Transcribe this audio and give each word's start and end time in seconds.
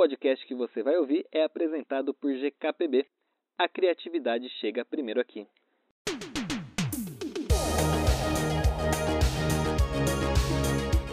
podcast 0.00 0.46
que 0.46 0.54
você 0.54 0.82
vai 0.82 0.96
ouvir 0.96 1.26
é 1.30 1.44
apresentado 1.44 2.14
por 2.14 2.32
GKPB. 2.32 3.04
A 3.58 3.68
criatividade 3.68 4.48
chega 4.58 4.82
primeiro 4.82 5.20
aqui. 5.20 5.46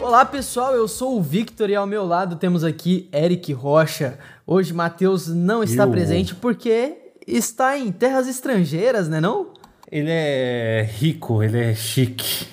Olá 0.00 0.24
pessoal, 0.24 0.74
eu 0.74 0.86
sou 0.88 1.18
o 1.18 1.22
Victor 1.22 1.68
e 1.68 1.74
ao 1.74 1.86
meu 1.86 2.04
lado 2.06 2.36
temos 2.36 2.64
aqui 2.64 3.08
Eric 3.12 3.52
Rocha. 3.52 4.18
Hoje 4.46 4.72
Matheus 4.72 5.28
não 5.28 5.62
está 5.62 5.82
Eu. 5.84 5.90
presente 5.90 6.34
porque 6.34 6.96
está 7.26 7.76
em 7.76 7.90
terras 7.92 8.26
estrangeiras, 8.28 9.08
né 9.08 9.20
não? 9.20 9.52
Ele 9.90 10.10
é 10.10 10.88
rico, 10.90 11.42
ele 11.42 11.58
é 11.58 11.74
chique. 11.74 12.46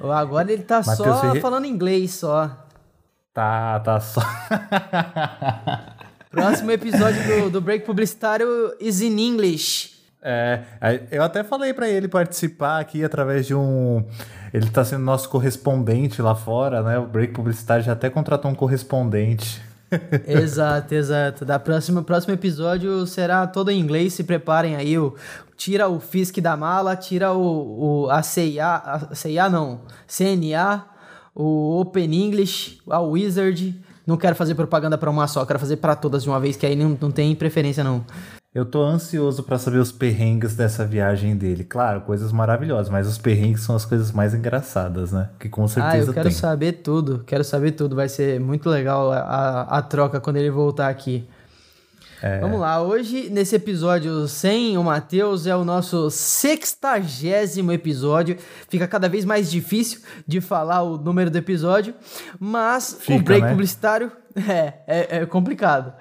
Agora 0.00 0.52
ele 0.52 0.62
tá 0.62 0.78
Matheus 0.84 0.96
só 0.96 1.20
Ferre- 1.20 1.40
falando 1.40 1.66
inglês 1.66 2.14
só. 2.14 2.61
Tá, 3.32 3.80
tá 3.80 3.98
só. 3.98 4.20
Próximo 6.30 6.70
episódio 6.70 7.22
do, 7.26 7.50
do 7.50 7.60
Break 7.60 7.86
Publicitário 7.86 8.74
is 8.78 9.00
in 9.00 9.18
English. 9.18 9.92
É, 10.22 10.62
aí 10.80 11.02
eu 11.10 11.22
até 11.22 11.42
falei 11.42 11.74
pra 11.74 11.88
ele 11.88 12.08
participar 12.08 12.78
aqui 12.78 13.02
através 13.02 13.46
de 13.46 13.54
um. 13.54 14.04
Ele 14.52 14.68
tá 14.70 14.84
sendo 14.84 15.02
nosso 15.02 15.28
correspondente 15.28 16.20
lá 16.20 16.34
fora, 16.34 16.82
né? 16.82 16.98
O 16.98 17.06
Break 17.06 17.32
Publicitário 17.32 17.84
já 17.84 17.92
até 17.92 18.10
contratou 18.10 18.50
um 18.50 18.54
correspondente. 18.54 19.62
exato, 20.26 20.94
exato. 20.94 21.44
Da 21.44 21.58
próxima 21.58 22.02
próximo 22.02 22.34
episódio 22.34 23.06
será 23.06 23.46
todo 23.46 23.70
em 23.70 23.80
inglês. 23.80 24.12
Se 24.12 24.24
preparem 24.24 24.76
aí. 24.76 24.98
O, 24.98 25.16
tira 25.56 25.88
o 25.88 26.00
FISC 26.00 26.40
da 26.40 26.56
mala, 26.56 26.96
tira 26.96 27.32
o, 27.32 28.04
o 28.04 28.10
a 28.10 28.22
CIA, 28.22 28.74
a 28.74 29.14
CIA 29.14 29.48
não, 29.48 29.82
CNA, 30.06 30.84
o 31.34 31.80
Open 31.80 32.12
English, 32.14 32.78
a 32.88 33.00
Wizard. 33.00 33.80
Não 34.06 34.16
quero 34.16 34.34
fazer 34.34 34.54
propaganda 34.54 34.98
pra 34.98 35.10
uma 35.10 35.26
só, 35.28 35.44
quero 35.46 35.58
fazer 35.58 35.76
pra 35.76 35.94
todas 35.94 36.24
de 36.24 36.28
uma 36.28 36.40
vez, 36.40 36.56
que 36.56 36.66
aí 36.66 36.74
não, 36.74 36.98
não 37.00 37.10
tem 37.10 37.34
preferência 37.36 37.84
não. 37.84 38.04
Eu 38.54 38.66
tô 38.66 38.82
ansioso 38.82 39.42
pra 39.44 39.58
saber 39.58 39.78
os 39.78 39.90
perrengues 39.90 40.54
dessa 40.54 40.84
viagem 40.84 41.34
dele. 41.36 41.64
Claro, 41.64 42.02
coisas 42.02 42.32
maravilhosas, 42.32 42.90
mas 42.90 43.06
os 43.06 43.16
perrengues 43.16 43.62
são 43.62 43.74
as 43.74 43.84
coisas 43.86 44.12
mais 44.12 44.34
engraçadas, 44.34 45.10
né? 45.10 45.30
Que 45.40 45.48
com 45.48 45.64
Ah, 45.64 45.68
certeza 45.68 46.10
eu 46.10 46.14
quero 46.14 46.28
tem. 46.28 46.36
saber 46.36 46.72
tudo, 46.72 47.22
quero 47.26 47.42
saber 47.44 47.70
tudo. 47.72 47.96
Vai 47.96 48.10
ser 48.10 48.38
muito 48.40 48.68
legal 48.68 49.10
a, 49.10 49.62
a 49.62 49.80
troca 49.80 50.20
quando 50.20 50.36
ele 50.36 50.50
voltar 50.50 50.88
aqui. 50.88 51.26
É. 52.22 52.38
Vamos 52.38 52.60
lá, 52.60 52.80
hoje 52.80 53.28
nesse 53.28 53.56
episódio 53.56 54.28
sem 54.28 54.78
o 54.78 54.84
Matheus 54.84 55.44
é 55.44 55.56
o 55.56 55.64
nosso 55.64 56.08
sextagésimo 56.08 57.72
episódio. 57.72 58.38
Fica 58.68 58.86
cada 58.86 59.08
vez 59.08 59.24
mais 59.24 59.50
difícil 59.50 60.00
de 60.24 60.40
falar 60.40 60.82
o 60.82 60.96
número 60.96 61.30
do 61.30 61.38
episódio, 61.38 61.92
mas 62.38 62.92
o 62.92 62.96
Fica, 63.00 63.24
break 63.24 63.42
né? 63.42 63.50
publicitário 63.50 64.12
é, 64.48 64.74
é, 64.86 65.16
é 65.18 65.26
complicado. 65.26 65.94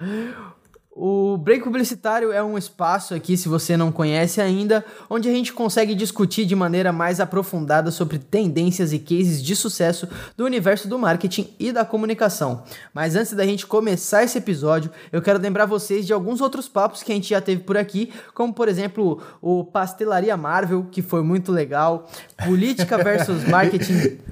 O 1.03 1.35
Break 1.35 1.63
Publicitário 1.63 2.31
é 2.31 2.43
um 2.43 2.59
espaço 2.59 3.15
aqui, 3.15 3.35
se 3.35 3.49
você 3.49 3.75
não 3.75 3.91
conhece 3.91 4.39
ainda, 4.39 4.85
onde 5.09 5.27
a 5.27 5.31
gente 5.31 5.51
consegue 5.51 5.95
discutir 5.95 6.45
de 6.45 6.55
maneira 6.55 6.91
mais 6.91 7.19
aprofundada 7.19 7.89
sobre 7.89 8.19
tendências 8.19 8.93
e 8.93 8.99
cases 8.99 9.41
de 9.41 9.55
sucesso 9.55 10.07
do 10.37 10.45
universo 10.45 10.87
do 10.87 10.99
marketing 10.99 11.55
e 11.59 11.71
da 11.71 11.83
comunicação. 11.83 12.61
Mas 12.93 13.15
antes 13.15 13.33
da 13.33 13.43
gente 13.43 13.65
começar 13.65 14.23
esse 14.23 14.37
episódio, 14.37 14.91
eu 15.11 15.23
quero 15.23 15.39
lembrar 15.39 15.65
vocês 15.65 16.05
de 16.05 16.13
alguns 16.13 16.39
outros 16.39 16.69
papos 16.69 17.01
que 17.01 17.11
a 17.11 17.15
gente 17.15 17.31
já 17.31 17.41
teve 17.41 17.63
por 17.63 17.77
aqui, 17.77 18.13
como 18.35 18.53
por 18.53 18.69
exemplo 18.69 19.19
o 19.41 19.63
Pastelaria 19.63 20.37
Marvel, 20.37 20.85
que 20.91 21.01
foi 21.01 21.23
muito 21.23 21.51
legal, 21.51 22.07
Política 22.45 22.99
versus 23.03 23.43
Marketing. 23.45 24.19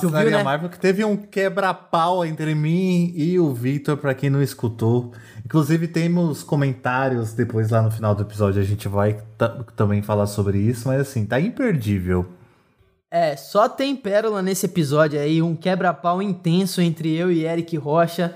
Tu 0.00 0.08
viu, 0.08 0.30
né? 0.38 0.42
Marvel 0.42 0.68
que 0.68 0.78
teve 0.78 1.04
um 1.04 1.16
quebra-pau 1.16 2.24
entre 2.24 2.54
mim 2.54 3.12
e 3.14 3.38
o 3.38 3.52
Victor, 3.52 3.96
pra 3.96 4.14
quem 4.14 4.28
não 4.28 4.42
escutou. 4.42 5.12
Inclusive, 5.44 5.86
temos 5.88 6.42
comentários 6.42 7.32
depois 7.32 7.70
lá 7.70 7.82
no 7.82 7.90
final 7.90 8.14
do 8.14 8.22
episódio. 8.22 8.60
A 8.60 8.64
gente 8.64 8.88
vai 8.88 9.18
ta- 9.38 9.64
também 9.76 10.02
falar 10.02 10.26
sobre 10.26 10.58
isso, 10.58 10.88
mas 10.88 11.00
assim, 11.00 11.24
tá 11.24 11.40
imperdível. 11.40 12.26
É, 13.14 13.36
só 13.36 13.68
tem 13.68 13.94
pérola 13.94 14.40
nesse 14.40 14.64
episódio 14.64 15.20
aí, 15.20 15.42
um 15.42 15.54
quebra-pau 15.54 16.22
intenso 16.22 16.80
entre 16.80 17.14
eu 17.14 17.30
e 17.30 17.44
Eric 17.44 17.76
Rocha, 17.76 18.34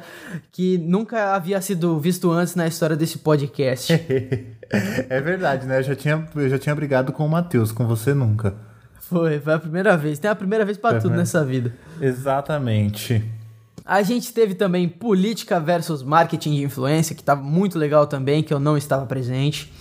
que 0.52 0.76
nunca 0.76 1.34
havia 1.34 1.58
sido 1.62 1.98
visto 1.98 2.30
antes 2.30 2.54
na 2.54 2.66
história 2.66 2.94
desse 2.94 3.16
podcast. 3.18 3.90
é 5.08 5.20
verdade, 5.22 5.66
né? 5.66 5.78
Eu 5.78 5.82
já 5.82 5.96
tinha, 5.96 6.28
eu 6.36 6.48
já 6.50 6.58
tinha 6.58 6.74
brigado 6.74 7.10
com 7.10 7.24
o 7.24 7.28
Matheus, 7.28 7.72
com 7.72 7.86
você 7.86 8.12
nunca. 8.12 8.54
Foi, 9.08 9.38
foi 9.40 9.54
a 9.54 9.58
primeira 9.58 9.96
vez. 9.96 10.18
Tem 10.18 10.30
a 10.30 10.34
primeira 10.34 10.64
vez 10.64 10.76
pra 10.76 10.90
Foi 10.90 10.98
a 10.98 11.02
tudo 11.02 11.16
nessa 11.16 11.44
vida. 11.44 11.72
Exatamente. 12.00 13.24
A 13.84 14.02
gente 14.02 14.32
teve 14.32 14.54
também 14.54 14.88
política 14.88 15.60
versus 15.60 16.02
marketing 16.02 16.56
de 16.56 16.64
influência, 16.64 17.14
que 17.14 17.22
tava 17.22 17.40
muito 17.40 17.78
legal 17.78 18.06
também, 18.06 18.42
que 18.42 18.52
eu 18.52 18.58
não 18.58 18.76
estava 18.76 19.06
presente. 19.06 19.72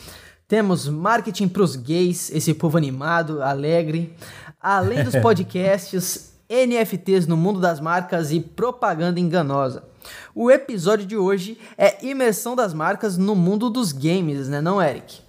Temos 0.48 0.88
marketing 0.88 1.48
pros 1.48 1.76
gays, 1.76 2.30
esse 2.30 2.54
povo 2.54 2.78
animado, 2.78 3.42
alegre. 3.42 4.14
Além 4.62 5.04
dos 5.04 5.16
podcasts, 5.20 6.34
NFTs 6.48 7.26
no 7.26 7.36
mundo 7.36 7.60
das 7.60 7.80
marcas 7.80 8.32
e 8.32 8.40
propaganda 8.40 9.20
enganosa. 9.20 9.84
O 10.36 10.52
episódio 10.52 11.08
de 11.08 11.18
hoje 11.18 11.58
é 11.76 12.06
imersão 12.06 12.56
das 12.56 12.76
marcas 12.76 13.18
no 13.18 13.34
mundo 13.34 13.72
dos 13.72 13.92
games, 13.92 14.48
né, 14.48 14.62
não, 14.62 14.80
Eric? 14.80 15.25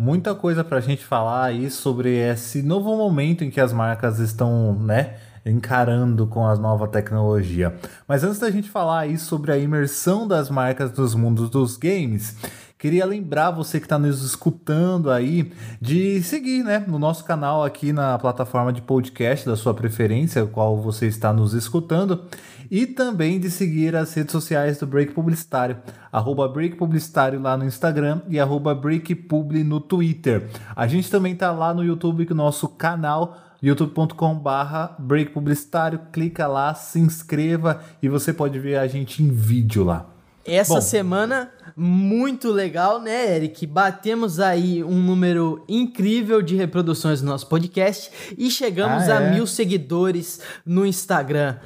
Muita 0.00 0.32
coisa 0.32 0.62
pra 0.62 0.78
gente 0.78 1.04
falar 1.04 1.46
aí 1.46 1.68
sobre 1.68 2.14
esse 2.16 2.62
novo 2.62 2.96
momento 2.96 3.42
em 3.42 3.50
que 3.50 3.60
as 3.60 3.72
marcas 3.72 4.20
estão, 4.20 4.72
né, 4.78 5.16
encarando 5.44 6.24
com 6.24 6.46
a 6.46 6.54
nova 6.54 6.86
tecnologia. 6.86 7.74
Mas 8.06 8.22
antes 8.22 8.38
da 8.38 8.48
gente 8.48 8.70
falar 8.70 9.00
aí 9.00 9.18
sobre 9.18 9.50
a 9.50 9.58
imersão 9.58 10.28
das 10.28 10.50
marcas 10.50 10.92
nos 10.96 11.16
mundos 11.16 11.50
dos 11.50 11.76
games, 11.76 12.36
queria 12.78 13.04
lembrar 13.04 13.50
você 13.50 13.80
que 13.80 13.86
está 13.86 13.98
nos 13.98 14.22
escutando 14.22 15.10
aí 15.10 15.50
de 15.80 16.22
seguir, 16.22 16.62
né, 16.62 16.84
no 16.86 17.00
nosso 17.00 17.24
canal 17.24 17.64
aqui 17.64 17.92
na 17.92 18.16
plataforma 18.20 18.72
de 18.72 18.80
podcast 18.80 19.44
da 19.44 19.56
sua 19.56 19.74
preferência, 19.74 20.46
qual 20.46 20.80
você 20.80 21.08
está 21.08 21.32
nos 21.32 21.54
escutando. 21.54 22.22
E 22.70 22.86
também 22.86 23.40
de 23.40 23.50
seguir 23.50 23.96
as 23.96 24.12
redes 24.14 24.32
sociais 24.32 24.78
do 24.78 24.86
Break 24.86 25.12
Publicitário, 25.12 25.78
arroba 26.12 26.48
Break 26.48 26.76
Publicitário 26.76 27.40
lá 27.40 27.56
no 27.56 27.64
Instagram 27.64 28.20
e 28.28 28.38
arroba 28.38 28.74
Break 28.74 29.14
Publi 29.14 29.64
no 29.64 29.80
Twitter. 29.80 30.48
A 30.76 30.86
gente 30.86 31.10
também 31.10 31.34
tá 31.34 31.50
lá 31.52 31.72
no 31.72 31.84
YouTube 31.84 32.26
com 32.26 32.34
o 32.34 32.36
nosso 32.36 32.68
canal 32.68 33.36
youtube.com 33.62 34.34
barra 34.36 34.94
Break 34.98 35.32
Publicitário, 35.32 36.00
clica 36.12 36.46
lá, 36.46 36.74
se 36.74 36.98
inscreva 37.00 37.80
e 38.02 38.08
você 38.08 38.32
pode 38.32 38.58
ver 38.58 38.76
a 38.76 38.86
gente 38.86 39.22
em 39.22 39.30
vídeo 39.30 39.82
lá. 39.84 40.06
Essa 40.46 40.76
Bom. 40.76 40.80
semana, 40.80 41.50
muito 41.76 42.50
legal, 42.50 43.02
né, 43.02 43.36
Eric? 43.36 43.66
Batemos 43.66 44.40
aí 44.40 44.82
um 44.82 44.94
número 45.02 45.62
incrível 45.68 46.40
de 46.40 46.56
reproduções 46.56 47.20
do 47.20 47.26
nosso 47.26 47.46
podcast 47.48 48.10
e 48.38 48.50
chegamos 48.50 49.10
Ah, 49.10 49.18
a 49.18 49.22
é? 49.24 49.30
mil 49.34 49.46
seguidores 49.46 50.40
no 50.64 50.86
Instagram. 50.86 51.56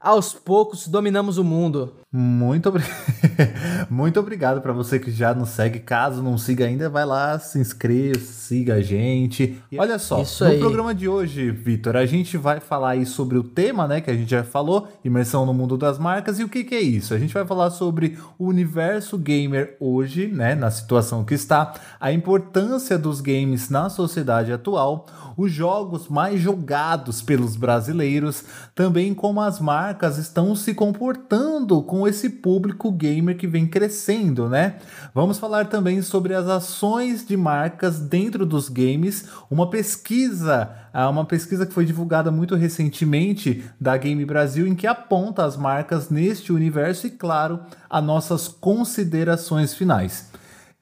Aos 0.00 0.32
poucos, 0.32 0.88
dominamos 0.88 1.36
o 1.36 1.44
mundo. 1.44 1.92
Muito, 2.10 2.70
obri- 2.70 2.82
Muito 3.90 4.18
obrigado 4.18 4.60
para 4.62 4.72
você 4.72 4.98
que 4.98 5.10
já 5.10 5.34
nos 5.34 5.50
segue. 5.50 5.78
Caso 5.78 6.22
não 6.22 6.38
siga 6.38 6.64
ainda, 6.64 6.88
vai 6.88 7.04
lá, 7.04 7.38
se 7.38 7.58
inscreva, 7.58 8.18
siga 8.18 8.74
a 8.76 8.80
gente. 8.80 9.60
E 9.70 9.78
olha 9.78 9.98
só, 9.98 10.22
Isso 10.22 10.42
no 10.44 10.50
aí. 10.52 10.58
programa 10.58 10.94
de 10.94 11.06
hoje, 11.06 11.50
Vitor, 11.50 11.96
a 11.96 12.06
gente 12.06 12.38
vai 12.38 12.60
falar 12.60 12.92
aí 12.92 13.04
sobre 13.04 13.36
o 13.36 13.44
tema, 13.44 13.86
né, 13.86 14.00
que 14.00 14.10
a 14.10 14.14
gente 14.16 14.30
já 14.30 14.42
falou, 14.42 14.88
imersão 15.04 15.44
no 15.44 15.52
mundo 15.52 15.76
das 15.76 15.98
marcas. 15.98 16.40
E 16.40 16.44
o 16.44 16.48
que, 16.48 16.64
que 16.64 16.74
é 16.74 16.80
isso? 16.80 17.12
A 17.12 17.18
gente 17.18 17.34
vai 17.34 17.46
falar 17.46 17.68
sobre 17.70 18.18
o 18.38 18.46
universo 18.46 19.18
gamer 19.18 19.76
hoje, 19.78 20.26
né, 20.28 20.54
na 20.54 20.70
situação 20.70 21.22
que 21.24 21.34
está, 21.34 21.74
a 22.00 22.10
importância 22.10 22.98
dos 22.98 23.20
games 23.20 23.68
na 23.68 23.90
sociedade 23.90 24.50
atual, 24.50 25.06
os 25.36 25.52
jogos 25.52 26.08
mais 26.08 26.40
jogados 26.40 27.22
pelos 27.22 27.56
brasileiros, 27.56 28.44
também 28.74 29.14
como 29.14 29.40
as 29.40 29.60
marcas 29.60 30.18
estão 30.18 30.54
se 30.54 30.74
comportando 30.74 31.82
com 31.82 32.06
esse 32.06 32.28
público 32.28 32.90
gamer 32.90 33.36
que 33.36 33.46
vem 33.46 33.66
crescendo, 33.66 34.48
né? 34.48 34.76
Vamos 35.14 35.38
falar 35.38 35.66
também 35.66 36.02
sobre 36.02 36.34
as 36.34 36.46
ações 36.46 37.26
de 37.26 37.36
marcas 37.36 37.98
dentro 37.98 38.46
dos 38.46 38.68
games, 38.68 39.28
uma 39.50 39.68
pesquisa, 39.68 40.70
ah, 40.92 41.08
uma 41.08 41.24
pesquisa 41.24 41.66
que 41.66 41.72
foi 41.72 41.84
divulgada 41.84 42.30
muito 42.30 42.54
recentemente 42.54 43.64
da 43.80 43.96
Game 43.96 44.24
Brasil 44.24 44.66
em 44.66 44.74
que 44.74 44.86
aponta 44.86 45.44
as 45.44 45.56
marcas 45.56 46.10
neste 46.10 46.52
universo 46.52 47.06
e 47.06 47.10
claro, 47.10 47.60
as 47.88 48.02
nossas 48.02 48.48
considerações 48.48 49.74
finais. 49.74 50.29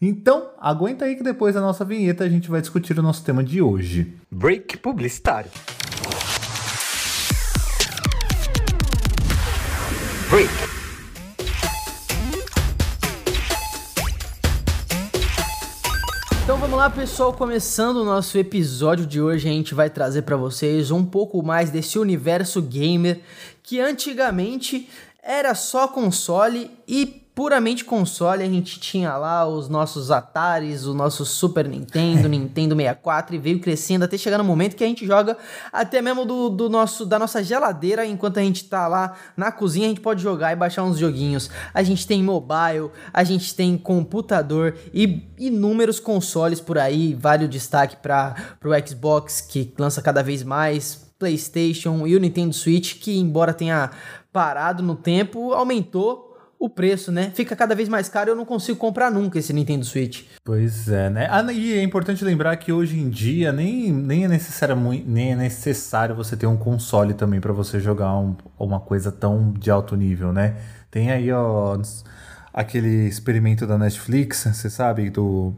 Então, 0.00 0.50
aguenta 0.60 1.06
aí 1.06 1.16
que 1.16 1.24
depois 1.24 1.56
da 1.56 1.60
nossa 1.60 1.84
vinheta 1.84 2.22
a 2.22 2.28
gente 2.28 2.48
vai 2.48 2.60
discutir 2.60 2.96
o 2.96 3.02
nosso 3.02 3.24
tema 3.24 3.42
de 3.42 3.60
hoje. 3.60 4.14
Break 4.30 4.76
Publicitário. 4.76 5.50
Break. 10.30 10.48
Então 16.44 16.56
vamos 16.58 16.78
lá, 16.78 16.88
pessoal, 16.88 17.32
começando 17.32 17.96
o 17.96 18.04
nosso 18.04 18.38
episódio 18.38 19.04
de 19.04 19.20
hoje, 19.20 19.48
a 19.48 19.52
gente 19.52 19.74
vai 19.74 19.90
trazer 19.90 20.22
para 20.22 20.36
vocês 20.36 20.92
um 20.92 21.04
pouco 21.04 21.42
mais 21.42 21.70
desse 21.70 21.98
universo 21.98 22.62
gamer 22.62 23.20
que 23.64 23.80
antigamente 23.80 24.88
era 25.20 25.56
só 25.56 25.88
console 25.88 26.70
e 26.86 27.27
puramente 27.38 27.84
console, 27.84 28.42
a 28.42 28.48
gente 28.48 28.80
tinha 28.80 29.16
lá 29.16 29.46
os 29.46 29.68
nossos 29.68 30.10
Ataris, 30.10 30.86
o 30.86 30.92
nosso 30.92 31.24
Super 31.24 31.68
Nintendo, 31.68 32.26
Nintendo 32.28 32.74
64 32.74 33.36
e 33.36 33.38
veio 33.38 33.60
crescendo 33.60 34.04
até 34.04 34.18
chegar 34.18 34.38
no 34.38 34.42
momento 34.42 34.74
que 34.74 34.82
a 34.82 34.88
gente 34.88 35.06
joga 35.06 35.38
até 35.72 36.02
mesmo 36.02 36.26
do, 36.26 36.48
do 36.48 36.68
nosso 36.68 37.06
da 37.06 37.16
nossa 37.16 37.40
geladeira, 37.40 38.04
enquanto 38.04 38.38
a 38.38 38.42
gente 38.42 38.64
tá 38.64 38.88
lá 38.88 39.14
na 39.36 39.52
cozinha, 39.52 39.86
a 39.86 39.88
gente 39.90 40.00
pode 40.00 40.20
jogar 40.20 40.52
e 40.52 40.56
baixar 40.56 40.82
uns 40.82 40.98
joguinhos. 40.98 41.48
A 41.72 41.80
gente 41.84 42.08
tem 42.08 42.24
mobile, 42.24 42.90
a 43.12 43.22
gente 43.22 43.54
tem 43.54 43.78
computador 43.78 44.74
e 44.92 45.30
inúmeros 45.38 46.00
consoles 46.00 46.60
por 46.60 46.76
aí, 46.76 47.14
vale 47.14 47.44
o 47.44 47.48
destaque 47.48 47.98
para 47.98 48.34
pro 48.58 48.72
Xbox 48.84 49.40
que 49.40 49.72
lança 49.78 50.02
cada 50.02 50.24
vez 50.24 50.42
mais, 50.42 51.08
PlayStation 51.16 52.04
e 52.04 52.16
o 52.16 52.18
Nintendo 52.18 52.52
Switch, 52.52 52.98
que 52.98 53.16
embora 53.16 53.54
tenha 53.54 53.92
parado 54.32 54.82
no 54.82 54.96
tempo, 54.96 55.52
aumentou 55.52 56.27
o 56.58 56.68
preço, 56.68 57.12
né? 57.12 57.30
Fica 57.34 57.54
cada 57.54 57.74
vez 57.74 57.88
mais 57.88 58.08
caro 58.08 58.30
eu 58.30 58.36
não 58.36 58.44
consigo 58.44 58.78
comprar 58.78 59.10
nunca 59.10 59.38
esse 59.38 59.52
Nintendo 59.52 59.84
Switch. 59.84 60.24
Pois 60.44 60.88
é, 60.88 61.08
né? 61.08 61.28
Ah, 61.30 61.52
e 61.52 61.74
é 61.74 61.82
importante 61.82 62.24
lembrar 62.24 62.56
que 62.56 62.72
hoje 62.72 62.98
em 62.98 63.08
dia 63.08 63.52
nem, 63.52 63.92
nem, 63.92 64.24
é, 64.24 64.28
necessário, 64.28 64.76
nem 64.76 65.32
é 65.32 65.36
necessário 65.36 66.16
você 66.16 66.36
ter 66.36 66.46
um 66.46 66.56
console 66.56 67.14
também 67.14 67.40
para 67.40 67.52
você 67.52 67.78
jogar 67.78 68.16
um, 68.18 68.34
uma 68.58 68.80
coisa 68.80 69.12
tão 69.12 69.52
de 69.52 69.70
alto 69.70 69.94
nível, 69.94 70.32
né? 70.32 70.56
Tem 70.90 71.12
aí, 71.12 71.30
ó, 71.30 71.80
aquele 72.52 73.06
experimento 73.06 73.66
da 73.66 73.78
Netflix, 73.78 74.44
você 74.52 74.68
sabe, 74.68 75.10
do 75.10 75.54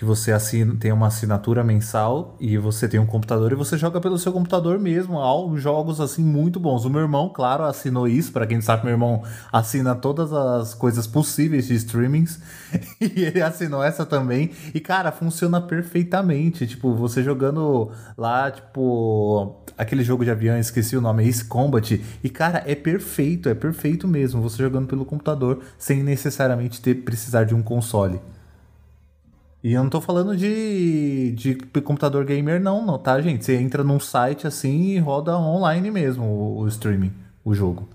que 0.00 0.04
você 0.06 0.32
assina, 0.32 0.74
tem 0.76 0.90
uma 0.90 1.08
assinatura 1.08 1.62
mensal 1.62 2.34
e 2.40 2.56
você 2.56 2.88
tem 2.88 2.98
um 2.98 3.04
computador 3.04 3.52
e 3.52 3.54
você 3.54 3.76
joga 3.76 4.00
pelo 4.00 4.16
seu 4.16 4.32
computador 4.32 4.78
mesmo, 4.78 5.20
há 5.20 5.58
jogos 5.58 6.00
assim 6.00 6.24
muito 6.24 6.58
bons. 6.58 6.86
O 6.86 6.90
meu 6.90 7.02
irmão, 7.02 7.28
claro, 7.28 7.64
assinou 7.64 8.08
isso, 8.08 8.32
para 8.32 8.46
quem 8.46 8.62
sabe, 8.62 8.84
meu 8.84 8.94
irmão 8.94 9.22
assina 9.52 9.94
todas 9.94 10.32
as 10.32 10.72
coisas 10.72 11.06
possíveis 11.06 11.66
de 11.66 11.74
streamings 11.74 12.40
e 12.98 13.24
ele 13.24 13.42
assinou 13.42 13.84
essa 13.84 14.06
também. 14.06 14.52
E 14.72 14.80
cara, 14.80 15.12
funciona 15.12 15.60
perfeitamente, 15.60 16.66
tipo, 16.66 16.94
você 16.94 17.22
jogando 17.22 17.90
lá, 18.16 18.50
tipo, 18.50 19.54
aquele 19.76 20.02
jogo 20.02 20.24
de 20.24 20.30
avião, 20.30 20.56
esqueci 20.56 20.96
o 20.96 21.02
nome, 21.02 21.28
Ace 21.28 21.44
Combat, 21.44 22.02
e 22.24 22.30
cara, 22.30 22.62
é 22.64 22.74
perfeito, 22.74 23.50
é 23.50 23.54
perfeito 23.54 24.08
mesmo, 24.08 24.40
você 24.40 24.62
jogando 24.62 24.86
pelo 24.86 25.04
computador 25.04 25.60
sem 25.76 26.02
necessariamente 26.02 26.80
ter 26.80 26.94
precisar 27.04 27.44
de 27.44 27.54
um 27.54 27.62
console. 27.62 28.18
E 29.62 29.72
eu 29.74 29.82
não 29.82 29.90
tô 29.90 30.00
falando 30.00 30.36
de, 30.36 31.32
de 31.32 31.54
computador 31.82 32.24
gamer, 32.24 32.60
não, 32.60 32.84
não, 32.84 32.98
tá, 32.98 33.20
gente? 33.20 33.44
Você 33.44 33.56
entra 33.56 33.84
num 33.84 34.00
site 34.00 34.46
assim 34.46 34.92
e 34.92 34.98
roda 34.98 35.36
online 35.36 35.90
mesmo 35.90 36.24
o, 36.24 36.60
o 36.60 36.68
streaming, 36.68 37.12
o 37.44 37.54
jogo. 37.54 37.88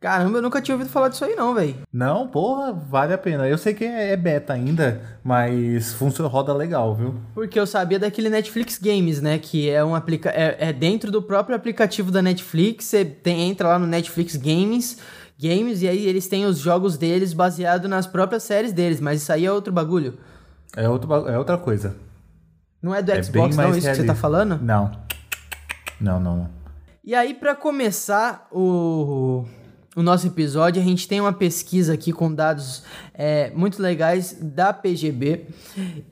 Caramba, 0.00 0.38
eu 0.38 0.42
nunca 0.42 0.62
tinha 0.62 0.76
ouvido 0.76 0.90
falar 0.90 1.08
disso 1.08 1.24
aí, 1.24 1.34
não, 1.34 1.52
velho. 1.52 1.74
Não, 1.92 2.28
porra, 2.28 2.72
vale 2.72 3.12
a 3.12 3.18
pena. 3.18 3.48
Eu 3.48 3.58
sei 3.58 3.74
que 3.74 3.84
é, 3.84 4.12
é 4.12 4.16
beta 4.16 4.52
ainda, 4.52 5.02
mas 5.24 5.92
funciona, 5.92 6.30
roda 6.30 6.54
legal, 6.54 6.94
viu? 6.94 7.16
Porque 7.34 7.58
eu 7.58 7.66
sabia 7.66 7.98
daquele 7.98 8.30
Netflix 8.30 8.78
Games, 8.78 9.20
né? 9.20 9.38
Que 9.38 9.68
é 9.68 9.84
um 9.84 9.96
aplica 9.96 10.30
é, 10.30 10.56
é 10.68 10.72
dentro 10.72 11.10
do 11.10 11.20
próprio 11.20 11.56
aplicativo 11.56 12.12
da 12.12 12.22
Netflix. 12.22 12.84
Você 12.84 13.04
tem, 13.04 13.50
entra 13.50 13.66
lá 13.66 13.78
no 13.78 13.88
Netflix 13.88 14.36
Games, 14.36 14.98
Games, 15.36 15.82
e 15.82 15.88
aí 15.88 16.06
eles 16.06 16.28
têm 16.28 16.46
os 16.46 16.58
jogos 16.58 16.96
deles 16.96 17.32
baseados 17.32 17.90
nas 17.90 18.06
próprias 18.06 18.44
séries 18.44 18.72
deles. 18.72 19.00
Mas 19.00 19.22
isso 19.22 19.32
aí 19.32 19.46
é 19.46 19.52
outro 19.52 19.72
bagulho. 19.72 20.16
É, 20.76 20.88
outro, 20.88 21.12
é 21.28 21.38
outra 21.38 21.56
coisa. 21.56 21.96
Não 22.80 22.94
é 22.94 23.02
do 23.02 23.12
é 23.12 23.22
Xbox, 23.22 23.56
não, 23.56 23.76
isso 23.76 23.88
que 23.88 23.94
você 23.96 24.04
tá 24.04 24.14
falando? 24.14 24.58
Não. 24.58 24.90
Não, 26.00 26.20
não, 26.20 26.36
não. 26.36 26.50
E 27.02 27.14
aí, 27.14 27.34
para 27.34 27.54
começar 27.54 28.46
o, 28.52 29.44
o 29.98 30.02
nosso 30.02 30.26
episódio, 30.28 30.80
a 30.80 30.84
gente 30.84 31.08
tem 31.08 31.20
uma 31.20 31.32
pesquisa 31.32 31.94
aqui 31.94 32.12
com 32.12 32.32
dados 32.32 32.84
é, 33.12 33.50
muito 33.52 33.82
legais 33.82 34.38
da 34.40 34.72
PGB 34.72 35.46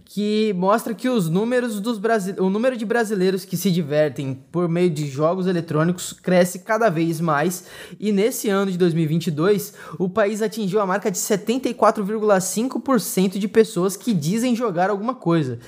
que 0.04 0.52
mostra 0.54 0.92
que 0.92 1.08
os 1.08 1.28
números 1.28 1.78
dos 1.78 2.00
o 2.40 2.50
número 2.50 2.76
de 2.76 2.84
brasileiros 2.84 3.44
que 3.44 3.56
se 3.56 3.70
divertem 3.70 4.42
por 4.50 4.68
meio 4.68 4.90
de 4.90 5.06
jogos 5.06 5.46
eletrônicos 5.46 6.12
cresce 6.12 6.58
cada 6.58 6.90
vez 6.90 7.20
mais 7.20 7.66
e 8.00 8.10
nesse 8.10 8.48
ano 8.48 8.72
de 8.72 8.78
2022 8.78 9.74
o 10.00 10.08
país 10.08 10.42
atingiu 10.42 10.80
a 10.80 10.86
marca 10.86 11.08
de 11.08 11.18
74,5% 11.18 13.38
de 13.38 13.46
pessoas 13.46 13.96
que 13.96 14.12
dizem 14.12 14.56
jogar 14.56 14.90
alguma 14.90 15.14
coisa. 15.14 15.60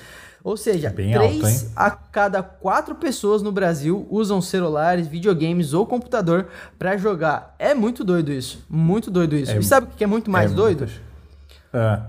Ou 0.43 0.55
seja, 0.55 0.89
Bem 0.89 1.13
três 1.13 1.63
alto, 1.63 1.71
a 1.75 1.91
cada 1.91 2.41
quatro 2.41 2.95
pessoas 2.95 3.41
no 3.41 3.51
Brasil 3.51 4.07
usam 4.09 4.41
celulares, 4.41 5.07
videogames 5.07 5.73
ou 5.73 5.85
computador 5.85 6.47
para 6.77 6.97
jogar. 6.97 7.55
É 7.59 7.73
muito 7.73 8.03
doido 8.03 8.31
isso. 8.31 8.65
Muito 8.69 9.11
doido 9.11 9.35
isso. 9.35 9.51
É, 9.51 9.57
e 9.57 9.63
sabe 9.63 9.87
o 9.87 9.95
que 9.95 10.03
é 10.03 10.07
muito 10.07 10.31
mais 10.31 10.51
é 10.51 10.55
doido? 10.55 10.85
Muito... 10.85 11.01
É. 11.73 12.01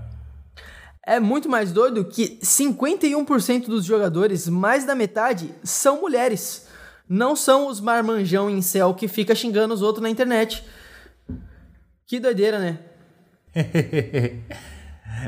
É 1.05 1.19
muito 1.19 1.49
mais 1.49 1.71
doido 1.73 2.05
que 2.05 2.39
51% 2.41 3.65
dos 3.65 3.83
jogadores, 3.83 4.47
mais 4.47 4.85
da 4.85 4.95
metade, 4.95 5.49
são 5.63 5.99
mulheres. 5.99 6.67
Não 7.09 7.35
são 7.35 7.67
os 7.67 7.81
marmanjão 7.81 8.49
em 8.49 8.61
céu 8.61 8.93
que 8.93 9.07
fica 9.07 9.35
xingando 9.35 9.73
os 9.73 9.81
outros 9.81 10.01
na 10.01 10.09
internet. 10.09 10.63
Que 12.05 12.19
doideira, 12.19 12.59
né? 12.59 12.79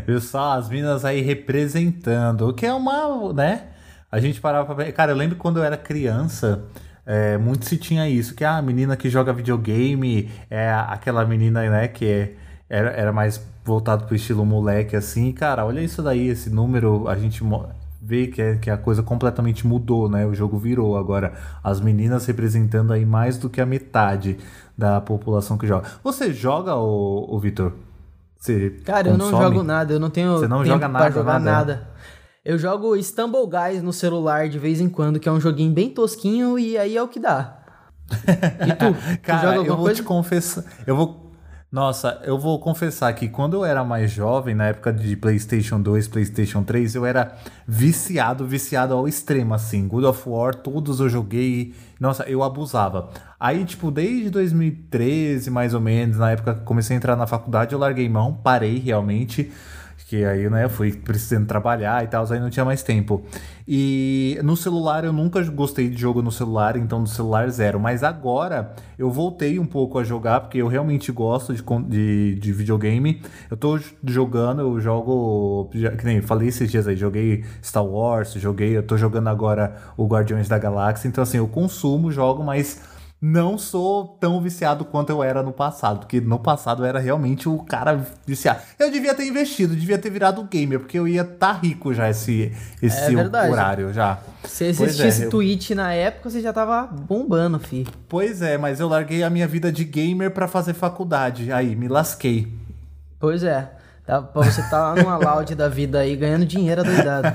Viu 0.06 0.20
só? 0.20 0.54
As 0.54 0.70
minas 0.70 1.06
aí 1.06 1.22
representando. 1.22 2.50
O 2.50 2.54
que 2.54 2.66
é 2.66 2.74
uma, 2.74 3.34
né? 3.34 3.68
A 4.12 4.20
gente 4.20 4.40
parava 4.40 4.74
pra. 4.74 4.92
Cara, 4.92 5.12
eu 5.12 5.16
lembro 5.16 5.38
quando 5.38 5.58
eu 5.58 5.64
era 5.64 5.78
criança. 5.78 6.64
É, 7.06 7.38
muito 7.38 7.66
se 7.66 7.78
tinha 7.78 8.08
isso, 8.08 8.34
que 8.34 8.46
ah, 8.46 8.58
a 8.58 8.62
menina 8.62 8.96
que 8.96 9.10
joga 9.10 9.34
videogame 9.34 10.32
é 10.50 10.72
aquela 10.72 11.26
menina, 11.26 11.70
né, 11.70 11.88
que 11.90 12.06
é, 12.06 12.36
era, 12.70 12.92
era 12.92 13.12
mais 13.12 13.46
voltado 13.66 14.06
pro 14.06 14.16
estilo 14.16 14.46
moleque, 14.46 14.96
assim. 14.96 15.32
Cara, 15.34 15.66
olha 15.66 15.82
isso 15.82 16.02
daí, 16.02 16.28
esse 16.28 16.50
número, 16.50 17.08
a 17.10 17.16
gente 17.18 17.44
vê 18.02 18.28
que, 18.28 18.42
é, 18.42 18.56
que 18.56 18.70
a 18.70 18.78
coisa 18.78 19.02
completamente 19.02 19.66
mudou, 19.66 20.10
né? 20.10 20.26
O 20.26 20.34
jogo 20.34 20.58
virou 20.58 20.98
agora. 20.98 21.34
As 21.64 21.80
meninas 21.80 22.26
representando 22.26 22.94
aí 22.94 23.06
mais 23.06 23.38
do 23.38 23.50
que 23.50 23.62
a 23.62 23.66
metade 23.66 24.38
da 24.78 25.00
população 25.02 25.58
que 25.58 25.68
joga. 25.68 25.88
Você 26.04 26.34
joga, 26.34 26.76
o 26.76 27.40
Vitor? 27.40 27.74
Você 28.44 28.72
Cara, 28.84 29.10
consome? 29.10 29.24
eu 29.24 29.32
não 29.32 29.42
jogo 29.42 29.64
nada, 29.64 29.94
eu 29.94 30.00
não 30.02 30.10
tenho 30.10 30.38
Você 30.38 30.48
não 30.50 30.66
joga 30.66 30.86
nada, 30.90 31.06
pra 31.06 31.14
jogar 31.14 31.40
nada. 31.40 31.52
nada. 31.76 31.88
Eu 32.44 32.60
jogo 32.60 33.02
Stumble 33.02 33.48
Guys 33.48 33.82
no 33.82 33.94
celular 33.94 34.50
de 34.50 34.60
vez 34.60 34.82
em 34.82 34.90
quando, 34.90 35.18
que 35.18 35.30
é 35.30 35.32
um 35.32 35.40
joguinho 35.40 35.72
bem 35.72 35.90
tosquinho 35.90 36.60
e 36.60 36.78
aí 36.78 36.98
é 36.98 37.02
o 37.02 37.08
que 37.08 37.22
dá. 37.22 37.60
E 38.12 38.74
tu? 38.74 38.94
Cara, 39.24 39.54
tu 39.54 39.60
eu 39.66 39.76
vou 39.78 39.86
coisa? 39.86 39.96
te 39.96 40.04
confessar. 40.04 40.66
Eu 40.86 40.94
vou. 40.98 41.24
Nossa, 41.72 42.22
eu 42.24 42.38
vou 42.38 42.60
confessar 42.60 43.12
que 43.14 43.28
quando 43.30 43.56
eu 43.56 43.66
era 43.66 43.84
mais 43.84 44.12
jovem, 44.12 44.54
na 44.54 44.66
época 44.68 44.94
de 44.94 45.16
PlayStation 45.16 45.82
2, 45.82 46.08
PlayStation 46.08 46.62
3, 46.64 46.94
eu 46.94 47.04
era 47.04 47.36
viciado, 47.68 48.46
viciado 48.46 48.94
ao 48.94 49.08
extremo, 49.08 49.56
assim. 49.56 49.88
God 49.88 50.04
of 50.04 50.30
War, 50.30 50.54
todos 50.54 51.00
eu 51.00 51.10
joguei. 51.10 51.74
Nossa, 52.00 52.24
eu 52.26 52.44
abusava. 52.44 53.10
Aí, 53.44 53.66
tipo, 53.66 53.92
desde 53.92 54.30
2013, 54.30 55.52
mais 55.52 55.74
ou 55.74 55.82
menos, 55.82 56.16
na 56.16 56.32
época 56.32 56.56
que 56.56 56.62
comecei 56.62 56.96
a 56.96 56.98
entrar 56.98 57.18
na 57.18 57.28
faculdade, 57.28 57.74
eu 57.74 57.80
larguei 57.80 58.08
mão, 58.08 58.34
parei 58.34 58.80
realmente. 58.80 59.52
Que 60.08 60.24
aí, 60.24 60.50
né, 60.50 60.70
fui 60.70 60.94
precisando 60.94 61.46
trabalhar 61.46 62.06
e 62.06 62.08
tal, 62.08 62.26
aí 62.32 62.40
não 62.40 62.50
tinha 62.50 62.64
mais 62.64 62.84
tempo. 62.84 63.22
E 63.68 64.40
no 64.44 64.56
celular 64.56 65.04
eu 65.04 65.12
nunca 65.12 65.44
gostei 65.44 65.90
de 65.90 66.00
jogo 66.00 66.22
no 66.22 66.32
celular, 66.32 66.78
então 66.78 67.00
no 67.00 67.08
celular 67.08 67.50
zero. 67.50 67.82
Mas 67.82 68.02
agora 68.02 68.74
eu 68.98 69.12
voltei 69.12 69.60
um 69.60 69.66
pouco 69.66 70.00
a 70.00 70.06
jogar, 70.06 70.40
porque 70.40 70.60
eu 70.60 70.68
realmente 70.70 71.12
gosto 71.12 71.54
de, 71.54 71.64
de, 71.90 72.36
de 72.36 72.54
videogame. 72.54 73.22
Eu 73.52 73.58
tô 73.58 73.78
jogando, 74.06 74.62
eu 74.62 74.80
jogo. 74.80 75.70
Que 76.00 76.06
nem 76.06 76.22
falei 76.22 76.48
esses 76.48 76.72
dias 76.72 76.88
aí, 76.88 76.96
joguei 76.96 77.44
Star 77.62 77.86
Wars, 77.86 78.32
joguei, 78.36 78.78
eu 78.78 78.84
tô 78.84 78.96
jogando 78.96 79.28
agora 79.28 79.76
o 79.98 80.08
Guardiões 80.08 80.48
da 80.48 80.58
Galáxia. 80.58 81.10
Então, 81.10 81.22
assim, 81.22 81.40
eu 81.40 81.48
consumo, 81.48 82.10
jogo, 82.10 82.42
mas 82.42 82.93
não 83.26 83.58
sou 83.58 84.06
tão 84.20 84.42
viciado 84.42 84.84
quanto 84.84 85.10
eu 85.10 85.24
era 85.24 85.42
no 85.42 85.54
passado, 85.54 86.00
porque 86.00 86.20
no 86.20 86.38
passado 86.38 86.84
eu 86.84 86.86
era 86.86 87.00
realmente 87.00 87.48
o 87.48 87.58
cara 87.60 88.06
viciado. 88.28 88.60
Eu 88.78 88.92
devia 88.92 89.16
ter 89.16 89.26
investido, 89.26 89.78
devia 89.78 89.98
ter 89.98 90.10
virado 90.10 90.44
gamer, 90.44 90.82
porque 90.82 91.00
eu 91.00 91.08
ia 91.08 91.22
estar 91.22 91.54
tá 91.54 91.54
rico 91.54 91.94
já 91.94 92.10
esse, 92.10 92.52
esse 92.82 93.16
é 93.16 93.50
horário 93.50 93.94
já. 93.94 94.20
Se 94.44 94.66
existisse 94.66 95.24
é, 95.24 95.28
Twitch 95.30 95.70
eu... 95.70 95.78
na 95.78 95.94
época, 95.94 96.30
você 96.30 96.42
já 96.42 96.52
tava 96.52 96.86
bombando, 96.86 97.58
fi. 97.60 97.88
Pois 98.10 98.42
é, 98.42 98.58
mas 98.58 98.82
eu 98.82 98.90
larguei 98.90 99.24
a 99.24 99.30
minha 99.30 99.48
vida 99.48 99.72
de 99.72 99.86
gamer 99.86 100.32
para 100.32 100.46
fazer 100.46 100.74
faculdade. 100.74 101.50
Aí, 101.50 101.78
me 101.78 101.88
lasquei. 101.88 102.52
Pois 103.22 103.42
é. 103.42 103.72
Dá 104.06 104.22
pra 104.22 104.44
você 104.44 104.60
estar 104.60 104.70
tá 104.70 104.94
lá 104.94 104.96
numa 104.96 105.16
loud 105.16 105.56
da 105.56 105.70
vida 105.70 106.00
aí, 106.00 106.14
ganhando 106.18 106.46
dinheiro 106.46 106.84
doidado. 106.84 107.34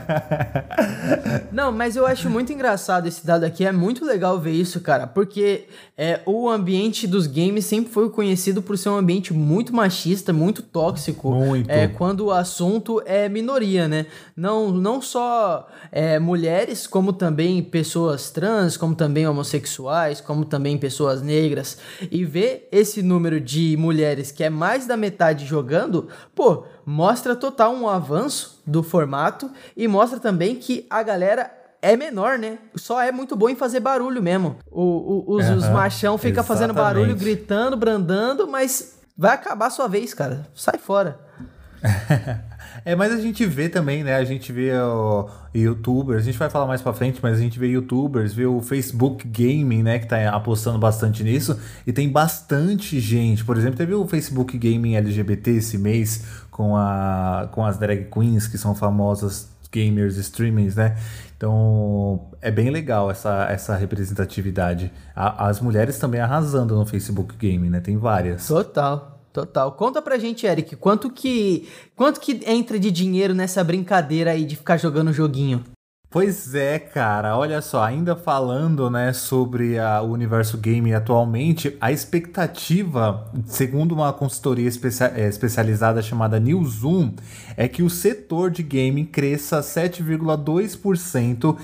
Não, 1.51 1.73
mas 1.73 1.97
eu 1.97 2.07
acho 2.07 2.29
muito 2.29 2.53
engraçado 2.53 3.09
esse 3.09 3.27
dado 3.27 3.45
aqui. 3.45 3.65
É 3.65 3.73
muito 3.73 4.05
legal 4.05 4.39
ver 4.39 4.53
isso, 4.53 4.79
cara. 4.83 5.07
Porque 5.07 5.65
é, 5.97 6.21
o 6.27 6.47
ambiente 6.47 7.07
dos 7.07 7.27
games 7.27 7.65
sempre 7.65 7.91
foi 7.91 8.11
conhecido 8.11 8.61
por 8.61 8.77
ser 8.77 8.91
um 8.91 8.97
ambiente 8.97 9.33
muito 9.33 9.75
machista, 9.75 10.31
muito 10.31 10.61
tóxico. 10.61 11.31
Muito. 11.31 11.71
É, 11.71 11.89
quando 11.89 12.27
o 12.27 12.33
assunto 12.33 13.03
é 13.07 13.31
minoria, 13.31 13.89
né? 13.89 14.05
Não, 14.37 14.71
não 14.71 15.01
só 15.01 15.67
é, 15.91 16.19
mulheres, 16.19 16.87
como 16.87 17.15
também 17.15 17.63
pessoas 17.63 18.31
trans, 18.31 18.77
como 18.77 18.95
também 18.95 19.27
homossexuais, 19.27 20.21
como 20.21 20.45
também 20.45 20.77
pessoas 20.77 21.23
negras. 21.23 21.79
E 22.11 22.27
ver 22.27 22.69
esse 22.71 23.03
número 23.03 23.41
de 23.41 23.75
mulheres 23.79 24.31
que 24.31 24.45
é 24.45 24.51
mais 24.51 24.87
da 24.87 24.99
metade 24.99 25.47
jogando, 25.47 26.09
pô, 26.35 26.58
mostra 26.85 27.37
total 27.37 27.75
um 27.75 27.89
avanço 27.89 28.63
do 28.67 28.83
formato 28.83 29.51
e 29.77 29.87
mostra 29.89 30.19
também 30.19 30.57
que 30.57 30.87
a 30.89 31.03
galera 31.03 31.51
é 31.81 31.97
menor, 31.97 32.39
né? 32.39 32.59
Só 32.75 33.01
é 33.01 33.13
muito 33.13 33.37
bom 33.37 33.49
em 33.49 33.57
fazer 33.57 33.81
barulho 33.81 34.23
mesmo. 34.23 34.57
O, 34.71 34.83
o, 34.83 35.37
os, 35.37 35.49
uhum, 35.49 35.57
os 35.57 35.69
machão 35.69 36.19
fica 36.19 36.43
fazendo 36.43 36.75
barulho, 36.75 37.15
gritando, 37.15 37.77
brandando, 37.77 38.49
mas 38.49 38.99
vai 39.17 39.35
acabar 39.35 39.67
a 39.67 39.71
sua 39.71 39.89
vez, 39.89 40.13
cara. 40.13 40.47
Sai 40.55 40.79
fora. 40.79 41.19
É, 42.85 42.95
mas 42.95 43.13
a 43.13 43.21
gente 43.21 43.45
vê 43.45 43.69
também, 43.69 44.05
né? 44.05 44.15
A 44.17 44.25
gente 44.25 44.53
vê 44.53 44.73
o 44.73 45.29
youtubers, 45.55 46.23
a 46.23 46.25
gente 46.25 46.39
vai 46.39 46.49
falar 46.49 46.67
mais 46.67 46.81
pra 46.81 46.93
frente, 46.93 47.19
mas 47.23 47.39
a 47.39 47.41
gente 47.41 47.59
vê 47.59 47.69
youtubers, 47.69 48.33
vê 48.33 48.47
o 48.47 48.61
Facebook 48.61 49.27
Gaming, 49.27 49.83
né? 49.83 49.99
Que 49.99 50.07
tá 50.07 50.31
apostando 50.31 50.79
bastante 50.79 51.23
nisso. 51.23 51.59
E 51.87 51.93
tem 51.93 52.09
bastante 52.09 53.01
gente. 53.01 53.45
Por 53.45 53.57
exemplo, 53.57 53.77
teve 53.77 53.95
o 53.95 54.07
Facebook 54.07 54.57
Gaming 54.57 54.97
LGBT 54.97 55.53
esse 55.53 55.77
mês 55.77 56.25
com, 56.59 56.77
a, 56.77 57.49
com 57.53 57.65
as 57.65 57.79
drag 57.79 58.11
queens, 58.11 58.49
que 58.49 58.59
são 58.59 58.75
famosas 58.75 59.49
gamers, 59.71 60.17
streamings, 60.17 60.75
né? 60.75 60.97
Então 61.37 62.33
é 62.43 62.51
bem 62.51 62.69
legal 62.69 63.09
essa, 63.09 63.47
essa 63.49 63.77
representatividade. 63.77 64.93
A, 65.15 65.47
as 65.47 65.61
mulheres 65.61 66.01
também 66.01 66.21
arrasando 66.21 66.75
no 66.75 66.85
Facebook 66.85 67.37
Gaming, 67.37 67.71
né? 67.71 67.79
Tem 67.79 67.97
várias. 67.97 68.49
Total. 68.49 69.21
Total. 69.33 69.71
Conta 69.71 70.03
pra 70.03 70.19
gente, 70.19 70.47
Eric, 70.47 70.75
quanto 70.75 71.11
que 71.11 71.69
quanto 71.95 72.19
que 72.19 72.41
entra 72.45 72.77
de 72.77 72.91
dinheiro 72.91 73.35
nessa 73.35 73.63
brincadeira 73.63 74.33
aí 74.33 74.45
de 74.45 74.57
ficar 74.57 74.79
jogando 74.79 75.13
joguinho? 75.13 75.63
Pois 76.11 76.55
é, 76.55 76.79
cara, 76.79 77.37
olha 77.37 77.61
só, 77.61 77.85
ainda 77.85 78.17
falando, 78.17 78.89
né, 78.89 79.13
sobre 79.13 79.79
a, 79.79 80.01
o 80.01 80.11
universo 80.11 80.57
game 80.57 80.95
atualmente, 80.95 81.77
a 81.83 81.93
expectativa, 81.93 83.31
segundo 83.45 83.95
uma 83.95 84.11
consultoria 84.11 84.67
especia, 84.67 85.13
é, 85.15 85.29
especializada 85.29 86.01
chamada 86.01 86.41
Newzoom, 86.41 87.13
é 87.59 87.69
que 87.69 87.83
o 87.83 87.91
setor 87.91 88.51
de 88.51 88.63
gaming 88.63 89.05
cresça 89.05 89.61
7,2% 89.61 91.59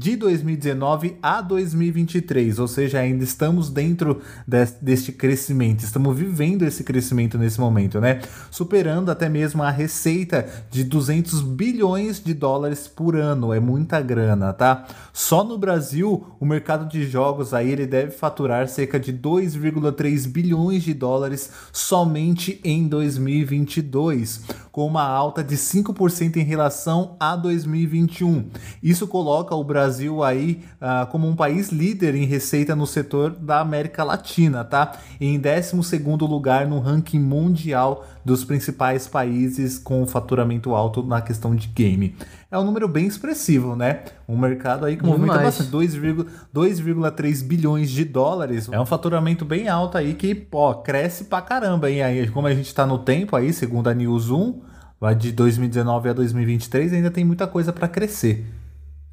de 0.00 0.16
2019 0.16 1.18
a 1.22 1.42
2023, 1.42 2.58
ou 2.58 2.66
seja, 2.66 3.00
ainda 3.00 3.22
estamos 3.22 3.68
dentro 3.68 4.22
de, 4.46 4.64
deste 4.80 5.12
crescimento, 5.12 5.84
estamos 5.84 6.16
vivendo 6.16 6.62
esse 6.62 6.82
crescimento 6.82 7.36
nesse 7.36 7.60
momento, 7.60 8.00
né? 8.00 8.22
Superando 8.50 9.10
até 9.10 9.28
mesmo 9.28 9.62
a 9.62 9.68
receita 9.70 10.48
de 10.70 10.84
200 10.84 11.42
bilhões 11.42 12.18
de 12.18 12.32
dólares 12.32 12.88
por 12.88 13.14
ano, 13.14 13.52
é 13.52 13.60
muita 13.60 14.00
grana, 14.00 14.54
tá? 14.54 14.86
Só 15.12 15.44
no 15.44 15.58
Brasil, 15.58 16.28
o 16.40 16.46
mercado 16.46 16.88
de 16.88 17.06
jogos 17.06 17.52
aí 17.52 17.70
ele 17.70 17.86
deve 17.86 18.12
faturar 18.12 18.68
cerca 18.68 18.98
de 18.98 19.12
2,3 19.12 20.26
bilhões 20.26 20.82
de 20.82 20.94
dólares 20.94 21.50
somente 21.74 22.58
em 22.64 22.88
2022, 22.88 24.44
com 24.72 24.86
uma 24.86 25.04
alta 25.04 25.44
de 25.44 25.58
5% 25.58 26.36
em 26.36 26.44
relação 26.44 27.16
a 27.20 27.36
2021. 27.36 28.48
Isso 28.82 29.06
coloca 29.06 29.54
o 29.54 29.62
Brasil 29.62 29.89
Brasil 29.90 30.22
aí 30.22 30.62
uh, 30.80 31.06
como 31.08 31.28
um 31.28 31.34
país 31.34 31.70
líder 31.70 32.14
em 32.14 32.24
receita 32.24 32.76
no 32.76 32.86
setor 32.86 33.30
da 33.30 33.60
América 33.60 34.04
Latina, 34.04 34.62
tá? 34.64 34.92
Em 35.20 35.38
12 35.38 35.98
lugar 36.20 36.66
no 36.68 36.78
ranking 36.78 37.18
mundial 37.18 38.06
dos 38.24 38.44
principais 38.44 39.08
países 39.08 39.78
com 39.78 40.06
faturamento 40.06 40.74
alto 40.74 41.02
na 41.02 41.20
questão 41.20 41.56
de 41.56 41.66
game. 41.66 42.14
É 42.50 42.58
um 42.58 42.64
número 42.64 42.86
bem 42.86 43.06
expressivo, 43.06 43.74
né? 43.74 44.04
Um 44.28 44.38
mercado 44.38 44.86
aí 44.86 44.96
que 44.96 45.04
movimenta 45.04 45.38
bastante, 45.38 45.70
2,3 45.70 47.44
bilhões 47.44 47.90
de 47.90 48.04
dólares. 48.04 48.68
É 48.70 48.80
um 48.80 48.86
faturamento 48.86 49.44
bem 49.44 49.68
alto 49.68 49.98
aí 49.98 50.14
que, 50.14 50.34
pô, 50.34 50.72
cresce 50.76 51.24
pra 51.24 51.42
caramba, 51.42 51.90
hein? 51.90 52.02
Aí, 52.02 52.28
como 52.28 52.46
a 52.46 52.54
gente 52.54 52.72
tá 52.72 52.86
no 52.86 52.98
tempo 52.98 53.34
aí, 53.34 53.52
segundo 53.52 53.88
a 53.88 53.94
Newzoom, 53.94 54.60
vai 55.00 55.14
de 55.14 55.32
2019 55.32 56.10
a 56.10 56.12
2023, 56.12 56.92
ainda 56.92 57.10
tem 57.10 57.24
muita 57.24 57.46
coisa 57.46 57.72
para 57.72 57.88
crescer. 57.88 58.44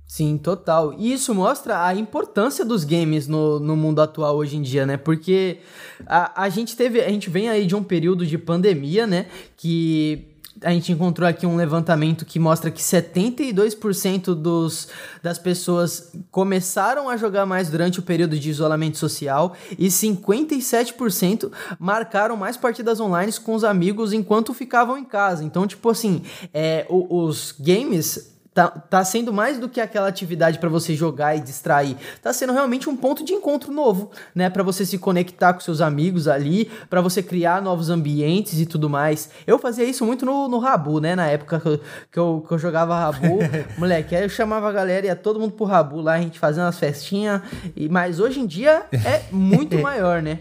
Sim, 0.08 0.38
total. 0.38 0.96
E 0.98 1.12
isso 1.12 1.36
mostra 1.36 1.86
a 1.86 1.94
importância 1.94 2.64
dos 2.64 2.86
games 2.86 3.28
no, 3.28 3.60
no 3.60 3.76
mundo 3.76 4.02
atual 4.02 4.38
hoje 4.38 4.56
em 4.56 4.62
dia, 4.62 4.86
né? 4.86 4.96
Porque 4.96 5.60
a, 6.06 6.44
a 6.44 6.50
gente 6.50 6.78
teve. 6.78 7.02
A 7.02 7.10
gente 7.10 7.30
vem 7.30 7.50
aí 7.50 7.66
de 7.66 7.76
um 7.76 7.84
período 7.84 8.26
de 8.26 8.38
pandemia, 8.38 9.06
né? 9.06 9.26
Que 9.58 10.34
a 10.62 10.72
gente 10.72 10.92
encontrou 10.92 11.28
aqui 11.28 11.46
um 11.46 11.56
levantamento 11.56 12.26
que 12.26 12.40
mostra 12.40 12.72
que 12.72 12.82
72% 12.82 14.34
dos, 14.34 14.88
das 15.22 15.38
pessoas 15.38 16.12
começaram 16.32 17.10
a 17.10 17.18
jogar 17.18 17.46
mais 17.46 17.70
durante 17.70 18.00
o 18.00 18.02
período 18.02 18.40
de 18.40 18.50
isolamento 18.50 18.98
social 18.98 19.56
e 19.78 19.88
57% 19.88 21.52
marcaram 21.80 22.36
mais 22.36 22.58
partidas 22.58 23.00
online 23.00 23.32
com 23.34 23.54
os 23.54 23.64
amigos 23.64 24.14
enquanto 24.14 24.54
ficavam 24.54 24.98
em 24.98 25.06
casa. 25.06 25.44
Então, 25.44 25.68
tipo 25.68 25.90
assim, 25.90 26.24
é, 26.54 26.86
os 26.90 27.54
games 27.60 28.37
tá, 28.58 28.70
tá 28.70 29.06
sendo 29.06 29.32
mais 29.32 29.60
do 29.60 29.70
que 29.70 29.80
aquela 29.80 30.08
atividade 30.08 30.58
para 30.58 30.68
você 30.68 30.96
jogar 30.96 31.36
e 31.36 31.40
distrair. 31.40 31.96
Tá 32.24 32.34
sendo 32.34 32.54
realmente 32.54 32.90
um 32.90 32.98
ponto 32.98 33.24
de 33.24 33.32
encontro 33.32 33.72
novo, 33.72 34.10
né? 34.34 34.50
Para 34.50 34.64
você 34.64 34.84
se 34.84 34.98
conectar 34.98 35.54
com 35.54 35.60
seus 35.60 35.80
amigos 35.80 36.28
ali, 36.28 36.66
para 36.90 37.00
você 37.00 37.22
criar 37.22 37.62
novos 37.62 37.92
ambientes 37.92 38.60
e 38.60 38.66
tudo 38.66 38.90
mais. 38.90 39.30
Eu 39.46 39.60
fazia 39.60 39.84
isso 39.84 40.04
muito 40.04 40.26
no, 40.26 40.48
no 40.48 40.58
Rabu, 40.58 41.00
né? 41.00 41.16
Na 41.16 41.28
época 41.28 41.60
que 41.60 41.68
eu, 41.68 41.80
que 42.12 42.20
eu, 42.20 42.46
que 42.48 42.54
eu 42.56 42.58
jogava 42.58 42.98
Rabu. 42.98 43.38
Moleque, 43.78 44.16
aí 44.16 44.24
eu 44.24 44.30
chamava 44.30 44.68
a 44.68 44.72
galera, 44.72 45.06
ia 45.06 45.16
todo 45.16 45.40
mundo 45.40 45.52
pro 45.52 45.66
Rabu 45.66 46.02
lá, 46.02 46.14
a 46.14 46.20
gente 46.20 46.40
fazendo 46.40 46.64
umas 46.64 46.80
festinhas. 46.80 47.44
E, 47.76 47.88
mas 47.88 48.20
hoje 48.20 48.40
em 48.40 48.48
dia 48.48 48.86
é 48.92 49.22
muito 49.32 49.78
maior, 49.78 50.20
né? 50.20 50.40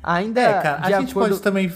Ainda. 0.00 0.40
É, 0.40 0.52
cara, 0.60 0.78
a 0.82 1.00
gente 1.00 1.10
acordo... 1.10 1.30
pode 1.30 1.42
também. 1.42 1.72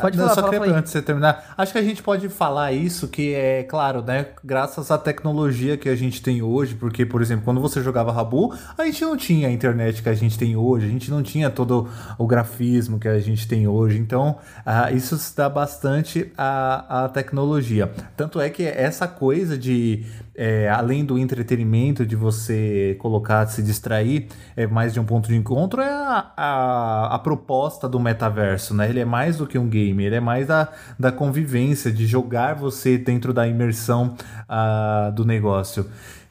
Pode 0.00 0.16
falar, 0.16 0.34
só 0.34 0.40
fala, 0.42 0.58
queria, 0.58 0.74
antes 0.76 0.92
de 0.92 0.98
você 0.98 1.02
terminar, 1.02 1.54
acho 1.56 1.72
que 1.72 1.78
a 1.78 1.82
gente 1.82 2.02
pode 2.02 2.28
falar 2.28 2.72
isso, 2.72 3.08
que 3.08 3.34
é 3.34 3.62
claro, 3.62 4.02
né? 4.02 4.26
Graças 4.44 4.90
à 4.90 4.98
tecnologia 4.98 5.76
que 5.76 5.88
a 5.88 5.96
gente 5.96 6.22
tem 6.22 6.42
hoje, 6.42 6.74
porque, 6.74 7.04
por 7.04 7.22
exemplo, 7.22 7.44
quando 7.44 7.60
você 7.60 7.82
jogava 7.82 8.12
Rabu, 8.12 8.54
a 8.76 8.84
gente 8.84 9.02
não 9.02 9.16
tinha 9.16 9.48
a 9.48 9.50
internet 9.50 10.02
que 10.02 10.08
a 10.08 10.14
gente 10.14 10.38
tem 10.38 10.56
hoje, 10.56 10.86
a 10.86 10.88
gente 10.88 11.10
não 11.10 11.22
tinha 11.22 11.50
todo 11.50 11.88
o 12.18 12.26
grafismo 12.26 12.98
que 12.98 13.08
a 13.08 13.18
gente 13.20 13.46
tem 13.48 13.66
hoje. 13.66 13.98
Então, 13.98 14.38
uh, 14.66 14.94
isso 14.94 15.16
se 15.16 15.36
dá 15.36 15.48
bastante 15.48 16.32
à, 16.36 17.04
à 17.04 17.08
tecnologia. 17.08 17.90
Tanto 18.16 18.40
é 18.40 18.50
que 18.50 18.62
essa 18.64 19.08
coisa 19.08 19.56
de 19.56 20.04
é, 20.36 20.68
além 20.68 21.04
do 21.04 21.18
entretenimento, 21.18 22.04
de 22.04 22.14
você 22.14 22.96
colocar, 22.98 23.46
se 23.46 23.62
distrair, 23.62 24.28
é 24.56 24.66
mais 24.66 24.92
de 24.92 25.00
um 25.00 25.04
ponto 25.04 25.28
de 25.28 25.36
encontro, 25.36 25.80
é 25.80 25.90
a, 25.90 26.32
a, 26.36 27.14
a, 27.14 27.18
proposta 27.18 27.88
do 27.88 27.98
metaverso, 27.98 28.74
né? 28.74 28.88
Ele 28.88 29.00
é 29.00 29.04
mais 29.04 29.38
do 29.38 29.46
que 29.46 29.58
um 29.58 29.68
game, 29.68 30.04
ele 30.04 30.16
é 30.16 30.20
mais 30.20 30.46
da, 30.46 30.68
da 30.98 31.10
convivência, 31.10 31.90
de 31.90 32.06
jogar 32.06 32.54
você 32.54 32.98
dentro 32.98 33.32
da 33.32 33.46
imersão 33.46 34.14
uh, 34.48 35.10
do 35.12 35.24
negócio. 35.24 35.86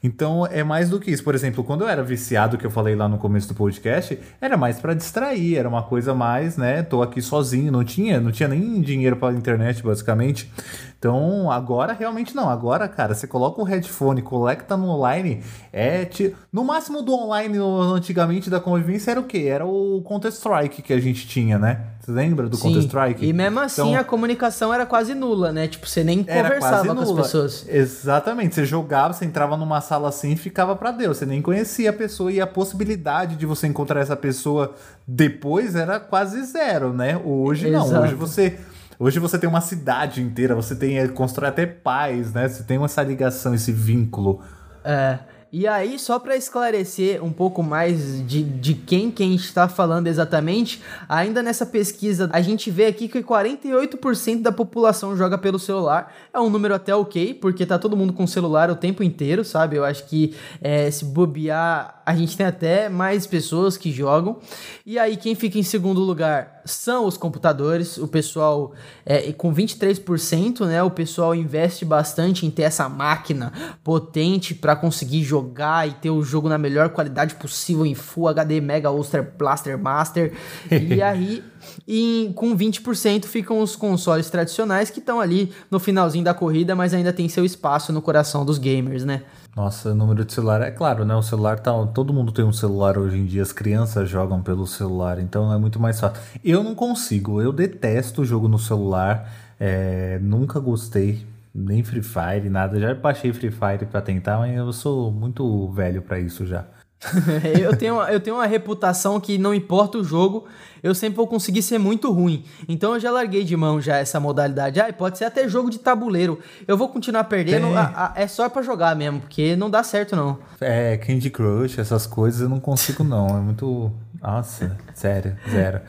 Então 0.06 0.46
é 0.46 0.62
mais 0.62 0.88
do 0.88 1.00
que 1.00 1.10
isso. 1.10 1.24
Por 1.24 1.34
exemplo, 1.34 1.64
quando 1.64 1.82
eu 1.82 1.88
era 1.88 2.02
viciado, 2.02 2.56
que 2.56 2.64
eu 2.64 2.70
falei 2.70 2.94
lá 2.94 3.08
no 3.08 3.18
começo 3.18 3.48
do 3.48 3.54
podcast, 3.54 4.18
era 4.40 4.56
mais 4.56 4.78
para 4.78 4.94
distrair, 4.94 5.56
era 5.56 5.68
uma 5.68 5.82
coisa 5.82 6.14
mais, 6.14 6.56
né? 6.56 6.82
Tô 6.82 7.02
aqui 7.02 7.20
sozinho, 7.20 7.72
não 7.72 7.82
tinha, 7.82 8.20
não 8.20 8.30
tinha 8.30 8.48
nem 8.48 8.80
dinheiro 8.80 9.16
para 9.16 9.34
internet, 9.34 9.82
basicamente. 9.82 10.50
Então, 10.98 11.50
agora 11.50 11.92
realmente 11.92 12.34
não. 12.34 12.48
Agora, 12.48 12.88
cara, 12.88 13.14
você 13.14 13.26
coloca 13.26 13.60
o 13.60 13.64
headphone, 13.64 14.22
coleta 14.22 14.76
no 14.76 14.88
online, 14.88 15.42
é. 15.72 16.04
Te... 16.06 16.34
No 16.50 16.64
máximo 16.64 17.02
do 17.02 17.12
online 17.12 17.58
antigamente 17.58 18.48
da 18.48 18.58
convivência 18.58 19.10
era 19.10 19.20
o 19.20 19.24
quê? 19.24 19.46
Era 19.48 19.66
o 19.66 20.02
Counter-Strike 20.02 20.80
que 20.80 20.92
a 20.92 20.98
gente 20.98 21.26
tinha, 21.28 21.58
né? 21.58 21.84
Você 22.00 22.12
lembra 22.12 22.48
do 22.48 22.56
Counter-Strike? 22.56 23.26
E 23.26 23.32
mesmo 23.32 23.60
assim 23.60 23.82
então, 23.82 24.00
a 24.00 24.04
comunicação 24.04 24.72
era 24.72 24.86
quase 24.86 25.14
nula, 25.14 25.52
né? 25.52 25.68
Tipo, 25.68 25.86
você 25.86 26.02
nem 26.02 26.24
conversava 26.24 26.94
com 26.94 27.00
as 27.00 27.12
pessoas. 27.12 27.66
Exatamente. 27.68 28.54
Você 28.54 28.64
jogava, 28.64 29.12
você 29.12 29.26
entrava 29.26 29.56
numa 29.56 29.82
sala 29.82 30.08
assim 30.08 30.32
e 30.32 30.36
ficava 30.36 30.74
para 30.74 30.92
Deus. 30.92 31.18
Você 31.18 31.26
nem 31.26 31.42
conhecia 31.42 31.90
a 31.90 31.92
pessoa 31.92 32.32
e 32.32 32.40
a 32.40 32.46
possibilidade 32.46 33.36
de 33.36 33.44
você 33.44 33.66
encontrar 33.66 34.00
essa 34.00 34.16
pessoa 34.16 34.74
depois 35.06 35.76
era 35.76 36.00
quase 36.00 36.42
zero, 36.44 36.92
né? 36.92 37.20
Hoje 37.22 37.68
Exato. 37.68 37.90
não. 37.90 38.02
Hoje 38.02 38.14
você 38.14 38.58
Hoje 38.98 39.18
você 39.18 39.38
tem 39.38 39.48
uma 39.48 39.60
cidade 39.60 40.22
inteira, 40.22 40.54
você 40.54 40.74
tem 40.74 41.06
constrói 41.08 41.50
até 41.50 41.66
paz, 41.66 42.32
né? 42.32 42.48
Você 42.48 42.62
tem 42.62 42.82
essa 42.82 43.02
ligação, 43.02 43.54
esse 43.54 43.72
vínculo. 43.72 44.40
É. 44.84 45.18
E 45.52 45.66
aí, 45.66 45.98
só 45.98 46.18
para 46.18 46.36
esclarecer 46.36 47.24
um 47.24 47.32
pouco 47.32 47.62
mais 47.62 48.26
de, 48.26 48.42
de 48.42 48.74
quem 48.74 49.10
que 49.10 49.22
a 49.22 49.26
gente 49.26 49.44
está 49.44 49.68
falando 49.68 50.08
exatamente, 50.08 50.82
ainda 51.08 51.40
nessa 51.40 51.64
pesquisa 51.64 52.28
a 52.32 52.40
gente 52.42 52.70
vê 52.70 52.86
aqui 52.86 53.06
que 53.06 53.22
48% 53.22 54.42
da 54.42 54.50
população 54.50 55.16
joga 55.16 55.38
pelo 55.38 55.58
celular. 55.58 56.12
É 56.34 56.40
um 56.40 56.50
número 56.50 56.74
até 56.74 56.94
ok, 56.94 57.32
porque 57.34 57.64
tá 57.64 57.78
todo 57.78 57.96
mundo 57.96 58.12
com 58.12 58.26
celular 58.26 58.70
o 58.70 58.76
tempo 58.76 59.02
inteiro, 59.02 59.44
sabe? 59.44 59.76
Eu 59.76 59.84
acho 59.84 60.04
que 60.06 60.34
é, 60.60 60.90
se 60.90 61.04
bobear, 61.04 62.02
a 62.04 62.14
gente 62.14 62.36
tem 62.36 62.44
até 62.44 62.88
mais 62.88 63.26
pessoas 63.26 63.76
que 63.76 63.92
jogam. 63.92 64.38
E 64.84 64.98
aí, 64.98 65.16
quem 65.16 65.34
fica 65.34 65.58
em 65.58 65.62
segundo 65.62 66.00
lugar 66.00 66.55
são 66.66 67.06
os 67.06 67.16
computadores. 67.16 67.96
O 67.96 68.08
pessoal, 68.08 68.72
é, 69.04 69.32
com 69.32 69.54
23%, 69.54 70.66
né? 70.66 70.82
O 70.82 70.90
pessoal 70.90 71.34
investe 71.34 71.84
bastante 71.84 72.44
em 72.44 72.50
ter 72.50 72.62
essa 72.62 72.88
máquina 72.88 73.52
potente 73.82 74.54
para 74.54 74.76
conseguir 74.76 75.22
jogar 75.22 75.88
e 75.88 75.92
ter 75.92 76.10
o 76.10 76.22
jogo 76.22 76.48
na 76.48 76.58
melhor 76.58 76.90
qualidade 76.90 77.36
possível 77.36 77.86
em 77.86 77.94
Full 77.94 78.28
HD, 78.28 78.60
Mega 78.60 78.90
Ultra 78.90 79.22
Blaster 79.22 79.78
Master. 79.78 80.32
e 80.70 81.00
aí, 81.00 81.42
e 81.86 82.32
com 82.34 82.56
20% 82.56 83.24
ficam 83.24 83.60
os 83.60 83.76
consoles 83.76 84.28
tradicionais 84.28 84.90
que 84.90 84.98
estão 84.98 85.20
ali 85.20 85.52
no 85.70 85.78
finalzinho 85.78 86.24
da 86.24 86.34
corrida, 86.34 86.74
mas 86.74 86.92
ainda 86.92 87.12
tem 87.12 87.28
seu 87.28 87.44
espaço 87.44 87.92
no 87.92 88.02
coração 88.02 88.44
dos 88.44 88.58
gamers, 88.58 89.04
né? 89.04 89.22
Nossa, 89.56 89.92
o 89.92 89.94
número 89.94 90.22
de 90.22 90.34
celular 90.34 90.60
é 90.60 90.70
claro, 90.70 91.06
né? 91.06 91.14
O 91.14 91.22
celular 91.22 91.58
tá. 91.58 91.72
Todo 91.86 92.12
mundo 92.12 92.30
tem 92.30 92.44
um 92.44 92.52
celular 92.52 92.98
hoje 92.98 93.16
em 93.16 93.24
dia, 93.24 93.40
as 93.40 93.52
crianças 93.52 94.06
jogam 94.06 94.42
pelo 94.42 94.66
celular, 94.66 95.18
então 95.18 95.50
é 95.50 95.56
muito 95.56 95.80
mais 95.80 95.98
fácil. 95.98 96.22
Eu 96.44 96.62
não 96.62 96.74
consigo, 96.74 97.40
eu 97.40 97.50
detesto 97.52 98.20
o 98.20 98.24
jogo 98.24 98.48
no 98.48 98.58
celular, 98.58 99.32
é, 99.58 100.18
nunca 100.20 100.60
gostei, 100.60 101.26
nem 101.54 101.82
Free 101.82 102.02
Fire, 102.02 102.50
nada. 102.50 102.78
Já 102.78 102.94
baixei 102.94 103.32
Free 103.32 103.50
Fire 103.50 103.86
para 103.90 104.02
tentar, 104.02 104.36
mas 104.36 104.54
eu 104.54 104.70
sou 104.74 105.10
muito 105.10 105.70
velho 105.72 106.02
para 106.02 106.20
isso 106.20 106.44
já. 106.44 106.66
eu, 107.60 107.76
tenho, 107.76 108.00
eu 108.02 108.18
tenho 108.18 108.36
uma 108.36 108.46
reputação 108.46 109.20
que 109.20 109.36
não 109.38 109.54
importa 109.54 109.98
o 109.98 110.04
jogo, 110.04 110.46
eu 110.82 110.94
sempre 110.94 111.16
vou 111.16 111.26
conseguir 111.26 111.62
ser 111.62 111.78
muito 111.78 112.10
ruim. 112.10 112.44
Então 112.68 112.94
eu 112.94 113.00
já 113.00 113.10
larguei 113.10 113.44
de 113.44 113.56
mão 113.56 113.80
já 113.80 113.96
essa 113.96 114.18
modalidade. 114.18 114.80
Ah, 114.80 114.92
pode 114.92 115.18
ser 115.18 115.24
até 115.24 115.48
jogo 115.48 115.70
de 115.70 115.78
tabuleiro. 115.78 116.38
Eu 116.66 116.76
vou 116.76 116.88
continuar 116.88 117.24
perdendo, 117.24 117.66
é, 117.66 117.76
a, 117.76 118.12
a, 118.16 118.20
é 118.20 118.26
só 118.26 118.48
para 118.48 118.62
jogar 118.62 118.96
mesmo, 118.96 119.20
porque 119.20 119.54
não 119.56 119.68
dá 119.68 119.82
certo 119.82 120.16
não. 120.16 120.38
É, 120.60 120.96
Candy 120.96 121.30
Crush, 121.30 121.78
essas 121.78 122.06
coisas 122.06 122.40
eu 122.40 122.48
não 122.48 122.60
consigo 122.60 123.04
não. 123.04 123.28
É 123.28 123.40
muito. 123.40 123.92
Nossa, 124.20 124.76
sério, 124.94 125.36
zero. 125.50 125.80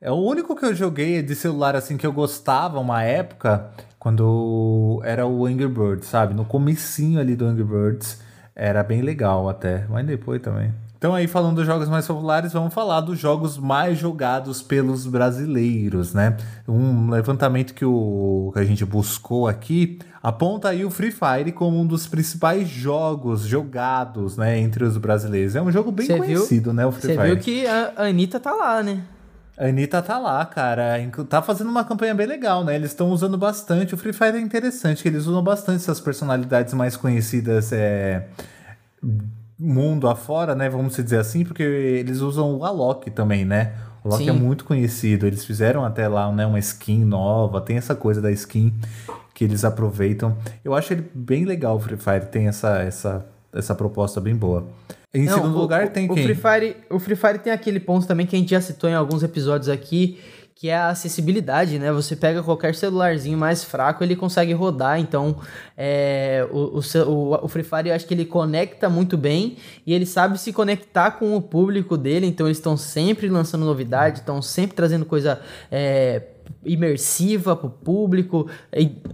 É 0.00 0.10
o 0.10 0.16
único 0.16 0.56
que 0.56 0.64
eu 0.64 0.74
joguei 0.74 1.22
de 1.22 1.34
celular 1.36 1.76
assim 1.76 1.96
que 1.96 2.04
eu 2.04 2.12
gostava 2.12 2.80
uma 2.80 3.04
época, 3.04 3.70
quando 4.00 5.00
era 5.04 5.24
o 5.24 5.46
Angry 5.46 5.68
Birds, 5.68 6.08
sabe? 6.08 6.34
No 6.34 6.44
comecinho 6.44 7.20
ali 7.20 7.36
do 7.36 7.46
Angry 7.46 7.62
Birds, 7.62 8.20
era 8.54 8.82
bem 8.82 9.02
legal 9.02 9.48
até, 9.48 9.84
mas 9.88 10.06
depois 10.06 10.40
também. 10.40 10.72
Então 11.02 11.14
aí 11.16 11.26
falando 11.26 11.56
dos 11.56 11.66
jogos 11.66 11.88
mais 11.88 12.06
populares, 12.06 12.52
vamos 12.52 12.72
falar 12.72 13.00
dos 13.00 13.18
jogos 13.18 13.58
mais 13.58 13.98
jogados 13.98 14.62
pelos 14.62 15.04
brasileiros, 15.04 16.14
né? 16.14 16.36
Um 16.68 17.10
levantamento 17.10 17.74
que, 17.74 17.84
o, 17.84 18.52
que 18.54 18.60
a 18.60 18.64
gente 18.64 18.84
buscou 18.84 19.48
aqui 19.48 19.98
aponta 20.22 20.68
aí 20.68 20.84
o 20.84 20.90
Free 20.90 21.10
Fire 21.10 21.50
como 21.50 21.80
um 21.80 21.84
dos 21.84 22.06
principais 22.06 22.68
jogos 22.68 23.42
jogados, 23.42 24.36
né, 24.36 24.56
entre 24.60 24.84
os 24.84 24.96
brasileiros. 24.96 25.56
É 25.56 25.60
um 25.60 25.72
jogo 25.72 25.90
bem 25.90 26.06
Cê 26.06 26.16
conhecido, 26.16 26.66
viu? 26.66 26.72
né, 26.72 26.86
o 26.86 26.92
Free 26.92 27.16
Fire. 27.16 27.16
Você 27.16 27.34
viu 27.34 27.36
que 27.38 27.66
a 27.66 27.94
Anitta 27.96 28.38
tá 28.38 28.52
lá, 28.52 28.80
né? 28.80 29.02
A 29.56 29.66
Anitta 29.66 30.00
tá 30.00 30.18
lá, 30.18 30.44
cara. 30.46 30.94
Tá 31.28 31.42
fazendo 31.42 31.68
uma 31.70 31.84
campanha 31.84 32.14
bem 32.14 32.26
legal, 32.26 32.64
né? 32.64 32.74
Eles 32.74 32.90
estão 32.90 33.10
usando 33.10 33.36
bastante. 33.36 33.94
O 33.94 33.98
Free 33.98 34.12
Fire 34.12 34.36
é 34.36 34.40
interessante, 34.40 35.02
que 35.02 35.08
eles 35.08 35.26
usam 35.26 35.42
bastante 35.42 35.82
essas 35.82 36.00
personalidades 36.00 36.72
mais 36.72 36.96
conhecidas 36.96 37.72
é, 37.72 38.26
mundo 39.58 40.08
afora, 40.08 40.54
né? 40.54 40.68
Vamos 40.68 40.96
dizer 40.96 41.18
assim, 41.18 41.44
porque 41.44 41.62
eles 41.62 42.20
usam 42.20 42.56
o 42.56 42.64
Alok 42.64 43.10
também, 43.10 43.44
né? 43.44 43.74
O 44.02 44.08
Alok 44.08 44.28
é 44.28 44.32
muito 44.32 44.64
conhecido. 44.64 45.26
Eles 45.26 45.44
fizeram 45.44 45.84
até 45.84 46.08
lá 46.08 46.30
né, 46.32 46.46
uma 46.46 46.58
skin 46.58 47.04
nova, 47.04 47.60
tem 47.60 47.76
essa 47.76 47.94
coisa 47.94 48.20
da 48.20 48.30
skin 48.32 48.72
que 49.34 49.44
eles 49.44 49.64
aproveitam. 49.64 50.36
Eu 50.64 50.74
acho 50.74 50.92
ele 50.92 51.08
bem 51.14 51.44
legal, 51.44 51.76
o 51.76 51.80
Free 51.80 51.96
Fire 51.96 52.26
tem 52.26 52.48
essa, 52.48 52.82
essa, 52.82 53.26
essa 53.52 53.74
proposta 53.74 54.20
bem 54.20 54.34
boa. 54.34 54.66
Em 55.14 55.24
Não, 55.24 55.34
segundo 55.34 55.56
o, 55.56 55.60
lugar 55.60 55.88
tem 55.90 56.10
o 56.10 56.14
quem? 56.14 56.24
Free 56.24 56.34
Fire, 56.34 56.76
o 56.88 56.98
Free 56.98 57.16
Fire 57.16 57.38
tem 57.38 57.52
aquele 57.52 57.78
ponto 57.78 58.06
também 58.06 58.26
que 58.26 58.34
a 58.34 58.38
gente 58.38 58.50
já 58.50 58.60
citou 58.60 58.88
em 58.88 58.94
alguns 58.94 59.22
episódios 59.22 59.68
aqui, 59.68 60.18
que 60.54 60.68
é 60.68 60.76
a 60.76 60.88
acessibilidade, 60.88 61.78
né? 61.78 61.92
Você 61.92 62.16
pega 62.16 62.42
qualquer 62.42 62.74
celularzinho 62.74 63.36
mais 63.36 63.64
fraco, 63.64 64.02
ele 64.02 64.16
consegue 64.16 64.52
rodar. 64.52 64.98
Então, 64.98 65.36
é, 65.76 66.46
o, 66.50 66.78
o, 66.78 67.44
o, 67.44 67.48
Free 67.48 67.64
Fire, 67.64 67.88
eu 67.88 67.94
acho 67.94 68.06
que 68.06 68.14
ele 68.14 68.24
conecta 68.24 68.88
muito 68.88 69.18
bem 69.18 69.56
e 69.84 69.92
ele 69.92 70.06
sabe 70.06 70.38
se 70.38 70.52
conectar 70.52 71.10
com 71.10 71.36
o 71.36 71.42
público 71.42 71.98
dele. 71.98 72.26
Então, 72.26 72.46
eles 72.46 72.58
estão 72.58 72.76
sempre 72.76 73.28
lançando 73.28 73.66
novidade, 73.66 74.20
estão 74.20 74.40
sempre 74.40 74.76
trazendo 74.76 75.04
coisa 75.04 75.40
é, 75.70 76.22
imersiva 76.64 77.56
pro 77.56 77.70
público. 77.70 78.48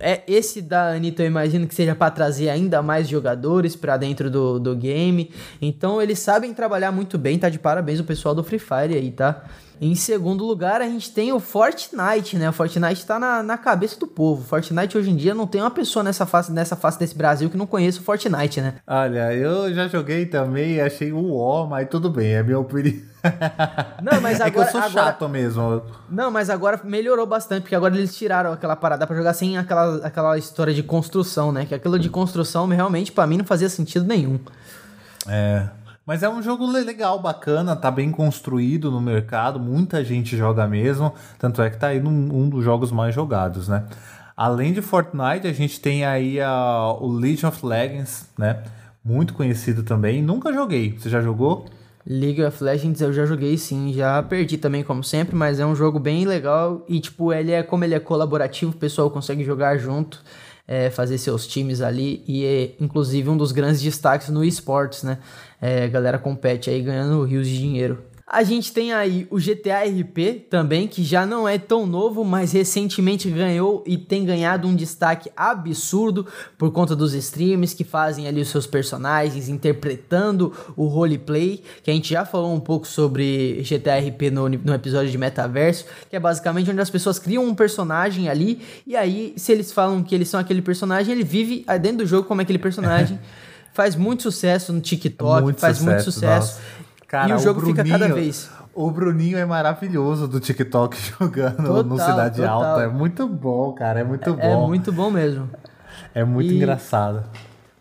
É 0.01 0.23
esse 0.27 0.61
da 0.61 0.91
Anitta 0.91 1.23
eu 1.23 1.27
imagino 1.27 1.67
que 1.67 1.75
seja 1.75 1.95
para 1.95 2.11
trazer 2.11 2.49
ainda 2.49 2.83
mais 2.83 3.09
jogadores 3.09 3.75
para 3.75 3.97
dentro 3.97 4.31
do, 4.31 4.59
do 4.59 4.77
game. 4.77 5.31
Então 5.61 6.01
eles 6.01 6.19
sabem 6.19 6.53
trabalhar 6.53 6.93
muito 6.93 7.17
bem, 7.19 7.39
tá 7.39 7.49
de 7.49 7.59
parabéns 7.59 8.01
o 8.01 8.05
pessoal 8.05 8.35
do 8.35 8.45
Free 8.45 8.59
Fire 8.59 8.95
aí, 8.95 9.11
tá? 9.11 9.45
Em 9.81 9.95
segundo 9.95 10.45
lugar, 10.45 10.81
a 10.81 10.87
gente 10.87 11.11
tem 11.13 11.33
o 11.33 11.39
Fortnite, 11.39 12.37
né? 12.37 12.49
O 12.49 12.53
Fortnite 12.53 13.07
tá 13.07 13.19
na, 13.19 13.43
na 13.43 13.57
cabeça 13.57 13.99
do 13.99 14.07
povo. 14.07 14.45
Fortnite 14.45 14.99
hoje 14.99 15.11
em 15.11 15.17
dia 15.17 15.35
não 15.35 15.47
tem 15.47 15.61
uma 15.61 15.71
pessoa 15.71 16.03
nessa 16.03 16.27
face, 16.27 16.51
nessa 16.51 16.75
face 16.75 16.99
desse 16.99 17.17
Brasil 17.17 17.49
que 17.49 17.57
não 17.57 17.67
conheça 17.67 18.01
o 18.01 18.03
Fortnite, 18.03 18.61
né? 18.61 18.75
Olha, 18.87 19.33
eu 19.35 19.73
já 19.73 19.87
joguei 19.87 20.27
também, 20.27 20.81
achei 20.81 21.13
o 21.13 21.37
ó, 21.37 21.67
mas 21.67 21.89
tudo 21.89 22.11
bem, 22.11 22.35
é 22.35 22.43
minha 22.43 22.59
opinião. 22.59 23.09
Não, 24.03 24.21
mas 24.21 24.41
agora. 24.41 24.49
É 24.49 24.51
que 24.51 24.59
eu 24.59 24.65
sou 24.67 24.81
agora, 24.81 25.07
chato 25.07 25.29
mesmo. 25.29 25.83
Não, 26.09 26.31
mas 26.31 26.49
agora 26.49 26.81
melhorou 26.85 27.27
bastante, 27.27 27.63
porque 27.63 27.75
agora 27.75 27.97
eles 27.97 28.17
tiraram 28.17 28.53
aquela 28.53 28.77
parada 28.77 29.07
para 29.07 29.17
jogar 29.17 29.35
sem 29.35 29.59
aquela, 29.59 30.07
aquela 30.07 30.39
história 30.39 30.73
de 30.73 30.83
construção, 30.83 31.51
né? 31.51 31.67
Que 31.67 31.75
aquilo 31.75 31.99
de 31.99 32.09
construção 32.09 32.67
realmente 32.69 33.11
para 33.11 33.27
mim 33.27 33.39
não 33.39 33.45
fazia 33.45 33.69
sentido 33.69 34.07
nenhum. 34.07 34.39
É. 35.27 35.69
Mas 36.09 36.23
é 36.23 36.29
um 36.31 36.43
jogo 36.43 36.65
legal, 36.65 37.21
bacana, 37.21 37.77
tá 37.77 37.91
bem 37.91 38.11
construído 38.11 38.91
no 38.91 38.99
mercado, 38.99 39.61
muita 39.61 40.03
gente 40.03 40.39
joga 40.39 40.67
mesmo, 40.67 41.13
tanto 41.39 41.61
é 41.61 41.69
que 41.69 41.77
tá 41.77 41.89
aí 41.89 42.01
num, 42.01 42.35
um 42.35 42.49
dos 42.49 42.65
jogos 42.65 42.91
mais 42.91 43.15
jogados, 43.15 43.69
né? 43.69 43.85
Além 44.35 44.73
de 44.73 44.81
Fortnite, 44.81 45.47
a 45.47 45.53
gente 45.53 45.79
tem 45.79 46.07
aí 46.07 46.41
a, 46.41 46.97
o 46.99 47.13
League 47.13 47.45
of 47.45 47.67
Legends, 47.67 48.27
né? 48.39 48.63
Muito 49.05 49.35
conhecido 49.35 49.83
também. 49.83 50.23
Nunca 50.23 50.51
joguei. 50.51 50.97
Você 50.99 51.11
já 51.11 51.21
jogou? 51.21 51.67
League 52.07 52.43
of 52.43 52.65
Legends 52.65 53.03
eu 53.03 53.13
já 53.13 53.27
joguei 53.27 53.59
sim, 53.59 53.93
já 53.93 54.23
perdi 54.23 54.57
também 54.57 54.83
como 54.83 55.05
sempre, 55.05 55.37
mas 55.37 55.61
é 55.61 55.67
um 55.67 55.75
jogo 55.75 55.99
bem 55.99 56.25
legal 56.25 56.87
e 56.89 57.01
tipo, 57.01 57.35
ele 57.35 57.53
é 57.53 57.63
como 57.63 57.85
ele 57.85 57.95
é 57.95 58.01
colaborativo, 58.01 58.71
o 58.71 58.75
pessoal 58.75 59.11
consegue 59.11 59.45
jogar 59.45 59.77
junto, 59.77 60.25
é, 60.69 60.91
fazer 60.91 61.17
seus 61.17 61.47
times 61.47 61.81
ali 61.81 62.23
e 62.29 62.45
é 62.45 62.71
inclusive 62.79 63.31
um 63.31 63.37
dos 63.37 63.51
grandes 63.53 63.81
destaques 63.81 64.29
no 64.29 64.45
esportes, 64.45 65.03
né? 65.03 65.19
É, 65.61 65.85
a 65.85 65.89
galera 65.89 66.19
compete 66.19 66.69
aí 66.69 66.83
ganhando 66.83 67.25
rios 67.25 67.49
de 67.49 67.59
dinheiro. 67.59 68.05
A 68.31 68.43
gente 68.43 68.75
tem 68.75 68.93
aí 68.93 69.27
o 69.31 69.39
GTA 69.39 69.85
RP 69.85 70.49
também, 70.51 70.87
que 70.87 71.03
já 71.03 71.25
não 71.25 71.49
é 71.49 71.57
tão 71.57 71.87
novo, 71.87 72.23
mas 72.23 72.53
recentemente 72.53 73.31
ganhou 73.31 73.83
e 73.87 73.97
tem 73.97 74.23
ganhado 74.23 74.69
um 74.69 74.77
destaque 74.77 75.31
absurdo 75.35 76.27
por 76.59 76.71
conta 76.71 76.95
dos 76.95 77.15
streams 77.15 77.75
que 77.75 77.85
fazem 77.85 78.29
ali 78.29 78.43
os 78.43 78.51
seus 78.51 78.67
personagens, 78.67 79.49
interpretando 79.49 80.53
o 80.77 80.89
roleplay, 80.89 81.63
que 81.83 81.91
a 81.91 81.95
gente 81.95 82.11
já 82.11 82.27
falou 82.27 82.53
um 82.53 82.61
pouco 82.61 82.87
sobre 82.87 83.63
GTA 83.63 83.99
RP 83.99 84.31
no, 84.31 84.47
no 84.47 84.75
episódio 84.75 85.11
de 85.11 85.17
Metaverso, 85.17 85.87
que 86.11 86.15
é 86.15 86.21
basicamente 86.21 86.71
onde 86.71 86.83
as 86.83 86.91
pessoas 86.91 87.19
criam 87.19 87.47
um 87.47 87.55
personagem 87.55 88.29
ali, 88.29 88.61
e 88.87 88.95
aí, 88.95 89.33
se 89.39 89.53
eles 89.53 89.73
falam 89.73 90.03
que 90.03 90.15
eles 90.15 90.29
são 90.29 90.39
aquele 90.39 90.61
personagem, 90.61 91.15
ele 91.15 91.25
vive 91.25 91.65
dentro 91.81 91.99
do 91.99 92.07
jogo 92.07 92.29
como 92.29 92.43
aquele 92.43 92.59
personagem. 92.59 93.19
faz 93.79 93.95
muito 93.95 94.25
sucesso 94.25 94.73
no 94.73 94.81
TikTok, 94.81 95.43
muito 95.43 95.61
faz 95.61 95.77
sucesso, 95.77 95.95
muito 95.95 96.03
sucesso. 96.03 96.57
Nossa. 96.57 96.78
Cara, 97.09 97.31
e 97.31 97.35
o 97.35 97.39
jogo 97.39 97.61
o 97.61 97.63
Bruninho, 97.63 97.85
fica 97.85 97.99
cada 97.99 98.15
vez. 98.15 98.51
O 98.75 98.91
Bruninho 98.91 99.39
é 99.39 99.45
maravilhoso 99.47 100.29
do 100.29 100.39
TikTok 100.39 100.95
jogando 101.19 101.57
total, 101.57 101.85
no 101.85 101.99
Cidade 101.99 102.37
total. 102.37 102.63
Alta. 102.63 102.83
É 102.83 102.87
muito 102.87 103.27
bom, 103.27 103.73
cara. 103.73 104.01
É 104.01 104.05
muito 104.05 104.29
é, 104.29 104.33
bom. 104.35 104.65
É 104.65 104.67
muito 104.67 104.93
bom 104.93 105.11
mesmo. 105.11 105.49
É 106.15 106.23
muito 106.23 106.53
e... 106.53 106.57
engraçado. 106.57 107.25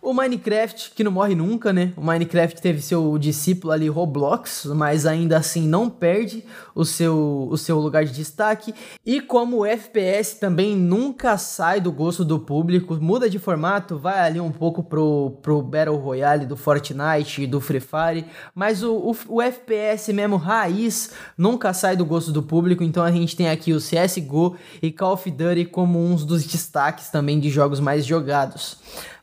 O 0.02 0.14
Minecraft, 0.14 0.92
que 0.96 1.04
não 1.04 1.12
morre 1.12 1.36
nunca, 1.36 1.74
né? 1.74 1.92
O 1.98 2.02
Minecraft 2.02 2.62
teve 2.62 2.82
seu 2.82 3.18
discípulo 3.18 3.74
ali, 3.74 3.90
Roblox, 3.90 4.66
mas 4.66 5.06
ainda 5.06 5.38
assim 5.38 5.68
não 5.68 5.90
perde 5.90 6.44
o 6.76 6.86
seu, 6.86 7.48
o 7.50 7.58
seu 7.58 7.80
lugar 7.80 8.06
de 8.06 8.14
destaque. 8.14 8.74
E 9.06 9.20
como 9.20 9.58
o 9.58 9.66
FPS 9.66 10.40
também 10.40 10.76
nunca 10.76 11.38
sai 11.38 11.82
do 11.82 11.92
gosto 11.92 12.24
do 12.24 12.40
público, 12.40 12.96
muda 12.96 13.30
de 13.30 13.40
formato, 13.40 13.98
vai 13.98 14.20
ali 14.20 14.40
um 14.40 14.52
pouco 14.52 14.84
pro, 14.84 15.38
pro 15.42 15.62
Battle 15.62 15.98
Royale 15.98 16.46
do 16.46 16.56
Fortnite 16.56 17.42
e 17.42 17.48
do 17.48 17.60
Free 17.60 17.80
Fire, 17.80 18.26
mas 18.54 18.84
o, 18.84 18.94
o, 18.94 19.18
o 19.30 19.42
FPS 19.42 20.14
mesmo, 20.14 20.38
raiz, 20.38 21.12
nunca 21.38 21.74
sai 21.74 21.96
do 21.96 22.06
gosto 22.06 22.32
do 22.32 22.44
público. 22.44 22.84
Então 22.84 23.04
a 23.04 23.12
gente 23.12 23.36
tem 23.36 23.50
aqui 23.50 23.74
o 23.74 23.80
CSGO 23.80 24.56
e 24.82 24.92
Call 24.92 25.14
of 25.14 25.30
Duty 25.30 25.66
como 25.66 26.00
uns 26.00 26.24
dos 26.24 26.46
destaques 26.46 27.10
também 27.10 27.40
de 27.40 27.50
jogos 27.50 27.80
mais 27.80 28.06
jogados. 28.06 28.78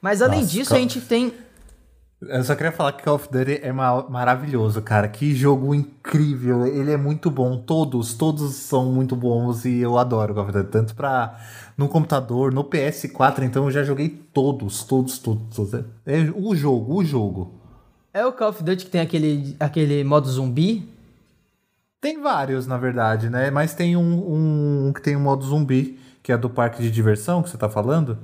Mas 0.05 0.21
além 0.21 0.43
Nossa, 0.43 0.53
disso, 0.53 0.75
a 0.75 0.79
gente 0.79 1.01
tem. 1.01 1.33
Eu 2.21 2.45
só 2.45 2.55
queria 2.55 2.73
falar 2.73 2.93
que 2.93 3.03
Call 3.03 3.15
of 3.15 3.27
Duty 3.33 3.61
é 3.63 3.73
maravilhoso, 3.73 4.83
cara. 4.83 5.09
Que 5.09 5.35
jogo 5.35 5.75
incrível. 5.75 6.67
Ele 6.67 6.93
é 6.93 6.97
muito 6.99 7.31
bom. 7.31 7.57
Todos, 7.57 8.13
todos 8.13 8.55
são 8.55 8.93
muito 8.93 9.17
bons 9.17 9.65
e 9.65 9.79
eu 9.79 9.97
adoro 9.97 10.35
Call 10.35 10.45
of 10.45 10.53
Duty. 10.53 10.71
Tanto 10.71 10.95
pra 10.95 11.41
no 11.75 11.89
computador, 11.89 12.53
no 12.53 12.63
PS4, 12.65 13.45
então 13.45 13.65
eu 13.65 13.71
já 13.71 13.83
joguei 13.83 14.11
todos, 14.11 14.85
todos, 14.85 15.19
todos. 15.19 15.57
todos. 15.57 15.87
É 16.05 16.31
o 16.37 16.55
jogo, 16.55 16.97
o 16.97 17.03
jogo. 17.03 17.55
É 18.13 18.27
o 18.27 18.33
Call 18.35 18.51
of 18.51 18.63
Duty 18.63 18.85
que 18.85 18.91
tem 18.91 19.01
aquele, 19.01 19.57
aquele 19.59 20.05
modo 20.05 20.29
zumbi? 20.29 20.87
Tem 21.99 22.21
vários, 22.21 22.67
na 22.67 22.77
verdade, 22.77 23.31
né? 23.31 23.51
Mas 23.51 23.73
tem 23.73 23.97
um, 23.97 24.89
um 24.89 24.93
que 24.93 25.01
tem 25.01 25.17
um 25.17 25.21
modo 25.21 25.47
zumbi, 25.47 25.99
que 26.23 26.31
é 26.31 26.37
do 26.37 26.51
parque 26.51 26.83
de 26.83 26.91
diversão 26.91 27.43
que 27.43 27.49
você 27.49 27.57
tá 27.57 27.71
falando. 27.71 28.19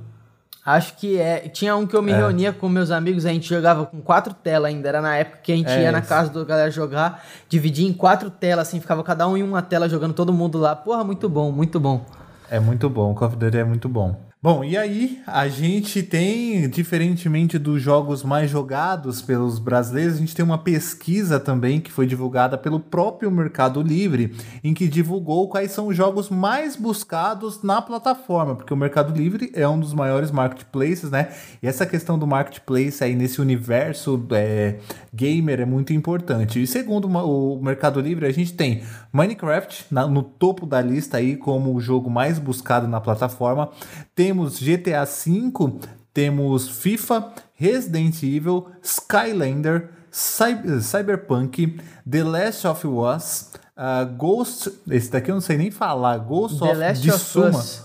Acho 0.65 0.95
que 0.95 1.19
é. 1.19 1.39
Tinha 1.49 1.75
um 1.75 1.87
que 1.87 1.95
eu 1.95 2.01
me 2.01 2.11
é. 2.11 2.15
reunia 2.15 2.53
com 2.53 2.69
meus 2.69 2.91
amigos, 2.91 3.25
a 3.25 3.29
gente 3.29 3.49
jogava 3.49 3.85
com 3.85 3.99
quatro 3.99 4.33
telas 4.33 4.69
ainda. 4.69 4.87
Era 4.87 5.01
na 5.01 5.15
época 5.15 5.39
que 5.43 5.51
a 5.51 5.55
gente 5.55 5.71
é 5.71 5.83
ia 5.83 5.91
na 5.91 6.01
casa 6.01 6.29
do 6.29 6.45
galera 6.45 6.69
jogar, 6.69 7.25
dividia 7.49 7.87
em 7.87 7.93
quatro 7.93 8.29
telas, 8.29 8.67
assim, 8.67 8.79
ficava 8.79 9.03
cada 9.03 9.27
um 9.27 9.35
em 9.35 9.43
uma 9.43 9.61
tela 9.61 9.89
jogando 9.89 10.13
todo 10.13 10.31
mundo 10.31 10.59
lá. 10.59 10.75
Porra, 10.75 11.03
muito 11.03 11.27
bom, 11.27 11.51
muito 11.51 11.79
bom. 11.79 12.05
É 12.49 12.59
muito 12.59 12.89
bom, 12.89 13.13
Call 13.15 13.29
of 13.29 13.37
Duty 13.37 13.57
é 13.57 13.63
muito 13.63 13.89
bom. 13.89 14.30
Bom, 14.43 14.63
e 14.63 14.75
aí 14.75 15.21
a 15.27 15.47
gente 15.47 16.01
tem, 16.01 16.67
diferentemente 16.67 17.59
dos 17.59 17.79
jogos 17.79 18.23
mais 18.23 18.49
jogados 18.49 19.21
pelos 19.21 19.59
brasileiros, 19.59 20.15
a 20.15 20.17
gente 20.17 20.35
tem 20.35 20.43
uma 20.43 20.57
pesquisa 20.57 21.39
também 21.39 21.79
que 21.79 21.91
foi 21.91 22.07
divulgada 22.07 22.57
pelo 22.57 22.79
próprio 22.79 23.29
Mercado 23.29 23.83
Livre, 23.83 24.35
em 24.63 24.73
que 24.73 24.87
divulgou 24.87 25.47
quais 25.47 25.69
são 25.69 25.89
os 25.89 25.95
jogos 25.95 26.31
mais 26.31 26.75
buscados 26.75 27.61
na 27.61 27.83
plataforma, 27.83 28.55
porque 28.55 28.73
o 28.73 28.77
Mercado 28.77 29.15
Livre 29.15 29.51
é 29.53 29.67
um 29.67 29.79
dos 29.79 29.93
maiores 29.93 30.31
marketplaces, 30.31 31.11
né? 31.11 31.29
E 31.61 31.67
essa 31.67 31.85
questão 31.85 32.17
do 32.17 32.25
marketplace 32.25 33.03
aí 33.03 33.15
nesse 33.15 33.39
universo 33.39 34.25
é, 34.31 34.77
gamer 35.13 35.59
é 35.59 35.65
muito 35.65 35.93
importante. 35.93 36.59
E 36.59 36.65
segundo 36.65 37.07
o 37.07 37.61
Mercado 37.61 38.01
Livre, 38.01 38.25
a 38.25 38.33
gente 38.33 38.53
tem 38.53 38.81
Minecraft 39.13 39.85
na, 39.91 40.07
no 40.07 40.23
topo 40.23 40.65
da 40.65 40.81
lista 40.81 41.17
aí 41.17 41.37
como 41.37 41.75
o 41.75 41.79
jogo 41.79 42.09
mais 42.09 42.39
buscado 42.39 42.87
na 42.87 42.99
plataforma. 42.99 43.69
Tem 44.15 44.30
temos 44.31 44.61
GTA 44.61 45.03
V, 45.03 45.79
temos 46.13 46.69
FIFA, 46.69 47.33
Resident 47.53 48.23
Evil, 48.23 48.67
Skylander, 48.81 49.89
Cyberpunk, 50.09 51.77
The 52.09 52.23
Last 52.23 52.65
of 52.65 52.87
Us, 52.87 53.51
uh, 53.75 54.05
Ghost. 54.17 54.71
Esse 54.89 55.11
daqui 55.11 55.31
eu 55.31 55.35
não 55.35 55.41
sei 55.41 55.57
nem 55.57 55.69
falar. 55.69 56.17
Ghost 56.19 56.59
The 56.59 56.65
of 56.65 56.75
Last 56.77 57.09
Tsuma. 57.09 57.49
Of 57.49 57.57
Us. 57.57 57.83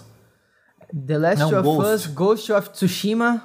The 1.07 1.19
Last 1.19 1.41
não, 1.41 1.49
of 1.49 1.63
Ghost. 1.63 1.95
Us, 1.95 2.07
Ghost 2.15 2.53
of 2.53 2.71
Tsushima. 2.71 3.43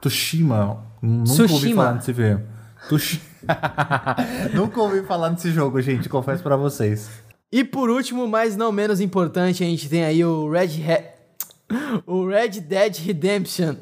Tsushima. 0.00 0.84
Nunca 1.00 1.24
Tsushima. 1.24 1.52
ouvi 1.54 1.74
falar 1.74 1.92
jogo. 2.00 2.42
Tush... 2.88 3.20
Nunca 4.52 4.80
ouvi 4.80 5.02
falar 5.04 5.28
desse 5.28 5.52
jogo, 5.52 5.80
gente. 5.80 6.08
Confesso 6.08 6.42
para 6.42 6.56
vocês. 6.56 7.08
E 7.52 7.62
por 7.62 7.88
último, 7.88 8.26
mas 8.26 8.56
não 8.56 8.72
menos 8.72 9.00
importante, 9.00 9.62
a 9.62 9.66
gente 9.66 9.88
tem 9.88 10.04
aí 10.04 10.24
o 10.24 10.50
Red 10.50 10.82
Hat 10.90 11.11
o 12.06 12.26
Red 12.26 12.60
Dead 12.60 12.96
Redemption. 12.98 13.76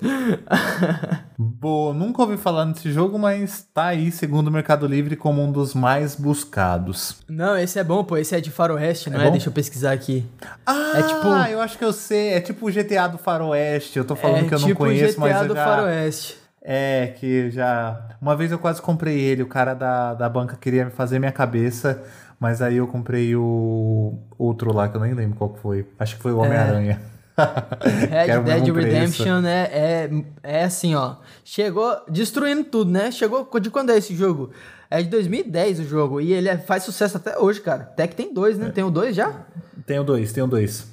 Boa, 1.39 1.95
nunca 1.95 2.23
ouvi 2.23 2.37
falar 2.37 2.65
nesse 2.67 2.93
jogo, 2.93 3.19
mas 3.19 3.67
tá 3.73 3.87
aí, 3.87 4.11
segundo 4.11 4.49
o 4.49 4.51
Mercado 4.51 4.87
Livre, 4.87 5.17
como 5.17 5.43
um 5.43 5.51
dos 5.51 5.75
mais 5.75 6.15
buscados. 6.15 7.23
Não, 7.29 7.57
esse 7.57 7.79
é 7.79 7.85
bom, 7.85 8.05
pô. 8.05 8.17
Esse 8.17 8.37
é 8.37 8.41
de 8.41 8.51
Faroeste, 8.51 9.09
é 9.09 9.13
não 9.13 9.21
é? 9.21 9.29
é? 9.29 9.31
Deixa 9.31 9.49
eu 9.49 9.53
pesquisar 9.53 9.93
aqui. 9.93 10.27
Ah, 10.67 10.93
é 10.97 11.03
tipo... 11.03 11.27
eu 11.51 11.61
acho 11.61 11.79
que 11.79 11.85
eu 11.85 11.93
sei. 11.93 12.35
É 12.35 12.41
tipo 12.41 12.69
o 12.69 12.73
GTA 12.73 13.09
do 13.09 13.19
Faroeste. 13.19 13.99
Eu 13.99 14.05
tô 14.05 14.15
falando 14.15 14.45
é 14.45 14.49
que 14.49 14.55
eu 14.55 14.61
não 14.61 14.69
tipo 14.69 14.81
conheço, 14.81 15.15
GTA 15.15 15.21
mas 15.21 15.43
eu 15.43 15.49
do 15.49 15.55
já... 15.55 15.65
Faroeste. 15.65 16.37
É, 16.63 17.15
que 17.19 17.51
já. 17.51 18.17
Uma 18.21 18.37
vez 18.37 18.53
eu 18.53 18.59
quase 18.59 18.83
comprei 18.83 19.19
ele, 19.19 19.43
o 19.43 19.47
cara 19.47 19.73
da, 19.73 20.15
da 20.15 20.29
banca 20.29 20.57
queria 20.57 20.91
fazer 20.91 21.19
minha 21.19 21.33
cabeça, 21.33 22.03
mas 22.39 22.61
aí 22.61 22.77
eu 22.77 22.87
comprei 22.87 23.35
o 23.35 24.19
outro 24.39 24.73
lá 24.73 24.89
que 24.89 24.97
eu 24.97 25.01
nem 25.01 25.15
lembro 25.15 25.39
qual 25.39 25.55
foi. 25.55 25.87
Acho 25.99 26.17
que 26.17 26.23
foi 26.23 26.33
o 26.33 26.45
é. 26.45 26.47
Homem-Aranha. 26.47 27.01
É. 27.07 27.20
Red 28.11 28.41
Dead 28.43 28.75
Redemption 28.75 29.45
é, 29.45 29.71
é, 29.73 30.11
é 30.43 30.65
assim, 30.65 30.95
ó. 30.95 31.17
Chegou 31.45 31.97
destruindo 32.09 32.65
tudo, 32.65 32.91
né? 32.91 33.11
Chegou. 33.11 33.49
De 33.61 33.71
quando 33.71 33.91
é 33.91 33.99
esse 33.99 34.15
jogo? 34.15 34.51
É 34.91 35.03
de 35.03 35.09
2010 35.09 35.81
o 35.81 35.85
jogo. 35.85 36.21
E 36.21 36.33
ele 36.33 36.49
é, 36.49 36.59
faz 36.59 36.83
sucesso 36.83 37.17
até 37.17 37.39
hoje, 37.39 37.61
cara. 37.61 37.83
Até 37.83 38.07
que 38.07 38.17
tem 38.17 38.33
dois, 38.33 38.59
né? 38.59 38.69
É. 38.69 38.71
Tem 38.71 38.85
o 38.85 38.91
dois 38.91 39.15
já? 39.15 39.45
Tem 39.87 39.99
o 39.99 40.05
dois, 40.05 40.33
tem 40.33 40.43
o 40.43 40.47
dois. 40.47 40.87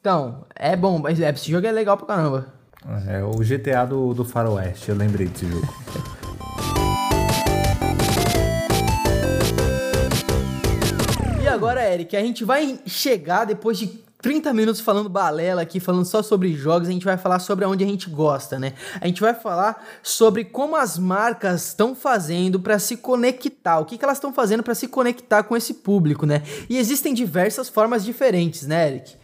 Então, 0.00 0.44
é 0.54 0.74
bom, 0.74 0.98
mas 0.98 1.20
é, 1.20 1.30
esse 1.30 1.50
jogo 1.50 1.66
é 1.66 1.72
legal 1.72 1.96
pra 1.96 2.06
caramba. 2.06 2.46
É 3.06 3.22
o 3.22 3.32
GTA 3.32 3.84
do, 3.84 4.14
do 4.14 4.24
Faroeste, 4.24 4.88
eu 4.88 4.96
lembrei 4.96 5.26
desse 5.28 5.46
jogo. 5.46 5.68
E 11.42 11.46
agora, 11.46 11.86
Eric, 11.86 12.16
a 12.16 12.20
gente 12.22 12.44
vai 12.44 12.80
chegar 12.86 13.44
depois 13.44 13.78
de 13.78 14.00
30 14.20 14.52
minutos 14.52 14.80
falando 14.80 15.08
balela 15.08 15.62
aqui, 15.62 15.80
falando 15.80 16.04
só 16.04 16.22
sobre 16.22 16.52
jogos, 16.52 16.88
a 16.88 16.92
gente 16.92 17.04
vai 17.04 17.16
falar 17.16 17.38
sobre 17.38 17.64
onde 17.64 17.84
a 17.84 17.86
gente 17.86 18.10
gosta, 18.10 18.58
né? 18.58 18.74
A 19.00 19.06
gente 19.06 19.20
vai 19.20 19.34
falar 19.34 19.84
sobre 20.02 20.44
como 20.44 20.76
as 20.76 20.98
marcas 20.98 21.68
estão 21.68 21.94
fazendo 21.94 22.60
para 22.60 22.78
se 22.78 22.96
conectar, 22.96 23.78
o 23.78 23.84
que, 23.84 23.96
que 23.96 24.04
elas 24.04 24.18
estão 24.18 24.32
fazendo 24.32 24.62
para 24.62 24.74
se 24.74 24.88
conectar 24.88 25.42
com 25.42 25.56
esse 25.56 25.74
público, 25.74 26.26
né? 26.26 26.42
E 26.68 26.76
existem 26.78 27.14
diversas 27.14 27.68
formas 27.68 28.04
diferentes, 28.04 28.66
né, 28.66 28.88
Eric? 28.88 29.20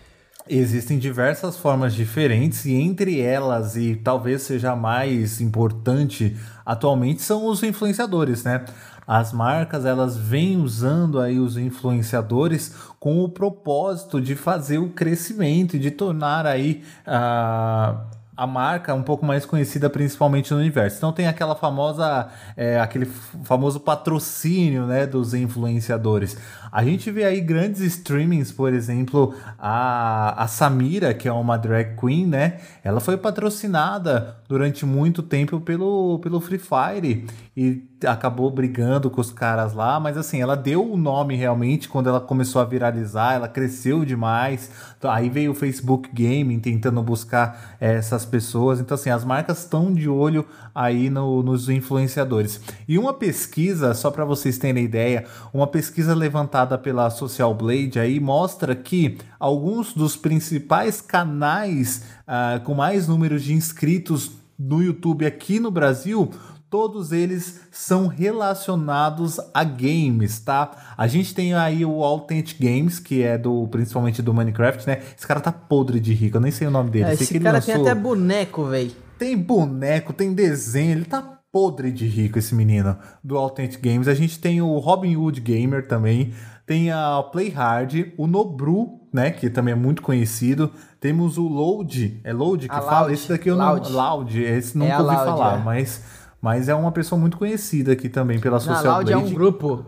Existem 0.48 0.96
diversas 0.96 1.56
formas 1.56 1.92
diferentes 1.92 2.64
e 2.66 2.72
entre 2.72 3.20
elas, 3.20 3.76
e 3.76 3.96
talvez 3.96 4.42
seja 4.42 4.76
mais 4.76 5.40
importante 5.40 6.36
atualmente, 6.64 7.20
são 7.20 7.46
os 7.46 7.64
influenciadores, 7.64 8.44
né? 8.44 8.64
As 9.06 9.32
marcas 9.32 9.84
elas 9.84 10.16
vêm 10.16 10.56
usando 10.56 11.20
aí 11.20 11.38
os 11.38 11.56
influenciadores 11.56 12.74
com 12.98 13.22
o 13.22 13.28
propósito 13.28 14.20
de 14.20 14.34
fazer 14.34 14.78
o 14.78 14.90
crescimento 14.90 15.76
e 15.76 15.78
de 15.78 15.90
tornar 15.90 16.44
aí 16.46 16.82
a 17.06 18.06
a 18.36 18.46
marca 18.46 18.92
um 18.92 19.02
pouco 19.02 19.24
mais 19.24 19.46
conhecida 19.46 19.88
principalmente 19.88 20.52
no 20.52 20.60
universo. 20.60 20.98
Então 20.98 21.10
tem 21.10 21.26
aquela 21.26 21.54
famosa, 21.54 22.28
é, 22.54 22.78
aquele 22.78 23.06
famoso 23.44 23.80
patrocínio, 23.80 24.84
né, 24.86 25.06
dos 25.06 25.32
influenciadores. 25.32 26.36
A 26.76 26.84
gente 26.84 27.10
vê 27.10 27.24
aí 27.24 27.40
grandes 27.40 27.80
streamings, 27.80 28.52
por 28.52 28.70
exemplo, 28.70 29.34
a, 29.58 30.42
a 30.42 30.46
Samira, 30.46 31.14
que 31.14 31.26
é 31.26 31.32
uma 31.32 31.56
drag 31.56 31.96
queen, 31.98 32.26
né? 32.26 32.58
Ela 32.84 33.00
foi 33.00 33.16
patrocinada 33.16 34.36
durante 34.46 34.84
muito 34.84 35.22
tempo 35.22 35.58
pelo, 35.58 36.18
pelo 36.18 36.38
Free 36.38 36.58
Fire 36.58 37.26
e 37.56 37.82
acabou 38.04 38.50
brigando 38.50 39.08
com 39.08 39.22
os 39.22 39.32
caras 39.32 39.72
lá, 39.72 39.98
mas 39.98 40.18
assim, 40.18 40.42
ela 40.42 40.54
deu 40.54 40.92
o 40.92 40.98
nome 40.98 41.34
realmente 41.34 41.88
quando 41.88 42.10
ela 42.10 42.20
começou 42.20 42.60
a 42.60 42.64
viralizar, 42.66 43.32
ela 43.32 43.48
cresceu 43.48 44.04
demais. 44.04 44.70
Então, 44.98 45.10
aí 45.10 45.30
veio 45.30 45.52
o 45.52 45.54
Facebook 45.54 46.10
Gaming 46.12 46.60
tentando 46.60 47.02
buscar 47.02 47.76
é, 47.80 47.94
essas 47.94 48.26
pessoas. 48.26 48.80
Então, 48.80 48.94
assim, 48.94 49.08
as 49.08 49.24
marcas 49.24 49.60
estão 49.60 49.94
de 49.94 50.08
olho 50.08 50.44
aí 50.74 51.08
no, 51.08 51.42
nos 51.42 51.70
influenciadores. 51.70 52.60
E 52.86 52.98
uma 52.98 53.14
pesquisa, 53.14 53.94
só 53.94 54.10
para 54.10 54.26
vocês 54.26 54.58
terem 54.58 54.84
ideia, 54.84 55.24
uma 55.54 55.66
pesquisa 55.66 56.14
levantada 56.14 56.65
pela 56.78 57.10
Social 57.10 57.54
Blade 57.54 57.98
aí 57.98 58.18
mostra 58.18 58.74
que 58.74 59.18
alguns 59.38 59.92
dos 59.92 60.16
principais 60.16 61.00
canais 61.00 62.02
uh, 62.26 62.64
com 62.64 62.74
mais 62.74 63.06
números 63.06 63.44
de 63.44 63.52
inscritos 63.52 64.32
no 64.58 64.82
YouTube 64.82 65.26
aqui 65.26 65.60
no 65.60 65.70
Brasil 65.70 66.30
todos 66.68 67.12
eles 67.12 67.60
são 67.70 68.06
relacionados 68.06 69.38
a 69.54 69.64
games, 69.64 70.40
tá? 70.40 70.94
A 70.96 71.06
gente 71.06 71.34
tem 71.34 71.54
aí 71.54 71.84
o 71.84 72.02
Authentic 72.02 72.60
Games, 72.60 72.98
que 72.98 73.22
é 73.22 73.38
do 73.38 73.66
principalmente 73.68 74.20
do 74.20 74.34
Minecraft, 74.34 74.86
né? 74.86 75.02
Esse 75.16 75.26
cara 75.26 75.40
tá 75.40 75.52
podre 75.52 76.00
de 76.00 76.12
rico, 76.12 76.36
eu 76.36 76.40
nem 76.40 76.50
sei 76.50 76.66
o 76.66 76.70
nome 76.70 76.90
dele. 76.90 77.06
É, 77.06 77.14
esse 77.14 77.38
cara 77.38 77.58
lançou... 77.58 77.74
tem 77.74 77.82
até 77.82 77.94
boneco, 77.94 78.64
velho. 78.64 78.92
Tem 79.18 79.36
boneco, 79.36 80.12
tem 80.12 80.34
desenho, 80.34 80.92
ele 80.92 81.04
tá 81.04 81.36
podre 81.50 81.90
de 81.90 82.06
rico 82.06 82.38
esse 82.38 82.54
menino 82.54 82.98
do 83.24 83.38
Authentic 83.38 83.80
Games. 83.80 84.08
A 84.08 84.14
gente 84.14 84.38
tem 84.38 84.60
o 84.60 84.76
Robin 84.78 85.16
Hood 85.16 85.40
Gamer 85.40 85.86
também, 85.86 86.34
tem 86.66 86.90
a 86.90 87.22
Play 87.30 87.48
Hard, 87.48 88.12
o 88.16 88.26
Nobru, 88.26 89.00
né, 89.12 89.30
que 89.30 89.48
também 89.48 89.72
é 89.72 89.76
muito 89.76 90.02
conhecido. 90.02 90.70
Temos 91.00 91.38
o 91.38 91.46
Load, 91.46 92.20
é 92.24 92.32
Load 92.32 92.68
que 92.68 92.74
a 92.74 92.82
fala? 92.82 93.00
Loud, 93.02 93.14
esse 93.14 93.28
daqui 93.28 93.48
eu 93.48 93.56
Loud. 93.56 93.88
não, 93.90 93.96
Loud, 93.96 94.42
esse 94.42 94.76
nunca 94.76 94.92
é 94.92 94.98
ouvi 94.98 95.14
Loud, 95.14 95.24
falar, 95.24 95.60
é. 95.60 95.62
mas 95.62 96.02
mas 96.40 96.68
é 96.68 96.74
uma 96.74 96.92
pessoa 96.92 97.20
muito 97.20 97.36
conhecida 97.38 97.92
aqui 97.92 98.08
também 98.08 98.38
pela 98.38 98.60
Social 98.60 98.84
Não, 98.84 98.92
Loud 98.92 99.12
é 99.12 99.16
um 99.16 99.30
grupo. 99.30 99.86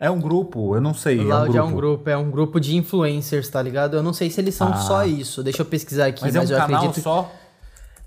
É 0.00 0.08
um 0.08 0.20
grupo, 0.20 0.76
eu 0.76 0.80
não 0.80 0.94
sei. 0.94 1.18
O 1.18 1.26
Loud 1.26 1.56
é 1.56 1.62
um, 1.62 1.66
é 1.66 1.68
um, 1.68 1.74
grupo, 1.74 2.10
é 2.10 2.16
um 2.16 2.30
grupo 2.30 2.60
de 2.60 2.76
influencers, 2.76 3.48
tá 3.48 3.60
ligado? 3.60 3.96
Eu 3.96 4.02
não 4.02 4.12
sei 4.12 4.30
se 4.30 4.40
eles 4.40 4.54
são 4.54 4.68
ah. 4.68 4.76
só 4.76 5.04
isso. 5.04 5.42
Deixa 5.42 5.62
eu 5.62 5.66
pesquisar 5.66 6.06
aqui, 6.06 6.22
mas, 6.22 6.34
mas 6.34 6.50
é 6.50 6.54
um 6.54 6.56
eu 6.56 6.62
canal 6.62 6.80
acredito. 6.80 7.02
Só? 7.02 7.32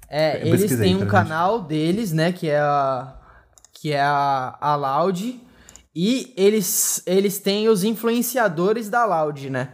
É, 0.10 0.41
eu 0.41 0.53
eles 0.53 0.77
têm 0.77 0.95
um 0.95 1.05
canal 1.05 1.62
deles, 1.62 2.13
né? 2.13 2.31
Que 2.31 2.47
é 2.49 2.60
a. 2.60 3.15
Que 3.73 3.91
é 3.91 4.01
a, 4.01 4.57
a 4.60 4.75
Loud. 4.75 5.39
E 5.95 6.34
eles, 6.38 7.04
eles 7.06 7.39
têm 7.39 7.67
os 7.67 7.84
influenciadores 7.84 8.89
da 8.89 9.06
Loud, 9.06 9.49
né? 9.49 9.69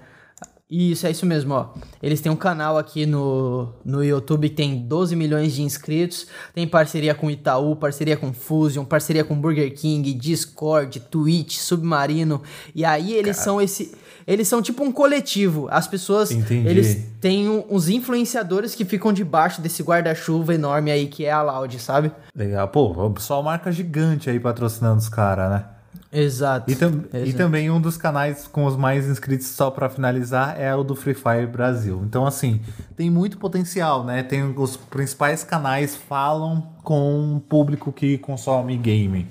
Isso, 0.69 1.07
é 1.07 1.11
isso 1.11 1.25
mesmo, 1.25 1.53
ó. 1.53 1.69
Eles 2.03 2.19
têm 2.19 2.29
um 2.29 2.35
canal 2.35 2.77
aqui 2.77 3.05
no, 3.05 3.73
no 3.85 4.03
YouTube 4.03 4.49
que 4.49 4.55
tem 4.55 4.85
12 4.85 5.15
milhões 5.15 5.53
de 5.53 5.61
inscritos, 5.61 6.27
tem 6.53 6.67
parceria 6.67 7.15
com 7.15 7.31
Itaú, 7.31 7.73
parceria 7.77 8.17
com 8.17 8.33
Fusion, 8.33 8.83
parceria 8.83 9.23
com 9.23 9.33
Burger 9.33 9.73
King, 9.73 10.13
Discord, 10.13 10.99
Twitch, 10.99 11.55
Submarino. 11.55 12.41
E 12.75 12.83
aí 12.83 13.13
eles 13.13 13.37
Cara. 13.37 13.45
são 13.45 13.61
esse. 13.61 13.95
Eles 14.25 14.45
são 14.49 14.61
tipo 14.61 14.83
um 14.83 14.91
coletivo. 14.91 15.69
As 15.71 15.87
pessoas. 15.87 16.31
Entendi. 16.31 16.67
Eles 16.67 17.01
têm 17.21 17.47
um, 17.47 17.63
uns 17.69 17.87
influenciadores 17.87 18.75
que 18.75 18.83
ficam 18.83 19.13
debaixo 19.13 19.61
desse 19.61 19.81
guarda-chuva 19.81 20.53
enorme 20.53 20.91
aí 20.91 21.07
que 21.07 21.23
é 21.23 21.31
a 21.31 21.41
Loud, 21.41 21.79
sabe? 21.79 22.11
Legal. 22.35 22.67
Pô, 22.67 23.13
só 23.19 23.41
marca 23.41 23.71
gigante 23.71 24.29
aí 24.29 24.37
patrocinando 24.37 24.97
os 24.97 25.07
caras, 25.07 25.49
né? 25.49 25.76
Exato. 26.11 26.71
E, 26.71 26.75
tam 26.75 26.89
Exato. 26.89 27.29
e, 27.29 27.33
também 27.33 27.69
um 27.69 27.81
dos 27.81 27.97
canais 27.97 28.47
com 28.47 28.65
os 28.65 28.75
mais 28.75 29.07
inscritos, 29.07 29.47
só 29.47 29.69
para 29.69 29.89
finalizar, 29.89 30.59
é 30.59 30.73
o 30.73 30.83
do 30.83 30.95
Free 30.95 31.13
Fire 31.13 31.47
Brasil. 31.47 32.01
Então, 32.05 32.25
assim, 32.25 32.61
tem 32.95 33.09
muito 33.09 33.37
potencial, 33.37 34.03
né? 34.03 34.23
Tem 34.23 34.43
os 34.43 34.77
principais 34.77 35.43
canais 35.43 35.95
falam 35.95 36.63
com 36.83 37.35
o 37.35 37.39
público 37.39 37.91
que 37.91 38.17
consome 38.17 38.77
game. 38.77 39.27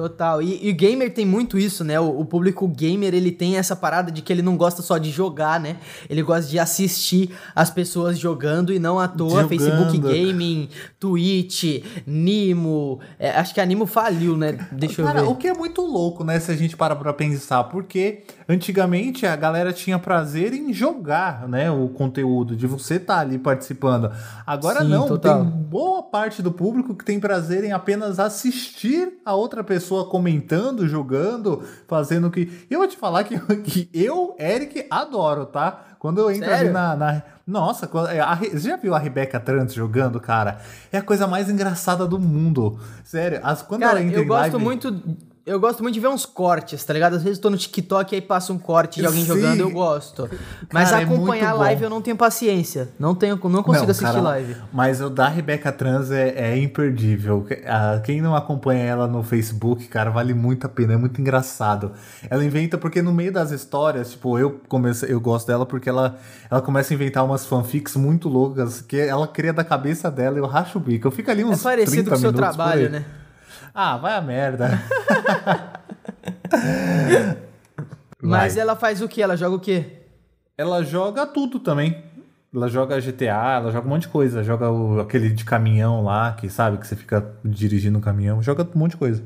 Total. 0.00 0.40
E, 0.40 0.66
e 0.66 0.72
gamer 0.72 1.12
tem 1.12 1.26
muito 1.26 1.58
isso, 1.58 1.84
né? 1.84 2.00
O, 2.00 2.20
o, 2.20 2.24
público 2.24 2.66
gamer, 2.66 3.12
ele 3.12 3.30
tem 3.30 3.58
essa 3.58 3.76
parada 3.76 4.10
de 4.10 4.22
que 4.22 4.32
ele 4.32 4.40
não 4.40 4.56
gosta 4.56 4.80
só 4.80 4.96
de 4.96 5.10
jogar, 5.10 5.60
né? 5.60 5.76
Ele 6.08 6.22
gosta 6.22 6.50
de 6.50 6.58
assistir 6.58 7.36
as 7.54 7.68
pessoas 7.68 8.18
jogando 8.18 8.72
e 8.72 8.78
não 8.78 8.98
à 8.98 9.06
toa. 9.06 9.42
Jogando. 9.42 9.48
Facebook 9.50 9.98
Gaming, 9.98 10.70
Twitch, 10.98 11.84
Nimo. 12.06 12.98
É, 13.18 13.32
acho 13.32 13.52
que 13.52 13.60
a 13.60 13.66
Nimo 13.66 13.84
faliu, 13.84 14.38
né? 14.38 14.66
Deixa 14.72 15.02
Cara, 15.02 15.18
eu 15.18 15.26
ver. 15.26 15.32
O 15.32 15.36
que 15.36 15.48
é 15.48 15.52
muito 15.52 15.82
louco, 15.82 16.24
né? 16.24 16.40
Se 16.40 16.50
a 16.50 16.56
gente 16.56 16.78
para 16.78 16.96
pra 16.96 17.12
pensar. 17.12 17.64
Porque 17.64 18.22
antigamente 18.50 19.26
a 19.26 19.36
galera 19.36 19.72
tinha 19.72 19.98
prazer 19.98 20.52
em 20.52 20.72
jogar, 20.72 21.46
né? 21.48 21.70
O 21.70 21.88
conteúdo, 21.88 22.56
de 22.56 22.66
você 22.66 22.96
estar 22.96 23.14
tá 23.14 23.20
ali 23.20 23.38
participando. 23.38 24.10
Agora 24.44 24.82
Sim, 24.82 24.88
não. 24.88 25.06
Total. 25.06 25.42
Tem 25.42 25.50
boa 25.50 26.02
parte 26.02 26.42
do 26.42 26.50
público 26.50 26.94
que 26.94 27.04
tem 27.04 27.20
prazer 27.20 27.62
em 27.62 27.72
apenas 27.72 28.18
assistir 28.18 29.20
a 29.24 29.34
outra 29.34 29.62
pessoa 29.62 30.08
comentando, 30.08 30.88
jogando, 30.88 31.62
fazendo 31.86 32.26
o 32.26 32.30
que. 32.30 32.66
Eu 32.68 32.80
vou 32.80 32.88
te 32.88 32.96
falar 32.96 33.22
que, 33.22 33.38
que 33.62 33.88
eu, 33.94 34.34
Eric, 34.38 34.84
adoro, 34.90 35.46
tá? 35.46 35.84
Quando 36.00 36.18
eu 36.18 36.30
entro 36.30 36.48
Sério? 36.48 36.64
ali 36.64 36.72
na, 36.72 36.96
na. 36.96 37.22
Nossa, 37.46 37.88
é, 38.10 38.20
a, 38.20 38.34
você 38.34 38.68
já 38.68 38.76
viu 38.76 38.94
a 38.94 38.98
Rebecca 38.98 39.38
Trant 39.38 39.70
jogando, 39.70 40.18
cara? 40.18 40.58
É 40.90 40.98
a 40.98 41.02
coisa 41.02 41.26
mais 41.26 41.48
engraçada 41.48 42.06
do 42.06 42.18
mundo. 42.18 42.78
Sério, 43.04 43.40
as, 43.42 43.62
quando 43.62 43.82
cara, 43.82 43.98
ela 43.98 44.08
entra 44.08 44.20
eu 44.20 44.26
gosto 44.26 44.52
live... 44.52 44.64
muito 44.64 45.02
eu 45.50 45.58
gosto 45.58 45.82
muito 45.82 45.94
de 45.94 46.00
ver 46.00 46.06
uns 46.06 46.24
cortes, 46.24 46.84
tá 46.84 46.92
ligado? 46.92 47.16
Às 47.16 47.24
vezes 47.24 47.38
tô 47.40 47.50
no 47.50 47.56
TikTok 47.56 48.14
e 48.14 48.16
aí 48.16 48.20
passa 48.22 48.52
um 48.52 48.58
corte 48.58 49.00
de 49.00 49.06
alguém 49.06 49.22
Sim. 49.22 49.26
jogando, 49.26 49.60
eu 49.60 49.70
gosto. 49.70 50.30
Mas 50.72 50.90
cara, 50.90 51.02
é 51.02 51.04
acompanhar 51.04 51.46
é 51.46 51.48
a 51.48 51.54
live 51.54 51.82
eu 51.82 51.90
não 51.90 52.00
tenho 52.00 52.16
paciência. 52.16 52.88
Não 52.96 53.16
tenho, 53.16 53.34
não 53.34 53.62
consigo 53.62 53.84
não, 53.84 53.90
assistir 53.90 54.04
cara, 54.04 54.20
live. 54.20 54.56
Mas 54.72 55.00
o 55.00 55.10
da 55.10 55.28
Rebeca 55.28 55.72
Trans 55.72 56.12
é, 56.12 56.52
é 56.52 56.56
imperdível. 56.56 57.44
Quem 58.04 58.22
não 58.22 58.36
acompanha 58.36 58.84
ela 58.84 59.08
no 59.08 59.24
Facebook, 59.24 59.88
cara, 59.88 60.10
vale 60.10 60.32
muito 60.32 60.66
a 60.66 60.68
pena, 60.68 60.92
é 60.92 60.96
muito 60.96 61.20
engraçado. 61.20 61.92
Ela 62.30 62.44
inventa 62.44 62.78
porque 62.78 63.02
no 63.02 63.12
meio 63.12 63.32
das 63.32 63.50
histórias, 63.50 64.12
tipo, 64.12 64.38
eu 64.38 64.60
começo, 64.68 65.04
eu 65.04 65.20
gosto 65.20 65.48
dela 65.48 65.66
porque 65.66 65.88
ela, 65.88 66.16
ela 66.48 66.62
começa 66.62 66.92
a 66.92 66.94
inventar 66.94 67.24
umas 67.24 67.44
fanfics 67.44 67.96
muito 67.96 68.28
loucas 68.28 68.80
que 68.80 69.00
ela 69.00 69.26
cria 69.26 69.52
da 69.52 69.64
cabeça 69.64 70.08
dela, 70.12 70.38
eu 70.38 70.46
racho 70.46 70.78
o 70.78 70.80
bico. 70.80 71.08
Eu 71.08 71.10
fico 71.10 71.28
ali 71.28 71.42
uns 71.42 71.58
É 71.60 71.62
parecido 71.62 72.08
com 72.08 72.16
o 72.16 72.20
seu 72.20 72.32
trabalho, 72.32 72.88
né? 72.88 73.04
Ah, 73.74 73.96
vai 73.96 74.14
a 74.14 74.20
merda. 74.20 74.80
Mas 78.22 78.56
ela 78.56 78.76
faz 78.76 79.00
o 79.00 79.08
que? 79.08 79.22
Ela 79.22 79.36
joga 79.36 79.56
o 79.56 79.60
quê? 79.60 79.86
Ela 80.56 80.82
joga 80.82 81.26
tudo 81.26 81.58
também. 81.58 82.04
Ela 82.54 82.68
joga 82.68 83.00
GTA, 83.00 83.56
ela 83.56 83.70
joga 83.70 83.86
um 83.86 83.90
monte 83.90 84.02
de 84.02 84.08
coisa. 84.08 84.42
Joga 84.42 84.70
o, 84.70 85.00
aquele 85.00 85.30
de 85.30 85.44
caminhão 85.44 86.04
lá, 86.04 86.32
que 86.32 86.50
sabe, 86.50 86.78
que 86.78 86.86
você 86.86 86.96
fica 86.96 87.34
dirigindo 87.44 87.98
o 87.98 88.02
caminhão. 88.02 88.42
Joga 88.42 88.68
um 88.74 88.78
monte 88.78 88.92
de 88.92 88.96
coisa. 88.96 89.22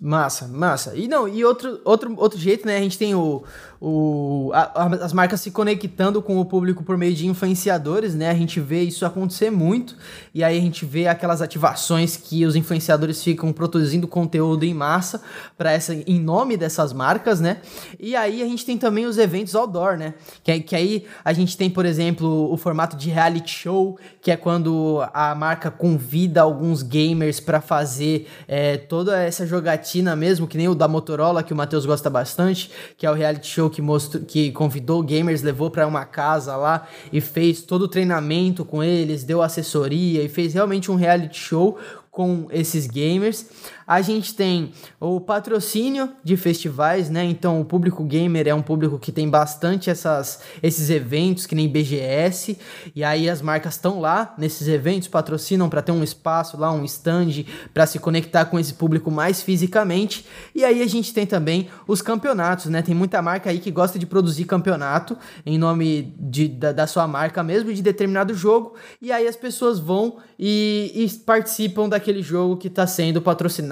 Massa, 0.00 0.46
massa. 0.46 0.94
E 0.94 1.08
não, 1.08 1.26
e 1.26 1.44
outro, 1.44 1.80
outro, 1.84 2.14
outro 2.16 2.38
jeito, 2.38 2.64
né? 2.64 2.76
A 2.76 2.80
gente 2.80 2.96
tem 2.96 3.16
o, 3.16 3.42
o, 3.80 4.52
a, 4.54 4.86
as 5.04 5.12
marcas 5.12 5.40
se 5.40 5.50
conectando 5.50 6.22
com 6.22 6.38
o 6.38 6.44
público 6.44 6.84
por 6.84 6.96
meio 6.96 7.12
de 7.12 7.26
influenciadores, 7.26 8.14
né? 8.14 8.30
A 8.30 8.34
gente 8.34 8.60
vê 8.60 8.82
isso 8.82 9.04
acontecer 9.04 9.50
muito. 9.50 9.96
E 10.32 10.44
aí 10.44 10.56
a 10.56 10.60
gente 10.60 10.86
vê 10.86 11.08
aquelas 11.08 11.42
ativações 11.42 12.16
que 12.16 12.46
os 12.46 12.54
influenciadores 12.54 13.24
ficam 13.24 13.52
produzindo 13.52 14.06
conteúdo 14.06 14.62
em 14.62 14.72
massa 14.72 15.20
para 15.56 15.72
essa 15.72 15.92
em 15.92 16.20
nome 16.20 16.56
dessas 16.56 16.92
marcas, 16.92 17.40
né? 17.40 17.56
E 17.98 18.14
aí 18.14 18.40
a 18.40 18.46
gente 18.46 18.64
tem 18.64 18.78
também 18.78 19.04
os 19.04 19.18
eventos 19.18 19.56
outdoor, 19.56 19.96
né? 19.96 20.14
Que, 20.44 20.60
que 20.60 20.76
aí 20.76 21.06
a 21.24 21.32
gente 21.32 21.56
tem, 21.56 21.68
por 21.68 21.84
exemplo, 21.84 22.52
o 22.52 22.56
formato 22.56 22.96
de 22.96 23.10
reality 23.10 23.50
show, 23.50 23.98
que 24.22 24.30
é 24.30 24.36
quando 24.36 25.04
a 25.12 25.34
marca 25.34 25.72
convida 25.72 26.40
alguns 26.40 26.84
gamers 26.84 27.40
para 27.40 27.60
fazer 27.60 28.28
é, 28.46 28.76
toda 28.76 29.20
essa 29.20 29.44
jogatina 29.44 29.87
Mesmo, 30.16 30.46
que 30.46 30.56
nem 30.56 30.68
o 30.68 30.74
da 30.74 30.86
Motorola, 30.86 31.42
que 31.42 31.52
o 31.52 31.56
Matheus 31.56 31.86
gosta 31.86 32.10
bastante, 32.10 32.70
que 32.96 33.06
é 33.06 33.10
o 33.10 33.14
reality 33.14 33.46
show 33.46 33.70
que, 33.70 33.80
mostrou, 33.80 34.22
que 34.22 34.52
convidou 34.52 35.02
gamers, 35.02 35.42
levou 35.42 35.70
para 35.70 35.86
uma 35.86 36.04
casa 36.04 36.56
lá 36.56 36.86
e 37.12 37.20
fez 37.20 37.62
todo 37.62 37.82
o 37.82 37.88
treinamento 37.88 38.64
com 38.64 38.82
eles, 38.82 39.24
deu 39.24 39.40
assessoria 39.42 40.22
e 40.22 40.28
fez 40.28 40.54
realmente 40.54 40.90
um 40.90 40.94
reality 40.94 41.38
show 41.38 41.78
com 42.10 42.48
esses 42.50 42.86
gamers. 42.86 43.46
A 43.88 44.02
gente 44.02 44.34
tem 44.34 44.72
o 45.00 45.18
patrocínio 45.18 46.10
de 46.22 46.36
festivais, 46.36 47.08
né? 47.08 47.24
Então 47.24 47.58
o 47.58 47.64
público 47.64 48.04
gamer 48.04 48.46
é 48.46 48.54
um 48.54 48.60
público 48.60 48.98
que 48.98 49.10
tem 49.10 49.26
bastante 49.26 49.88
essas, 49.88 50.40
esses 50.62 50.90
eventos, 50.90 51.46
que 51.46 51.54
nem 51.54 51.66
BGS, 51.66 52.58
e 52.94 53.02
aí 53.02 53.30
as 53.30 53.40
marcas 53.40 53.76
estão 53.76 53.98
lá 53.98 54.34
nesses 54.36 54.68
eventos, 54.68 55.08
patrocinam 55.08 55.70
para 55.70 55.80
ter 55.80 55.92
um 55.92 56.04
espaço 56.04 56.58
lá, 56.58 56.70
um 56.70 56.84
stand, 56.84 57.46
para 57.72 57.86
se 57.86 57.98
conectar 57.98 58.44
com 58.44 58.58
esse 58.58 58.74
público 58.74 59.10
mais 59.10 59.40
fisicamente. 59.40 60.26
E 60.54 60.66
aí 60.66 60.82
a 60.82 60.86
gente 60.86 61.14
tem 61.14 61.24
também 61.24 61.70
os 61.86 62.02
campeonatos, 62.02 62.66
né? 62.66 62.82
Tem 62.82 62.94
muita 62.94 63.22
marca 63.22 63.48
aí 63.48 63.58
que 63.58 63.70
gosta 63.70 63.98
de 63.98 64.04
produzir 64.04 64.44
campeonato 64.44 65.16
em 65.46 65.56
nome 65.56 66.14
de, 66.20 66.46
da, 66.46 66.72
da 66.72 66.86
sua 66.86 67.08
marca 67.08 67.42
mesmo, 67.42 67.72
de 67.72 67.80
determinado 67.80 68.34
jogo, 68.34 68.74
e 69.00 69.10
aí 69.10 69.26
as 69.26 69.36
pessoas 69.36 69.78
vão 69.78 70.18
e, 70.38 70.92
e 70.94 71.08
participam 71.20 71.88
daquele 71.88 72.20
jogo 72.20 72.58
que 72.58 72.68
está 72.68 72.86
sendo 72.86 73.22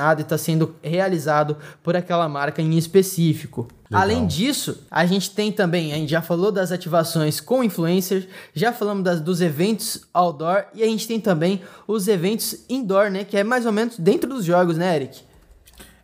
patrocinado 0.06 0.20
e 0.20 0.22
está 0.22 0.38
sendo 0.38 0.76
realizado 0.82 1.56
por 1.82 1.96
aquela 1.96 2.28
marca 2.28 2.62
em 2.62 2.76
específico. 2.76 3.66
Legal. 3.90 4.02
Além 4.02 4.26
disso, 4.26 4.84
a 4.90 5.06
gente 5.06 5.30
tem 5.30 5.50
também, 5.50 5.92
a 5.92 5.96
gente 5.96 6.10
já 6.10 6.22
falou 6.22 6.52
das 6.52 6.72
ativações 6.72 7.40
com 7.40 7.64
influencers, 7.64 8.26
já 8.54 8.72
falamos 8.72 9.04
das, 9.04 9.20
dos 9.20 9.40
eventos 9.40 10.06
outdoor 10.12 10.64
e 10.74 10.82
a 10.82 10.86
gente 10.86 11.06
tem 11.06 11.20
também 11.20 11.60
os 11.86 12.08
eventos 12.08 12.64
indoor, 12.68 13.10
né? 13.10 13.24
Que 13.24 13.36
é 13.36 13.44
mais 13.44 13.66
ou 13.66 13.72
menos 13.72 13.98
dentro 13.98 14.28
dos 14.28 14.44
jogos, 14.44 14.76
né, 14.76 14.96
Eric? 14.96 15.20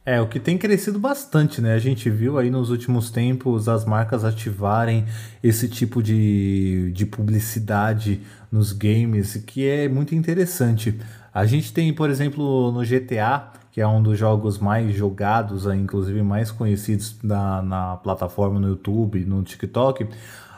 É, 0.04 0.20
o 0.20 0.26
que 0.26 0.40
tem 0.40 0.58
crescido 0.58 0.98
bastante, 0.98 1.60
né? 1.60 1.74
A 1.74 1.78
gente 1.78 2.10
viu 2.10 2.36
aí 2.36 2.50
nos 2.50 2.70
últimos 2.70 3.08
tempos 3.08 3.68
as 3.68 3.84
marcas 3.84 4.24
ativarem 4.24 5.04
esse 5.42 5.68
tipo 5.68 6.02
de, 6.02 6.90
de 6.92 7.06
publicidade 7.06 8.20
nos 8.50 8.72
games, 8.72 9.36
que 9.46 9.64
é 9.64 9.88
muito 9.88 10.12
interessante. 10.12 10.98
A 11.32 11.46
gente 11.46 11.72
tem, 11.72 11.94
por 11.94 12.10
exemplo, 12.10 12.72
no 12.72 12.82
GTA, 12.84 13.52
que 13.72 13.80
é 13.80 13.88
um 13.88 14.02
dos 14.02 14.18
jogos 14.18 14.58
mais 14.58 14.94
jogados, 14.94 15.64
inclusive 15.64 16.22
mais 16.22 16.50
conhecidos 16.50 17.16
na, 17.22 17.62
na 17.62 17.96
plataforma 17.96 18.60
no 18.60 18.68
YouTube, 18.68 19.24
no 19.24 19.42
TikTok, 19.42 20.06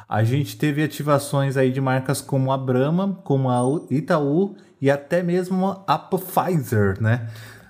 a 0.09 0.25
gente 0.25 0.59
teve 0.59 0.83
ativações 0.83 1.57
aí 1.57 1.71
de 1.71 1.81
marcas 1.81 2.21
como 2.21 2.53
a 2.53 2.59
Brahma, 2.59 3.17
como 3.23 3.49
a 3.49 3.63
Itaú 3.89 4.57
e 4.81 4.91
até 4.91 5.23
mesmo 5.23 5.83
a 5.87 5.97
Pfizer, 5.97 7.01
né? 7.01 7.29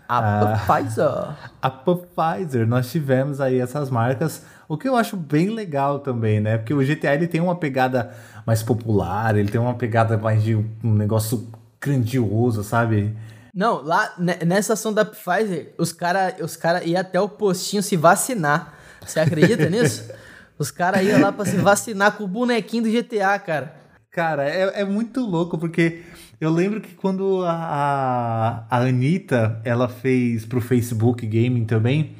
A 0.08 0.56
Pfizer. 0.66 1.36
A 1.60 1.70
Pfizer, 1.70 2.66
nós 2.66 2.90
tivemos 2.90 3.40
aí 3.40 3.60
essas 3.60 3.90
marcas, 3.90 4.44
o 4.66 4.78
que 4.78 4.88
eu 4.88 4.96
acho 4.96 5.16
bem 5.16 5.50
legal 5.50 5.98
também, 5.98 6.40
né? 6.40 6.56
Porque 6.56 6.72
o 6.72 6.78
GTA 6.78 7.14
ele 7.14 7.26
tem 7.26 7.40
uma 7.40 7.56
pegada 7.56 8.10
mais 8.46 8.62
popular, 8.62 9.36
ele 9.36 9.50
tem 9.50 9.60
uma 9.60 9.74
pegada 9.74 10.16
mais 10.16 10.42
de 10.42 10.56
um 10.56 10.94
negócio 10.94 11.48
grandioso, 11.80 12.64
sabe? 12.64 13.14
Não, 13.54 13.82
lá 13.82 14.14
nessa 14.44 14.72
ação 14.72 14.92
da 14.92 15.04
Pfizer, 15.04 15.74
os 15.78 15.92
caras 15.92 16.34
os 16.40 16.56
cara 16.56 16.82
iam 16.82 17.00
até 17.00 17.20
o 17.20 17.28
postinho 17.28 17.82
se 17.82 17.96
vacinar. 17.96 18.74
Você 19.06 19.20
acredita 19.20 19.68
nisso? 19.70 20.10
Os 20.56 20.70
caras 20.70 21.04
iam 21.04 21.20
lá 21.20 21.32
pra 21.32 21.44
se 21.44 21.56
vacinar 21.56 22.12
com 22.12 22.22
o 22.22 22.28
bonequinho 22.28 22.84
do 22.84 22.88
GTA, 22.88 23.36
cara. 23.40 23.74
Cara, 24.08 24.48
é, 24.48 24.82
é 24.82 24.84
muito 24.84 25.20
louco, 25.20 25.58
porque 25.58 26.02
eu 26.40 26.48
lembro 26.48 26.80
que 26.80 26.94
quando 26.94 27.44
a, 27.44 28.64
a 28.70 28.78
Anitta, 28.78 29.60
ela 29.64 29.88
fez 29.88 30.44
pro 30.44 30.60
Facebook 30.60 31.26
Gaming 31.26 31.64
também, 31.64 32.14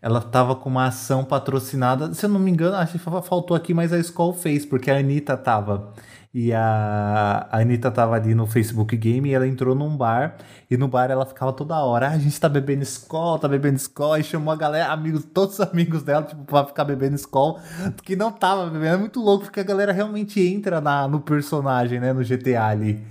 ela 0.00 0.20
tava 0.20 0.54
com 0.54 0.68
uma 0.68 0.86
ação 0.86 1.24
patrocinada, 1.24 2.14
se 2.14 2.24
eu 2.24 2.30
não 2.30 2.38
me 2.38 2.50
engano, 2.50 2.76
acho 2.76 2.92
que 2.92 2.98
faltou 2.98 3.56
aqui, 3.56 3.74
mas 3.74 3.92
a 3.92 3.98
Skoll 3.98 4.32
fez, 4.32 4.64
porque 4.64 4.88
a 4.88 4.98
Anitta 4.98 5.36
tava. 5.36 5.92
E 6.32 6.52
a, 6.52 7.48
a 7.50 7.58
Anitta 7.58 7.90
tava 7.90 8.14
ali 8.14 8.36
no 8.36 8.46
Facebook 8.46 8.96
Game 8.96 9.28
e 9.28 9.34
ela 9.34 9.48
entrou 9.48 9.74
num 9.74 9.96
bar. 9.96 10.36
E 10.70 10.76
no 10.76 10.86
bar 10.86 11.10
ela 11.10 11.26
ficava 11.26 11.52
toda 11.52 11.76
hora. 11.80 12.06
Ah, 12.06 12.12
a 12.12 12.18
gente 12.18 12.38
tá 12.38 12.48
bebendo 12.48 12.84
Skol, 12.84 13.36
tá 13.36 13.48
bebendo 13.48 13.76
Skol. 13.76 14.16
E 14.16 14.22
chamou 14.22 14.52
a 14.52 14.56
galera, 14.56 14.92
amigos, 14.92 15.24
todos 15.24 15.58
os 15.58 15.60
amigos 15.60 16.04
dela, 16.04 16.22
tipo, 16.22 16.44
pra 16.44 16.64
ficar 16.64 16.84
bebendo 16.84 17.16
Skol. 17.16 17.58
Que 18.04 18.14
não 18.14 18.30
tava 18.30 18.66
bebendo. 18.66 18.94
É 18.94 18.96
muito 18.96 19.20
louco, 19.20 19.46
porque 19.46 19.58
a 19.58 19.64
galera 19.64 19.92
realmente 19.92 20.40
entra 20.40 20.80
na, 20.80 21.08
no 21.08 21.20
personagem, 21.20 21.98
né? 21.98 22.12
No 22.12 22.22
GTA 22.22 22.66
ali. 22.66 23.04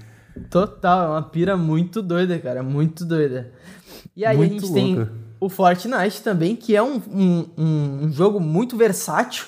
Total, 0.50 1.08
é 1.08 1.10
uma 1.10 1.24
pira 1.24 1.58
muito 1.58 2.02
doida, 2.02 2.40
cara. 2.40 2.64
Muito 2.64 3.04
doida. 3.04 3.52
E 4.16 4.26
aí 4.26 4.38
muito 4.38 4.50
a 4.50 4.54
gente 4.54 4.66
louca. 4.66 5.06
tem 5.06 5.30
o 5.42 5.50
Fortnite 5.50 6.22
também, 6.22 6.56
que 6.56 6.74
é 6.74 6.82
um, 6.82 7.02
um, 7.12 7.50
um 7.58 8.12
jogo 8.14 8.40
muito 8.40 8.78
versátil 8.78 9.46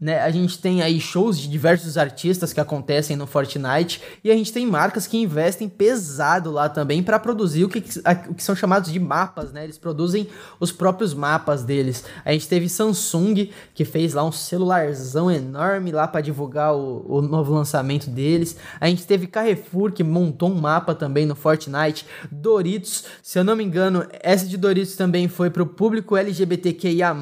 né? 0.00 0.20
A 0.20 0.30
gente 0.30 0.58
tem 0.58 0.80
aí 0.80 1.00
shows 1.00 1.38
de 1.38 1.48
diversos 1.48 1.98
artistas 1.98 2.52
que 2.52 2.60
acontecem 2.60 3.16
no 3.16 3.26
Fortnite 3.26 4.00
e 4.22 4.30
a 4.30 4.34
gente 4.34 4.52
tem 4.52 4.64
marcas 4.64 5.08
que 5.08 5.18
investem 5.18 5.68
pesado 5.68 6.52
lá 6.52 6.68
também 6.68 7.02
para 7.02 7.18
produzir 7.18 7.64
o 7.64 7.68
que, 7.68 7.82
o 8.30 8.34
que 8.34 8.42
são 8.42 8.54
chamados 8.54 8.92
de 8.92 9.00
mapas, 9.00 9.52
né? 9.52 9.64
Eles 9.64 9.76
produzem 9.76 10.28
os 10.60 10.70
próprios 10.70 11.12
mapas 11.12 11.64
deles. 11.64 12.04
A 12.24 12.30
gente 12.32 12.46
teve 12.46 12.68
Samsung 12.68 13.50
que 13.74 13.84
fez 13.84 14.14
lá 14.14 14.24
um 14.24 14.30
celularzão 14.30 15.28
enorme 15.28 15.90
lá 15.90 16.06
para 16.06 16.20
divulgar 16.20 16.76
o, 16.76 17.04
o 17.08 17.20
novo 17.20 17.52
lançamento 17.52 18.08
deles. 18.08 18.56
A 18.80 18.86
gente 18.86 19.04
teve 19.04 19.26
Carrefour 19.26 19.90
que 19.90 20.04
montou 20.04 20.50
um 20.50 20.60
mapa 20.60 20.94
também 20.94 21.26
no 21.26 21.34
Fortnite. 21.34 22.06
Doritos, 22.30 23.04
se 23.20 23.36
eu 23.36 23.42
não 23.42 23.56
me 23.56 23.64
engano, 23.64 24.06
essa 24.22 24.46
de 24.46 24.56
Doritos 24.56 24.94
também 24.94 25.26
foi 25.26 25.50
para 25.50 25.62
o 25.62 25.66
público 25.66 26.16
LGBTQIA+. 26.16 27.16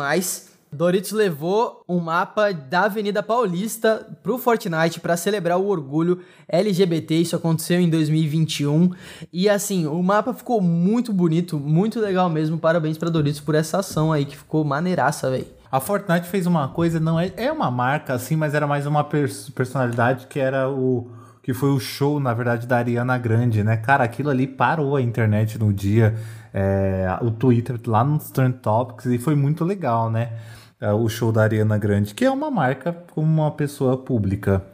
Doritos 0.73 1.13
levou 1.13 1.83
um 1.89 2.01
mapa 2.01 2.53
da 2.53 2.83
Avenida 2.83 3.23
Paulista 3.23 4.07
pro 4.23 4.37
Fortnite 4.37 5.01
para 5.01 5.17
celebrar 5.17 5.59
o 5.59 5.67
orgulho 5.67 6.21
LGBT. 6.49 7.15
Isso 7.15 7.37
aconteceu 7.37 7.81
em 7.81 7.89
2021. 7.89 8.91
E 9.33 9.49
assim, 9.49 9.87
o 9.87 10.03
mapa 10.03 10.35
ficou 10.35 10.61
muito 10.61 11.13
bonito, 11.13 11.59
muito 11.59 12.01
legal 12.01 12.29
mesmo. 12.29 12.59
Parabéns 12.59 12.99
para 12.99 13.11
Doritos 13.11 13.41
por 13.41 13.55
essa 13.55 13.79
ação 13.79 14.13
aí 14.13 14.25
que 14.25 14.37
ficou 14.37 14.65
maneiraça, 14.65 15.31
velho. 15.31 15.47
A 15.71 15.81
Fortnite 15.81 16.29
fez 16.29 16.47
uma 16.47 16.69
coisa, 16.69 17.01
não 17.01 17.19
é, 17.19 17.33
é 17.37 17.51
uma 17.51 17.71
marca 17.71 18.15
assim, 18.15 18.37
mas 18.37 18.55
era 18.55 18.67
mais 18.67 18.87
uma 18.87 19.03
pers 19.03 19.51
personalidade 19.51 20.27
que 20.27 20.39
era 20.39 20.71
o 20.71 21.11
que 21.47 21.55
foi 21.55 21.71
o 21.71 21.79
show, 21.79 22.19
na 22.19 22.35
verdade, 22.35 22.67
da 22.67 22.79
Ariana 22.79 23.17
Grande, 23.17 23.63
né? 23.63 23.77
Cara, 23.77 24.03
aquilo 24.03 24.31
ali 24.31 24.49
parou 24.49 24.97
a 24.97 25.01
internet 25.01 25.57
no 25.61 25.73
dia, 25.73 26.17
é, 26.57 27.19
o 27.21 27.31
Twitter 27.31 27.79
lá 27.87 28.03
nos 28.03 28.31
Trend 28.31 28.55
Topics 28.63 29.05
e 29.05 29.19
foi 29.19 29.35
muito 29.35 29.63
legal, 29.63 30.11
né? 30.11 30.33
É, 30.81 30.91
o 30.91 31.07
show 31.07 31.31
da 31.31 31.43
Ariana 31.43 31.77
Grande, 31.77 32.15
que 32.15 32.25
é 32.25 32.31
uma 32.31 32.51
marca 32.51 32.95
como 33.13 33.43
uma 33.43 33.51
pessoa 33.51 33.99
pública. 33.99 34.65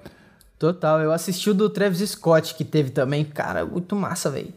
Total, 0.60 1.00
eu 1.00 1.10
assisti 1.10 1.50
o 1.50 1.54
do 1.54 1.68
Travis 1.68 2.08
Scott, 2.10 2.54
que 2.54 2.64
teve 2.64 2.90
também, 2.90 3.24
cara, 3.24 3.66
muito 3.66 3.96
massa, 3.96 4.30
velho. 4.30 4.54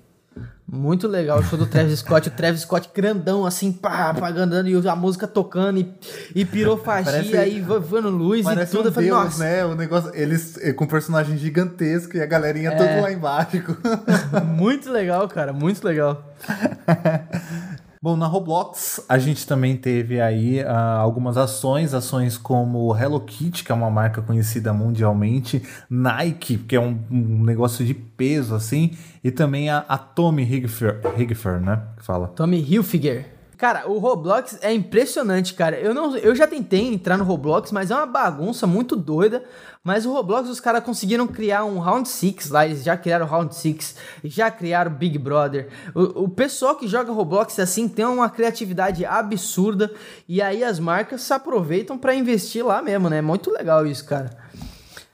Muito 0.67 1.07
legal 1.07 1.39
o 1.39 1.43
show 1.43 1.57
do 1.57 1.67
Travis 1.67 1.99
Scott, 1.99 2.27
o 2.27 2.31
Travis 2.31 2.61
Scott 2.61 2.89
grandão, 2.93 3.45
assim, 3.45 3.71
pá, 3.71 4.09
apagando 4.09 4.67
e 4.67 4.87
a 4.87 4.95
música 4.95 5.27
tocando 5.27 5.79
e, 5.79 5.93
e 6.33 6.43
pirofagia 6.43 7.23
parece, 7.29 7.51
e 7.51 7.61
voando 7.61 8.09
luz 8.09 8.45
e 8.45 8.65
tudo. 8.65 8.89
Um 8.89 8.91
falei, 8.91 9.09
Deus, 9.09 9.23
Nossa. 9.23 9.43
né? 9.43 9.63
O 9.63 9.75
negócio, 9.75 10.11
eles 10.15 10.57
eh, 10.57 10.73
com 10.73 10.85
um 10.85 10.87
personagem 10.87 11.37
gigantesco 11.37 12.17
e 12.17 12.21
a 12.21 12.25
galerinha 12.25 12.71
é. 12.71 12.75
tudo 12.75 13.01
lá 13.01 13.11
embaixo. 13.11 13.63
muito 14.43 14.91
legal, 14.91 15.27
cara, 15.29 15.53
muito 15.53 15.85
legal. 15.85 16.33
Bom, 18.05 18.15
na 18.15 18.27
Roblox 18.27 19.03
a 19.09 19.17
gente 19.17 19.47
também 19.47 19.75
teve 19.75 20.21
aí 20.21 20.61
uh, 20.61 20.67
algumas 20.99 21.37
ações, 21.37 21.91
ações 21.91 22.37
como 22.37 22.95
Hello 22.95 23.19
Kitty, 23.19 23.63
que 23.63 23.71
é 23.71 23.73
uma 23.73 23.89
marca 23.89 24.21
conhecida 24.21 24.71
mundialmente, 24.71 25.63
Nike, 25.89 26.59
que 26.59 26.75
é 26.75 26.79
um, 26.79 26.99
um 27.09 27.43
negócio 27.43 27.83
de 27.83 27.95
peso 27.95 28.53
assim, 28.53 28.91
e 29.23 29.31
também 29.31 29.71
a, 29.71 29.79
a 29.89 29.97
Tommy 29.97 30.43
Hilfiger, 30.43 31.59
né, 31.59 31.81
que 31.97 32.03
fala. 32.03 32.27
Tommy 32.27 32.59
Hilfiger. 32.59 33.34
Cara, 33.57 33.87
o 33.89 33.99
Roblox 33.99 34.57
é 34.61 34.73
impressionante, 34.73 35.53
cara. 35.53 35.77
Eu, 35.79 35.93
não, 35.93 36.15
eu 36.17 36.35
já 36.35 36.45
tentei 36.45 36.81
entrar 36.81 37.17
no 37.17 37.23
Roblox, 37.23 37.71
mas 37.71 37.89
é 37.89 37.95
uma 37.95 38.05
bagunça 38.05 38.67
muito 38.67 38.95
doida. 38.95 39.43
Mas 39.83 40.05
o 40.05 40.11
Roblox, 40.11 40.49
os 40.49 40.59
caras 40.59 40.83
conseguiram 40.83 41.27
criar 41.27 41.63
um 41.63 41.79
Round 41.79 42.09
6 42.09 42.49
lá. 42.49 42.65
Eles 42.65 42.83
já 42.83 42.97
criaram 42.97 43.25
o 43.25 43.29
Round 43.29 43.55
6, 43.55 43.95
já 44.23 44.51
criaram 44.51 44.91
Big 44.91 45.17
Brother. 45.17 45.69
O, 45.93 46.23
o 46.23 46.29
pessoal 46.29 46.75
que 46.75 46.87
joga 46.87 47.11
Roblox 47.11 47.59
assim 47.59 47.87
tem 47.87 48.03
uma 48.03 48.29
criatividade 48.29 49.05
absurda. 49.05 49.91
E 50.27 50.41
aí 50.41 50.63
as 50.63 50.79
marcas 50.79 51.21
se 51.21 51.33
aproveitam 51.33 51.97
para 51.97 52.15
investir 52.15 52.65
lá 52.65 52.81
mesmo, 52.81 53.09
né? 53.09 53.21
Muito 53.21 53.51
legal 53.51 53.85
isso, 53.85 54.05
cara. 54.05 54.31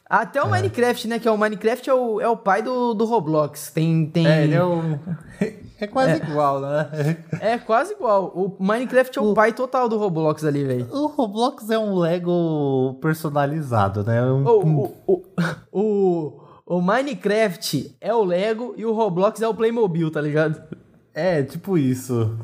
Até 0.09 0.41
o 0.41 0.47
é. 0.47 0.49
Minecraft, 0.49 1.07
né? 1.07 1.19
Que 1.19 1.27
é 1.27 1.31
o 1.31 1.37
Minecraft 1.37 1.89
é 1.89 1.93
o, 1.93 2.19
é 2.19 2.27
o 2.27 2.35
pai 2.35 2.61
do, 2.61 2.93
do 2.93 3.05
Roblox. 3.05 3.71
Tem, 3.71 4.05
tem... 4.07 4.27
É, 4.27 4.43
ele 4.43 4.55
é 4.55 4.63
o... 4.63 4.99
É 5.81 5.87
quase 5.87 6.11
é. 6.11 6.15
igual, 6.17 6.61
né? 6.61 7.17
É 7.41 7.57
quase 7.57 7.93
igual. 7.93 8.31
O 8.35 8.55
Minecraft 8.63 9.17
é 9.17 9.21
o, 9.21 9.31
o 9.31 9.33
pai 9.33 9.51
total 9.51 9.89
do 9.89 9.97
Roblox 9.97 10.45
ali, 10.45 10.63
velho. 10.63 10.87
O 10.91 11.07
Roblox 11.07 11.71
é 11.71 11.79
um 11.79 11.95
Lego 11.95 12.99
personalizado, 13.01 14.03
né? 14.03 14.23
Um... 14.23 14.45
O, 14.45 14.93
o, 15.07 15.23
o, 15.71 16.41
o, 16.67 16.81
Minecraft 16.81 17.97
é 17.99 18.13
o 18.13 18.23
Lego 18.23 18.75
e 18.77 18.85
o 18.85 18.93
Roblox 18.93 19.41
é 19.41 19.47
o 19.47 19.55
Playmobil, 19.55 20.11
tá 20.11 20.21
ligado? 20.21 20.61
É, 21.15 21.41
tipo 21.41 21.79
isso. 21.79 22.37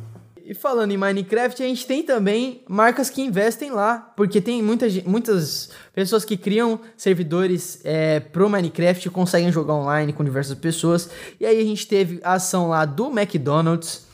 E 0.49 0.53
falando 0.53 0.93
em 0.93 0.97
Minecraft, 0.97 1.62
a 1.62 1.67
gente 1.67 1.86
tem 1.86 2.01
também 2.01 2.62
marcas 2.69 3.10
que 3.10 3.21
investem 3.21 3.69
lá, 3.69 4.13
porque 4.15 4.39
tem 4.39 4.63
muita, 4.63 4.86
muitas 5.05 5.71
pessoas 5.93 6.23
que 6.23 6.38
criam 6.38 6.79
servidores 6.95 7.81
é, 7.83 8.21
pro 8.21 8.49
Minecraft 8.49 9.10
conseguem 9.10 9.51
jogar 9.51 9.73
online 9.73 10.13
com 10.13 10.23
diversas 10.23 10.57
pessoas. 10.57 11.10
E 11.38 11.45
aí 11.45 11.60
a 11.60 11.65
gente 11.65 11.86
teve 11.86 12.21
a 12.23 12.36
ação 12.36 12.69
lá 12.69 12.86
do 12.86 13.07
McDonald's, 13.07 14.06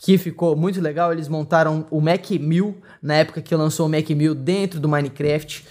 que 0.00 0.16
ficou 0.16 0.56
muito 0.56 0.80
legal. 0.80 1.12
Eles 1.12 1.28
montaram 1.28 1.86
o 1.90 2.00
Mac 2.00 2.30
1000 2.30 2.76
na 3.02 3.16
época 3.16 3.42
que 3.42 3.54
lançou 3.54 3.86
o 3.86 3.88
Mac 3.88 4.08
1000 4.08 4.34
dentro 4.34 4.80
do 4.80 4.88
Minecraft. 4.88 5.66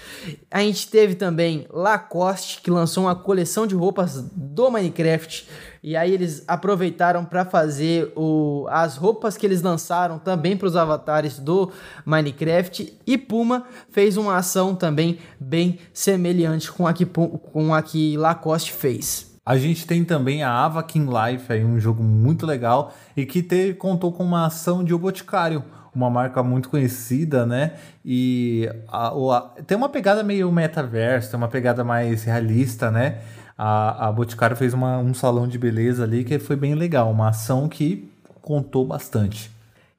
A 0.51 0.59
gente 0.61 0.87
teve 0.87 1.15
também 1.15 1.65
Lacoste, 1.71 2.61
que 2.61 2.69
lançou 2.69 3.05
uma 3.05 3.15
coleção 3.15 3.65
de 3.65 3.73
roupas 3.73 4.21
do 4.35 4.69
Minecraft. 4.69 5.47
E 5.81 5.95
aí 5.95 6.13
eles 6.13 6.43
aproveitaram 6.47 7.25
para 7.25 7.43
fazer 7.43 8.11
o, 8.15 8.67
as 8.69 8.97
roupas 8.97 9.35
que 9.35 9.45
eles 9.45 9.61
lançaram 9.61 10.19
também 10.19 10.55
para 10.55 10.67
os 10.67 10.75
avatares 10.75 11.39
do 11.39 11.71
Minecraft. 12.05 12.99
E 13.07 13.17
Puma 13.17 13.65
fez 13.89 14.15
uma 14.15 14.35
ação 14.35 14.75
também 14.75 15.17
bem 15.39 15.79
semelhante 15.91 16.71
com 16.71 16.85
a 16.85 16.93
que, 16.93 17.05
com 17.05 17.73
a 17.73 17.81
que 17.81 18.15
Lacoste 18.15 18.73
fez. 18.73 19.28
A 19.45 19.57
gente 19.57 19.87
tem 19.87 20.03
também 20.03 20.43
a 20.43 20.51
Avakin 20.65 21.07
Life, 21.07 21.51
aí 21.51 21.63
um 21.63 21.79
jogo 21.79 22.03
muito 22.03 22.45
legal 22.45 22.93
e 23.15 23.25
que 23.25 23.41
teve, 23.41 23.73
contou 23.73 24.11
com 24.11 24.23
uma 24.23 24.45
ação 24.45 24.83
de 24.83 24.93
O 24.93 24.99
Boticário, 24.99 25.63
uma 25.93 26.09
marca 26.09 26.43
muito 26.43 26.69
conhecida, 26.69 27.45
né? 27.45 27.73
E 28.05 28.69
a, 28.87 29.07
a, 29.07 29.41
tem 29.65 29.77
uma 29.77 29.89
pegada 29.89 30.23
meio 30.23 30.51
metaverso, 30.51 31.31
tem 31.31 31.37
uma 31.37 31.47
pegada 31.47 31.83
mais 31.83 32.23
realista, 32.23 32.91
né? 32.91 33.19
A, 33.57 34.07
a 34.07 34.11
Boticário 34.11 34.55
fez 34.55 34.73
uma, 34.73 34.99
um 34.99 35.13
salão 35.13 35.47
de 35.47 35.57
beleza 35.57 36.03
ali 36.03 36.23
que 36.23 36.39
foi 36.39 36.55
bem 36.55 36.75
legal, 36.75 37.11
uma 37.11 37.29
ação 37.29 37.67
que 37.67 38.09
contou 38.41 38.85
bastante. 38.85 39.51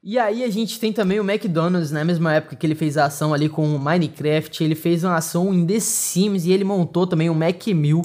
E 0.03 0.17
aí 0.17 0.43
a 0.43 0.49
gente 0.49 0.79
tem 0.79 0.91
também 0.91 1.19
o 1.19 1.29
McDonald's, 1.29 1.91
na 1.91 2.03
mesma 2.03 2.33
época 2.33 2.55
que 2.55 2.65
ele 2.65 2.73
fez 2.73 2.97
a 2.97 3.05
ação 3.05 3.35
ali 3.35 3.47
com 3.47 3.75
o 3.75 3.79
Minecraft, 3.79 4.63
ele 4.63 4.73
fez 4.73 5.03
uma 5.03 5.15
ação 5.15 5.53
em 5.53 5.63
The 5.63 5.79
Sims 5.79 6.45
e 6.45 6.51
ele 6.51 6.63
montou 6.63 7.05
também 7.05 7.29
o 7.29 7.35
Mac 7.35 7.67
1000 7.67 8.01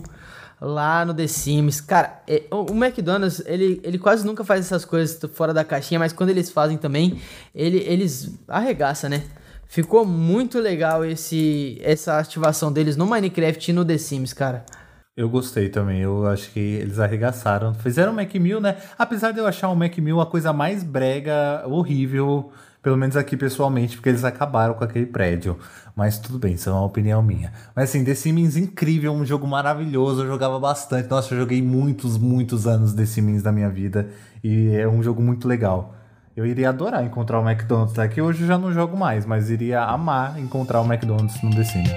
lá 0.60 1.04
no 1.04 1.14
The 1.14 1.26
Sims. 1.26 1.80
Cara, 1.80 2.22
é, 2.26 2.42
o, 2.50 2.72
McDonald's, 2.72 3.42
ele, 3.46 3.80
ele 3.84 3.98
quase 3.98 4.24
nunca 4.24 4.44
faz 4.44 4.60
essas 4.60 4.84
coisas 4.84 5.18
fora 5.32 5.52
da 5.52 5.64
caixinha, 5.64 5.98
mas 5.98 6.12
quando 6.12 6.30
eles 6.30 6.50
fazem 6.50 6.76
também, 6.78 7.20
ele, 7.54 7.78
eles 7.78 8.38
arregaçam, 8.48 9.10
né? 9.10 9.22
Ficou 9.68 10.04
muito 10.04 10.60
legal 10.60 11.04
esse 11.04 11.78
essa 11.82 12.18
ativação 12.18 12.72
deles 12.72 12.96
no 12.96 13.04
Minecraft 13.04 13.70
e 13.70 13.74
no 13.74 13.84
The 13.84 13.98
Sims, 13.98 14.32
cara. 14.32 14.64
Eu 15.16 15.30
gostei 15.30 15.70
também, 15.70 16.02
eu 16.02 16.26
acho 16.26 16.50
que 16.50 16.60
eles 16.60 16.98
arregaçaram. 16.98 17.72
Fizeram 17.72 18.12
o 18.12 18.14
Mac 18.14 18.32
1000, 18.34 18.60
né? 18.60 18.76
Apesar 18.98 19.32
de 19.32 19.38
eu 19.38 19.46
achar 19.46 19.68
o 19.70 19.74
Mac 19.74 19.96
1000 19.96 20.20
a 20.20 20.26
coisa 20.26 20.52
mais 20.52 20.84
brega, 20.84 21.64
horrível, 21.66 22.52
pelo 22.86 22.96
menos 22.96 23.16
aqui 23.16 23.36
pessoalmente, 23.36 23.96
porque 23.96 24.10
eles 24.10 24.22
acabaram 24.22 24.74
com 24.74 24.84
aquele 24.84 25.06
prédio. 25.06 25.58
Mas 25.96 26.20
tudo 26.20 26.38
bem, 26.38 26.54
isso 26.54 26.70
é 26.70 26.72
uma 26.72 26.84
opinião 26.84 27.20
minha. 27.20 27.52
Mas 27.74 27.90
assim, 27.90 28.04
The 28.04 28.14
Sims 28.14 28.56
incrível, 28.56 29.12
um 29.12 29.26
jogo 29.26 29.44
maravilhoso, 29.44 30.22
eu 30.22 30.28
jogava 30.28 30.56
bastante. 30.60 31.10
Nossa, 31.10 31.34
eu 31.34 31.40
joguei 31.40 31.60
muitos, 31.60 32.16
muitos 32.16 32.64
anos 32.64 32.94
The 32.94 33.04
Sims 33.04 33.42
na 33.42 33.50
minha 33.50 33.68
vida 33.68 34.08
e 34.40 34.68
é 34.68 34.86
um 34.86 35.02
jogo 35.02 35.20
muito 35.20 35.48
legal. 35.48 35.96
Eu 36.36 36.46
iria 36.46 36.68
adorar 36.68 37.04
encontrar 37.04 37.40
o 37.40 37.50
McDonald's 37.50 37.98
aqui. 37.98 38.22
Hoje 38.22 38.42
eu 38.42 38.46
já 38.46 38.56
não 38.56 38.72
jogo 38.72 38.96
mais, 38.96 39.26
mas 39.26 39.50
iria 39.50 39.82
amar 39.82 40.38
encontrar 40.38 40.80
o 40.80 40.84
McDonald's 40.84 41.42
no 41.42 41.50
The 41.50 41.64
Sims. 41.64 41.90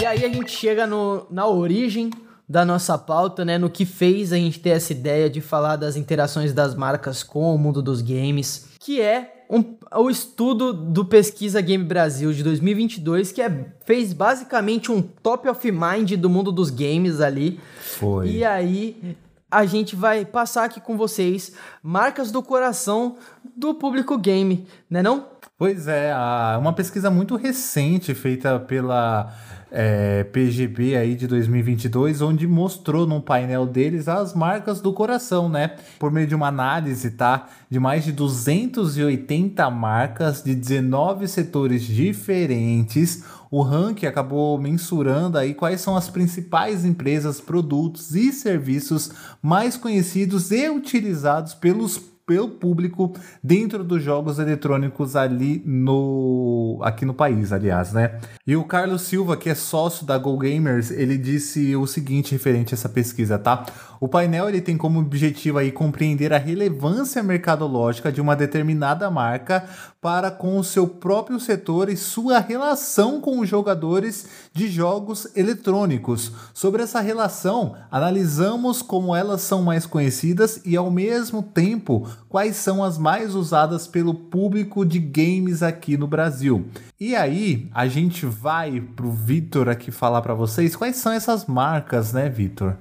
E 0.00 0.06
aí 0.06 0.24
a 0.24 0.28
gente 0.28 0.52
chega 0.52 0.86
no, 0.86 1.26
na 1.28 1.44
origem 1.48 2.08
da 2.48 2.64
nossa 2.64 2.98
pauta, 2.98 3.44
né, 3.44 3.56
no 3.56 3.70
que 3.70 3.86
fez 3.86 4.32
a 4.32 4.36
gente 4.36 4.60
ter 4.60 4.70
essa 4.70 4.92
ideia 4.92 5.30
de 5.30 5.40
falar 5.40 5.76
das 5.76 5.96
interações 5.96 6.52
das 6.52 6.74
marcas 6.74 7.22
com 7.22 7.54
o 7.54 7.58
mundo 7.58 7.82
dos 7.82 8.02
games, 8.02 8.68
que 8.78 9.00
é 9.00 9.44
um, 9.50 9.76
o 9.96 10.10
estudo 10.10 10.72
do 10.72 11.04
Pesquisa 11.04 11.60
Game 11.60 11.84
Brasil 11.84 12.32
de 12.32 12.42
2022, 12.42 13.32
que 13.32 13.42
é, 13.42 13.66
fez 13.84 14.12
basicamente 14.12 14.90
um 14.90 15.00
top 15.00 15.48
of 15.48 15.72
mind 15.72 16.14
do 16.14 16.28
mundo 16.28 16.50
dos 16.50 16.70
games 16.70 17.20
ali. 17.20 17.60
Foi. 17.80 18.28
E 18.30 18.44
aí 18.44 19.16
a 19.50 19.64
gente 19.64 19.94
vai 19.94 20.24
passar 20.24 20.64
aqui 20.64 20.80
com 20.80 20.96
vocês 20.96 21.52
marcas 21.82 22.32
do 22.32 22.42
coração 22.42 23.16
do 23.56 23.74
público 23.74 24.18
game, 24.18 24.66
né 24.90 25.02
não? 25.02 25.28
Pois 25.56 25.86
é, 25.86 26.12
uma 26.58 26.72
pesquisa 26.72 27.10
muito 27.10 27.36
recente 27.36 28.12
feita 28.14 28.58
pela 28.58 29.32
é, 29.76 30.22
PGB 30.22 30.96
aí 30.96 31.16
de 31.16 31.26
2022, 31.26 32.22
onde 32.22 32.46
mostrou 32.46 33.08
no 33.08 33.20
painel 33.20 33.66
deles 33.66 34.06
as 34.06 34.32
marcas 34.32 34.80
do 34.80 34.92
coração, 34.92 35.48
né? 35.48 35.72
Por 35.98 36.12
meio 36.12 36.28
de 36.28 36.34
uma 36.34 36.46
análise, 36.46 37.10
tá? 37.10 37.48
De 37.68 37.80
mais 37.80 38.04
de 38.04 38.12
280 38.12 39.68
marcas 39.70 40.44
de 40.44 40.54
19 40.54 41.26
setores 41.26 41.82
diferentes. 41.82 43.24
O 43.50 43.62
ranking 43.62 44.06
acabou 44.06 44.56
mensurando 44.58 45.38
aí 45.38 45.52
quais 45.54 45.80
são 45.80 45.96
as 45.96 46.08
principais 46.08 46.84
empresas, 46.84 47.40
produtos 47.40 48.14
e 48.14 48.32
serviços 48.32 49.10
mais 49.42 49.76
conhecidos 49.76 50.52
e 50.52 50.70
utilizados 50.70 51.52
pelos 51.52 52.13
pelo 52.26 52.48
público 52.48 53.12
dentro 53.42 53.84
dos 53.84 54.02
jogos 54.02 54.38
eletrônicos 54.38 55.14
ali 55.14 55.62
no 55.66 56.80
aqui 56.82 57.04
no 57.04 57.14
país, 57.14 57.52
aliás, 57.52 57.92
né? 57.92 58.18
E 58.46 58.56
o 58.56 58.64
Carlos 58.64 59.02
Silva, 59.02 59.36
que 59.36 59.50
é 59.50 59.54
sócio 59.54 60.06
da 60.06 60.16
Go 60.16 60.36
Gamers, 60.38 60.90
ele 60.90 61.18
disse 61.18 61.76
o 61.76 61.86
seguinte 61.86 62.32
referente 62.32 62.74
a 62.74 62.76
essa 62.76 62.88
pesquisa, 62.88 63.38
tá? 63.38 63.66
O 64.00 64.08
painel 64.08 64.48
ele 64.48 64.60
tem 64.60 64.76
como 64.76 65.00
objetivo 65.00 65.58
aí 65.58 65.70
compreender 65.70 66.32
a 66.32 66.38
relevância 66.38 67.22
mercadológica 67.22 68.10
de 68.10 68.20
uma 68.20 68.36
determinada 68.36 69.10
marca 69.10 69.64
para 70.00 70.30
com 70.30 70.58
o 70.58 70.64
seu 70.64 70.86
próprio 70.86 71.40
setor 71.40 71.88
e 71.88 71.96
sua 71.96 72.38
relação 72.38 73.20
com 73.20 73.40
os 73.40 73.48
jogadores 73.48 74.26
de 74.52 74.68
jogos 74.68 75.26
eletrônicos. 75.34 76.30
Sobre 76.52 76.82
essa 76.82 77.00
relação, 77.00 77.74
analisamos 77.90 78.82
como 78.82 79.16
elas 79.16 79.40
são 79.40 79.62
mais 79.62 79.86
conhecidas 79.86 80.60
e 80.64 80.76
ao 80.76 80.90
mesmo 80.90 81.42
tempo 81.42 82.06
quais 82.28 82.56
são 82.56 82.84
as 82.84 82.98
mais 82.98 83.34
usadas 83.34 83.86
pelo 83.86 84.12
público 84.12 84.84
de 84.84 84.98
games 84.98 85.62
aqui 85.62 85.96
no 85.96 86.06
Brasil. 86.06 86.66
E 87.00 87.16
aí, 87.16 87.70
a 87.74 87.86
gente 87.86 88.26
vai 88.26 88.80
pro 88.80 89.10
Vitor 89.10 89.68
aqui 89.68 89.90
falar 89.90 90.20
para 90.20 90.34
vocês 90.34 90.76
quais 90.76 90.96
são 90.96 91.12
essas 91.12 91.46
marcas, 91.46 92.12
né, 92.12 92.28
Vitor? 92.28 92.76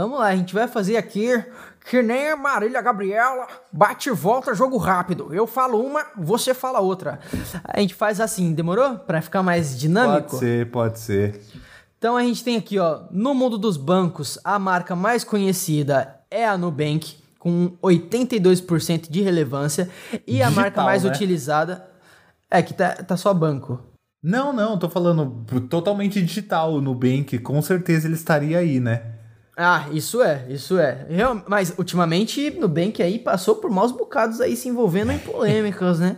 Vamos 0.00 0.18
lá, 0.18 0.28
a 0.28 0.36
gente 0.36 0.54
vai 0.54 0.66
fazer 0.66 0.96
aqui 0.96 1.28
que 1.84 2.02
nem 2.02 2.30
a 2.30 2.36
Marília 2.36 2.80
Gabriela, 2.80 3.46
bate 3.70 4.08
e 4.08 4.12
volta, 4.12 4.54
jogo 4.54 4.78
rápido. 4.78 5.28
Eu 5.30 5.46
falo 5.46 5.78
uma, 5.78 6.06
você 6.16 6.54
fala 6.54 6.80
outra. 6.80 7.20
A 7.62 7.78
gente 7.80 7.94
faz 7.94 8.18
assim, 8.18 8.54
demorou? 8.54 8.96
Para 9.00 9.20
ficar 9.20 9.42
mais 9.42 9.78
dinâmico? 9.78 10.30
Pode 10.30 10.40
ser, 10.40 10.70
pode 10.70 10.98
ser. 10.98 11.42
Então 11.98 12.16
a 12.16 12.22
gente 12.22 12.42
tem 12.42 12.56
aqui, 12.56 12.78
ó, 12.78 13.02
no 13.10 13.34
mundo 13.34 13.58
dos 13.58 13.76
bancos, 13.76 14.38
a 14.42 14.58
marca 14.58 14.96
mais 14.96 15.22
conhecida 15.22 16.18
é 16.30 16.48
a 16.48 16.56
Nubank, 16.56 17.18
com 17.38 17.76
82% 17.82 19.10
de 19.10 19.20
relevância, 19.20 19.90
e 20.12 20.16
Digital, 20.16 20.48
a 20.48 20.50
marca 20.50 20.82
mais 20.82 21.04
né? 21.04 21.10
utilizada 21.10 21.86
é 22.50 22.62
que 22.62 22.72
tá, 22.72 22.94
tá 22.94 23.18
só 23.18 23.34
banco. 23.34 23.78
Não, 24.22 24.50
não, 24.50 24.78
tô 24.78 24.88
falando 24.88 25.44
totalmente 25.68 26.22
digital. 26.22 26.72
O 26.72 26.80
Nubank, 26.80 27.38
com 27.40 27.60
certeza 27.60 28.06
ele 28.06 28.14
estaria 28.14 28.56
aí, 28.56 28.80
né? 28.80 29.19
Ah, 29.62 29.88
isso 29.92 30.22
é, 30.22 30.46
isso 30.48 30.78
é. 30.78 31.06
Mas 31.46 31.74
ultimamente 31.76 32.50
Nubank 32.58 33.02
aí 33.02 33.18
passou 33.18 33.56
por 33.56 33.70
maus 33.70 33.92
bocados 33.92 34.40
aí 34.40 34.56
se 34.56 34.70
envolvendo 34.70 35.12
em 35.12 35.18
polêmicas, 35.18 35.98
né? 35.98 36.16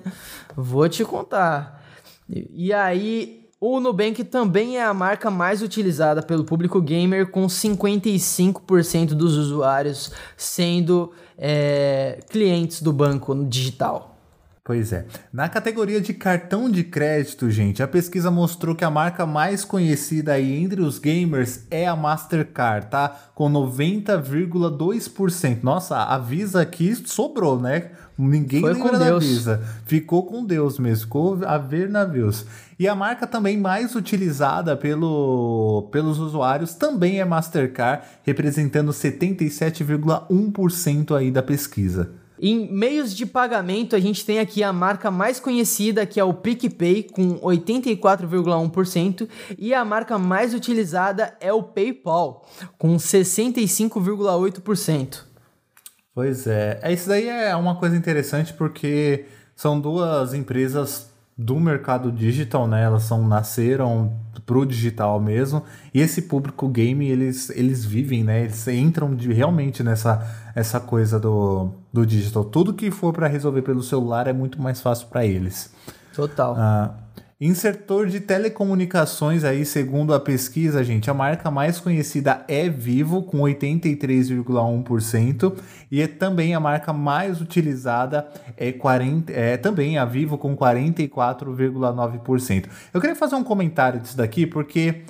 Vou 0.56 0.88
te 0.88 1.04
contar. 1.04 1.82
E 2.28 2.72
aí, 2.72 3.48
o 3.60 3.80
Nubank 3.80 4.22
também 4.22 4.78
é 4.78 4.84
a 4.84 4.94
marca 4.94 5.28
mais 5.28 5.60
utilizada 5.60 6.22
pelo 6.22 6.44
público 6.44 6.80
gamer, 6.80 7.32
com 7.32 7.44
55% 7.46 9.08
dos 9.08 9.36
usuários 9.36 10.12
sendo 10.36 11.12
é, 11.36 12.20
clientes 12.30 12.80
do 12.80 12.92
banco 12.92 13.34
digital. 13.44 14.11
Pois 14.64 14.92
é. 14.92 15.06
Na 15.32 15.48
categoria 15.48 16.00
de 16.00 16.14
cartão 16.14 16.70
de 16.70 16.84
crédito, 16.84 17.50
gente, 17.50 17.82
a 17.82 17.88
pesquisa 17.88 18.30
mostrou 18.30 18.76
que 18.76 18.84
a 18.84 18.90
marca 18.90 19.26
mais 19.26 19.64
conhecida 19.64 20.34
aí 20.34 20.54
entre 20.54 20.80
os 20.80 21.00
gamers 21.00 21.66
é 21.68 21.88
a 21.88 21.96
Mastercard, 21.96 22.86
tá? 22.86 23.08
Com 23.34 23.50
90,2%. 23.50 25.64
Nossa, 25.64 25.96
a 25.96 26.16
Visa 26.16 26.60
aqui 26.60 26.94
sobrou, 26.94 27.60
né? 27.60 27.90
Ninguém 28.16 28.60
Foi 28.60 28.72
lembra 28.72 29.00
da 29.00 29.18
Visa. 29.18 29.60
Ficou 29.84 30.26
com 30.26 30.44
Deus 30.44 30.78
mesmo, 30.78 31.06
ficou 31.06 31.44
a 31.44 31.58
ver 31.58 31.88
navios. 31.88 32.46
E 32.78 32.86
a 32.86 32.94
marca 32.94 33.26
também 33.26 33.58
mais 33.58 33.96
utilizada 33.96 34.76
pelo, 34.76 35.88
pelos 35.90 36.20
usuários 36.20 36.72
também 36.74 37.18
é 37.18 37.24
Mastercard, 37.24 38.04
representando 38.22 38.92
77,1% 38.92 41.16
aí 41.16 41.32
da 41.32 41.42
pesquisa. 41.42 42.21
Em 42.44 42.68
meios 42.72 43.14
de 43.14 43.24
pagamento, 43.24 43.94
a 43.94 44.00
gente 44.00 44.26
tem 44.26 44.40
aqui 44.40 44.64
a 44.64 44.72
marca 44.72 45.12
mais 45.12 45.38
conhecida, 45.38 46.04
que 46.04 46.18
é 46.18 46.24
o 46.24 46.34
PicPay, 46.34 47.04
com 47.04 47.38
84,1%, 47.38 49.28
e 49.56 49.72
a 49.72 49.84
marca 49.84 50.18
mais 50.18 50.52
utilizada 50.52 51.36
é 51.40 51.52
o 51.52 51.62
PayPal, 51.62 52.44
com 52.76 52.96
65,8%. 52.96 55.20
Pois 56.12 56.48
é, 56.48 56.80
é, 56.82 56.92
isso 56.92 57.08
daí 57.08 57.28
é 57.28 57.54
uma 57.54 57.76
coisa 57.76 57.96
interessante 57.96 58.52
porque 58.52 59.24
são 59.54 59.80
duas 59.80 60.34
empresas 60.34 61.12
do 61.38 61.60
mercado 61.60 62.10
digital, 62.10 62.66
né? 62.66 62.82
Elas 62.82 63.04
são 63.04 63.24
nasceram 63.26 64.18
pro 64.44 64.66
digital 64.66 65.20
mesmo. 65.20 65.62
E 65.94 66.00
esse 66.00 66.22
público 66.22 66.68
game, 66.68 67.08
eles, 67.08 67.50
eles 67.50 67.84
vivem, 67.84 68.24
né? 68.24 68.40
Eles 68.40 68.66
entram 68.66 69.14
de, 69.14 69.32
realmente 69.32 69.84
nessa 69.84 70.42
essa 70.54 70.78
coisa 70.78 71.18
do, 71.18 71.72
do 71.92 72.06
digital. 72.06 72.44
Tudo 72.44 72.72
que 72.72 72.90
for 72.90 73.12
para 73.12 73.26
resolver 73.26 73.62
pelo 73.62 73.82
celular 73.82 74.26
é 74.26 74.32
muito 74.32 74.60
mais 74.60 74.80
fácil 74.80 75.08
para 75.08 75.26
eles. 75.26 75.72
Total. 76.14 76.54
Ah, 76.56 76.94
em 77.44 77.54
setor 77.54 78.06
de 78.06 78.20
telecomunicações, 78.20 79.42
aí, 79.42 79.64
segundo 79.64 80.14
a 80.14 80.20
pesquisa, 80.20 80.84
gente, 80.84 81.10
a 81.10 81.14
marca 81.14 81.50
mais 81.50 81.80
conhecida 81.80 82.44
é 82.46 82.68
Vivo, 82.68 83.24
com 83.24 83.38
83,1%, 83.38 85.52
e 85.90 86.00
é 86.00 86.06
também 86.06 86.54
a 86.54 86.60
marca 86.60 86.92
mais 86.92 87.40
utilizada 87.40 88.28
é, 88.56 88.70
40, 88.70 89.32
é 89.32 89.56
também 89.56 89.98
a 89.98 90.04
Vivo, 90.04 90.38
com 90.38 90.56
44,9%. 90.56 92.66
Eu 92.94 93.00
queria 93.00 93.16
fazer 93.16 93.34
um 93.34 93.42
comentário 93.42 93.98
disso 93.98 94.16
daqui, 94.16 94.46
porque 94.46 95.02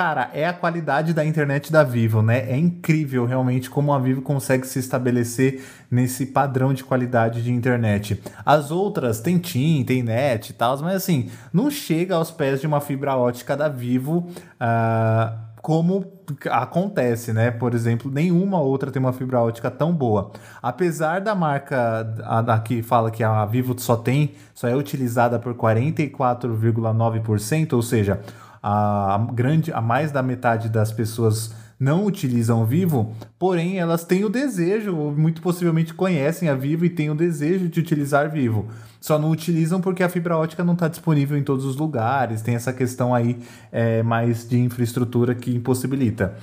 Cara, 0.00 0.30
é 0.32 0.48
a 0.48 0.54
qualidade 0.54 1.12
da 1.12 1.22
internet 1.22 1.70
da 1.70 1.84
Vivo, 1.84 2.22
né? 2.22 2.50
É 2.50 2.56
incrível 2.56 3.26
realmente 3.26 3.68
como 3.68 3.92
a 3.92 3.98
Vivo 3.98 4.22
consegue 4.22 4.66
se 4.66 4.78
estabelecer 4.78 5.62
nesse 5.90 6.24
padrão 6.24 6.72
de 6.72 6.82
qualidade 6.82 7.42
de 7.42 7.52
internet. 7.52 8.18
As 8.42 8.70
outras 8.70 9.20
tem 9.20 9.36
TIM, 9.36 9.84
tem 9.84 10.02
NET 10.02 10.48
e 10.48 10.52
tal, 10.54 10.78
mas 10.78 10.96
assim, 10.96 11.28
não 11.52 11.70
chega 11.70 12.14
aos 12.14 12.30
pés 12.30 12.62
de 12.62 12.66
uma 12.66 12.80
fibra 12.80 13.14
ótica 13.14 13.54
da 13.54 13.68
Vivo. 13.68 14.26
Uh, 14.58 15.50
como 15.60 16.06
acontece, 16.50 17.34
né? 17.34 17.50
Por 17.50 17.74
exemplo, 17.74 18.10
nenhuma 18.10 18.58
outra 18.58 18.90
tem 18.90 19.00
uma 19.00 19.12
fibra 19.12 19.40
ótica 19.40 19.70
tão 19.70 19.92
boa. 19.92 20.32
Apesar 20.62 21.20
da 21.20 21.34
marca 21.34 22.10
a, 22.24 22.38
a 22.38 22.58
que 22.60 22.82
fala 22.82 23.10
que 23.10 23.22
a 23.22 23.44
Vivo 23.44 23.78
só 23.78 23.96
tem, 23.96 24.32
só 24.54 24.66
é 24.66 24.74
utilizada 24.74 25.38
por 25.38 25.54
44,9%, 25.54 27.74
ou 27.74 27.82
seja, 27.82 28.18
a 28.62 29.26
grande, 29.32 29.72
a 29.72 29.80
mais 29.80 30.12
da 30.12 30.22
metade 30.22 30.68
das 30.68 30.92
pessoas 30.92 31.52
não 31.78 32.04
utilizam 32.04 32.66
Vivo, 32.66 33.14
porém 33.38 33.78
elas 33.78 34.04
têm 34.04 34.24
o 34.24 34.28
desejo, 34.28 34.94
muito 34.94 35.40
possivelmente 35.40 35.94
conhecem 35.94 36.48
a 36.48 36.54
Vivo 36.54 36.84
e 36.84 36.90
têm 36.90 37.10
o 37.10 37.14
desejo 37.14 37.68
de 37.68 37.80
utilizar 37.80 38.30
Vivo. 38.30 38.68
Só 39.00 39.18
não 39.18 39.30
utilizam 39.30 39.80
porque 39.80 40.02
a 40.02 40.08
fibra 40.08 40.36
ótica 40.36 40.62
não 40.62 40.74
está 40.74 40.86
disponível 40.86 41.38
em 41.38 41.42
todos 41.42 41.64
os 41.64 41.76
lugares, 41.76 42.42
tem 42.42 42.54
essa 42.54 42.72
questão 42.72 43.14
aí 43.14 43.38
é, 43.72 44.02
mais 44.02 44.46
de 44.46 44.58
infraestrutura 44.58 45.34
que 45.34 45.54
impossibilita. 45.54 46.36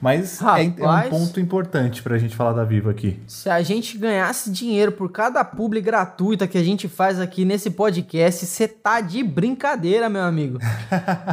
Mas 0.00 0.38
Rapaz, 0.40 0.72
é, 0.76 0.82
é, 0.82 0.88
um 0.88 1.10
ponto 1.10 1.38
importante 1.38 2.02
para 2.02 2.16
a 2.16 2.18
gente 2.18 2.34
falar 2.34 2.52
da 2.52 2.64
Vivo 2.64 2.88
aqui. 2.88 3.20
Se 3.26 3.50
a 3.50 3.62
gente 3.62 3.98
ganhasse 3.98 4.50
dinheiro 4.50 4.92
por 4.92 5.12
cada 5.12 5.44
publi 5.44 5.80
gratuita 5.80 6.48
que 6.48 6.56
a 6.56 6.64
gente 6.64 6.88
faz 6.88 7.20
aqui 7.20 7.44
nesse 7.44 7.70
podcast, 7.70 8.46
você 8.46 8.66
tá 8.66 9.00
de 9.00 9.22
brincadeira, 9.22 10.08
meu 10.08 10.22
amigo. 10.22 10.58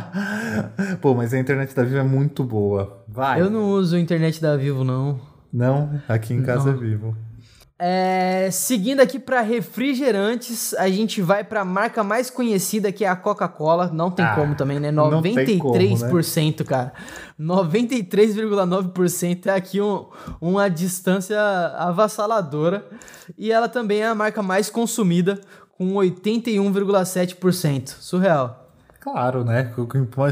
Pô, 1.01 1.15
mas 1.15 1.34
a 1.34 1.39
internet 1.39 1.73
da 1.73 1.84
Vivo 1.84 1.97
é 1.97 2.03
muito 2.03 2.43
boa. 2.43 3.03
Vai. 3.07 3.41
Eu 3.41 3.49
não 3.49 3.71
uso 3.71 3.95
a 3.95 3.99
internet 3.99 4.41
da 4.41 4.55
Vivo, 4.57 4.84
não. 4.84 5.19
Não? 5.51 5.99
Aqui 6.07 6.34
em 6.34 6.43
casa 6.43 6.71
não. 6.71 6.78
é 6.78 6.82
Vivo. 6.82 7.26
É, 7.80 8.49
seguindo 8.51 9.01
aqui 9.01 9.19
para 9.19 9.39
refrigerantes, 9.41 10.73
a 10.73 10.89
gente 10.89 11.21
vai 11.21 11.43
para 11.43 11.61
a 11.61 11.65
marca 11.65 12.03
mais 12.03 12.28
conhecida 12.28 12.91
que 12.91 13.05
é 13.05 13.07
a 13.07 13.15
Coca-Cola. 13.15 13.91
Não 13.93 14.09
tem 14.09 14.25
ah, 14.25 14.34
como 14.34 14.55
também, 14.55 14.80
né? 14.80 14.91
93%, 14.91 15.59
como, 15.59 15.78
né? 15.78 15.84
cara. 16.65 16.91
93,9% 17.39 19.45
é 19.45 19.51
aqui 19.51 19.80
um, 19.80 20.07
uma 20.41 20.67
distância 20.69 21.39
avassaladora. 21.78 22.84
E 23.38 23.51
ela 23.51 23.69
também 23.69 24.01
é 24.01 24.07
a 24.07 24.15
marca 24.15 24.41
mais 24.41 24.71
consumida, 24.71 25.39
com 25.78 25.93
81,7%. 25.93 27.89
Surreal. 27.99 28.71
Claro, 28.99 29.43
né? 29.43 29.71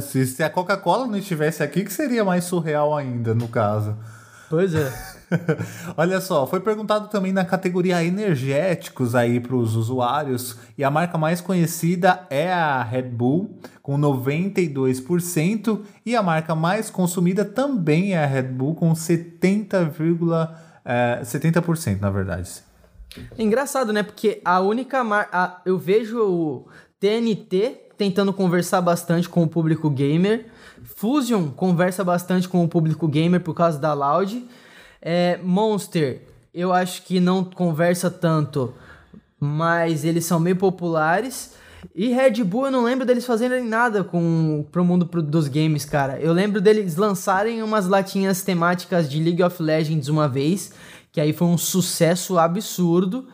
Se 0.01 0.41
a 0.41 0.49
Coca-Cola 0.49 1.05
não 1.05 1.17
estivesse 1.17 1.61
aqui, 1.61 1.83
que 1.83 1.93
seria 1.93 2.25
mais 2.25 2.45
surreal 2.45 2.97
ainda, 2.97 3.35
no 3.35 3.47
caso. 3.47 3.95
Pois 4.49 4.73
é. 4.73 5.14
Olha 5.97 6.19
só, 6.21 6.45
foi 6.45 6.59
perguntado 6.59 7.07
também 7.09 7.31
na 7.31 7.45
categoria 7.45 8.03
energéticos 8.03 9.15
aí 9.15 9.39
para 9.39 9.55
os 9.55 9.75
usuários 9.75 10.57
e 10.77 10.83
a 10.83 10.91
marca 10.91 11.17
mais 11.17 11.41
conhecida 11.41 12.25
é 12.29 12.51
a 12.51 12.83
Red 12.83 13.03
Bull 13.03 13.59
com 13.81 13.97
92% 13.97 15.81
e 16.05 16.15
a 16.15 16.23
marca 16.23 16.55
mais 16.55 16.89
consumida 16.89 17.45
também 17.45 18.13
é 18.13 18.23
a 18.23 18.25
Red 18.25 18.43
Bull 18.43 18.75
com 18.75 18.93
70, 18.93 19.93
é, 20.83 21.21
70% 21.23 21.99
na 21.99 22.09
verdade. 22.09 22.63
Engraçado, 23.37 23.93
né? 23.93 24.03
Porque 24.03 24.41
a 24.43 24.59
única 24.59 25.03
marca. 25.03 25.61
Eu 25.65 25.77
vejo 25.77 26.19
o 26.19 26.67
TNT 26.99 27.85
tentando 27.97 28.33
conversar 28.33 28.81
bastante 28.81 29.29
com 29.29 29.43
o 29.43 29.47
público 29.47 29.89
gamer. 29.89 30.47
Fusion 30.83 31.49
conversa 31.49 32.03
bastante 32.03 32.47
com 32.47 32.63
o 32.63 32.67
público 32.67 33.07
gamer 33.07 33.41
por 33.41 33.53
causa 33.53 33.79
da 33.79 33.93
Loud. 33.93 34.47
É, 35.07 35.37
Monster, 35.43 36.23
eu 36.51 36.73
acho 36.73 37.03
que 37.03 37.19
não 37.19 37.43
conversa 37.43 38.09
tanto, 38.09 38.73
mas 39.39 40.03
eles 40.03 40.25
são 40.25 40.39
meio 40.39 40.55
populares. 40.55 41.53
E 41.93 42.07
Red 42.07 42.43
Bull, 42.43 42.65
eu 42.65 42.71
não 42.71 42.83
lembro 42.83 43.05
deles 43.05 43.23
fazerem 43.23 43.63
nada 43.63 44.03
com 44.03 44.65
pro 44.71 44.83
mundo 44.83 45.05
pro, 45.05 45.21
dos 45.21 45.47
games, 45.47 45.85
cara. 45.85 46.19
Eu 46.19 46.33
lembro 46.33 46.59
deles 46.59 46.95
lançarem 46.95 47.61
umas 47.61 47.87
latinhas 47.87 48.41
temáticas 48.41 49.07
de 49.07 49.21
League 49.21 49.43
of 49.43 49.61
Legends 49.61 50.09
uma 50.09 50.27
vez, 50.27 50.73
que 51.11 51.21
aí 51.21 51.31
foi 51.31 51.49
um 51.49 51.57
sucesso 51.57 52.39
absurdo. 52.39 53.27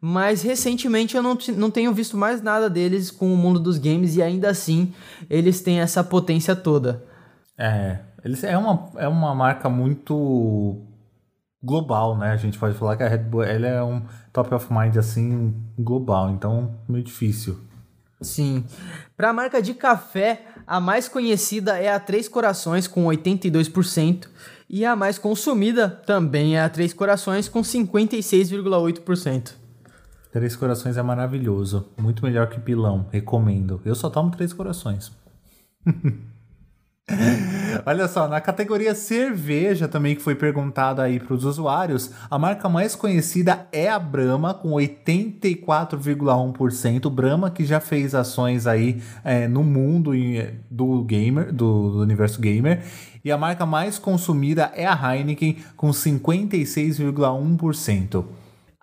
Mas 0.00 0.40
recentemente 0.40 1.14
eu 1.14 1.22
não, 1.22 1.36
não 1.56 1.70
tenho 1.70 1.92
visto 1.92 2.16
mais 2.16 2.40
nada 2.40 2.70
deles 2.70 3.10
com 3.10 3.34
o 3.34 3.36
mundo 3.36 3.60
dos 3.60 3.76
games 3.76 4.16
e 4.16 4.22
ainda 4.22 4.48
assim 4.48 4.94
eles 5.28 5.60
têm 5.60 5.80
essa 5.80 6.02
potência 6.02 6.56
toda. 6.56 7.04
É, 7.58 7.98
eles 8.24 8.42
é 8.44 8.56
uma, 8.56 8.88
é 8.96 9.08
uma 9.08 9.34
marca 9.34 9.68
muito 9.68 10.87
global, 11.62 12.16
né? 12.16 12.32
A 12.32 12.36
gente 12.36 12.58
pode 12.58 12.76
falar 12.76 12.96
que 12.96 13.02
a 13.02 13.08
Red 13.08 13.18
Bull 13.18 13.42
ela 13.42 13.66
é 13.66 13.82
um 13.82 14.02
top 14.32 14.54
of 14.54 14.72
mind 14.72 14.96
assim 14.96 15.54
global, 15.78 16.30
então 16.30 16.74
meio 16.88 17.04
difícil. 17.04 17.58
Sim. 18.20 18.64
Para 19.16 19.30
a 19.30 19.32
marca 19.32 19.62
de 19.62 19.74
café, 19.74 20.44
a 20.66 20.80
mais 20.80 21.08
conhecida 21.08 21.78
é 21.78 21.92
a 21.92 22.00
Três 22.00 22.28
Corações 22.28 22.88
com 22.88 23.04
82% 23.04 24.28
e 24.68 24.84
a 24.84 24.96
mais 24.96 25.18
consumida 25.18 25.88
também 25.88 26.56
é 26.56 26.62
a 26.62 26.68
Três 26.68 26.92
Corações 26.92 27.48
com 27.48 27.60
56,8%. 27.60 29.52
Três 30.32 30.56
Corações 30.56 30.96
é 30.96 31.02
maravilhoso, 31.02 31.88
muito 31.96 32.22
melhor 32.24 32.48
que 32.48 32.60
pilão, 32.60 33.06
recomendo. 33.10 33.80
Eu 33.84 33.94
só 33.94 34.10
tomo 34.10 34.30
Três 34.30 34.52
Corações. 34.52 35.12
Olha 37.86 38.06
só, 38.06 38.28
na 38.28 38.38
categoria 38.40 38.94
cerveja 38.94 39.88
também 39.88 40.14
que 40.14 40.22
foi 40.22 40.34
perguntado 40.34 41.00
aí 41.00 41.18
para 41.18 41.32
os 41.34 41.44
usuários, 41.44 42.10
a 42.30 42.38
marca 42.38 42.68
mais 42.68 42.94
conhecida 42.94 43.66
é 43.72 43.88
a 43.88 43.98
Brahma 43.98 44.52
com 44.52 44.72
84,1%. 44.72 47.10
Brahma 47.10 47.50
que 47.50 47.64
já 47.64 47.80
fez 47.80 48.14
ações 48.14 48.66
aí 48.66 49.02
é, 49.24 49.48
no 49.48 49.64
mundo 49.64 50.12
do 50.70 51.02
gamer, 51.04 51.50
do, 51.52 51.90
do 51.90 52.02
universo 52.02 52.38
gamer. 52.40 52.82
E 53.24 53.32
a 53.32 53.38
marca 53.38 53.66
mais 53.66 53.98
consumida 53.98 54.70
é 54.74 54.86
a 54.86 54.94
Heineken 54.94 55.56
com 55.76 55.90
56,1%. 55.90 58.24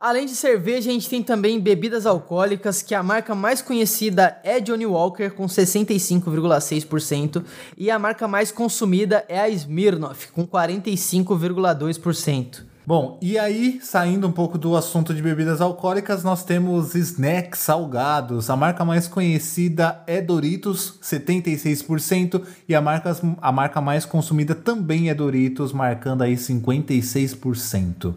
Além 0.06 0.28
de 0.28 0.36
cerveja, 0.36 0.92
a 0.92 0.94
gente 0.94 1.10
tem 1.10 1.24
também 1.24 1.60
bebidas 1.60 2.06
alcoólicas, 2.06 2.84
que 2.84 2.94
a 2.94 3.02
marca 3.02 3.34
mais 3.34 3.60
conhecida 3.60 4.38
é 4.44 4.60
Johnny 4.60 4.86
Walker, 4.86 5.32
com 5.32 5.48
65,6%, 5.48 7.44
e 7.76 7.90
a 7.90 7.98
marca 7.98 8.28
mais 8.28 8.52
consumida 8.52 9.26
é 9.28 9.40
a 9.40 9.50
Smirnoff, 9.50 10.28
com 10.28 10.46
45,2%. 10.46 12.62
Bom, 12.86 13.18
e 13.20 13.40
aí, 13.40 13.80
saindo 13.82 14.28
um 14.28 14.32
pouco 14.32 14.60
do 14.60 14.76
assunto 14.76 15.12
de 15.12 15.24
bebidas 15.24 15.60
alcoólicas, 15.60 16.24
nós 16.24 16.44
temos 16.44 16.94
snacks 16.94 17.62
salgados. 17.62 18.52
A 18.52 18.56
marca 18.56 18.86
mais 18.86 19.08
conhecida 19.08 20.04
é 20.06 20.22
Doritos, 20.22 21.00
76%, 21.02 22.44
e 22.70 22.76
a 22.76 22.82
marca, 22.82 23.18
a 23.42 23.52
marca 23.52 23.82
mais 23.82 24.06
consumida 24.06 24.54
também 24.54 25.10
é 25.10 25.16
Doritos, 25.16 25.74
marcando 25.74 26.22
aí 26.22 26.36
56%. 26.36 28.14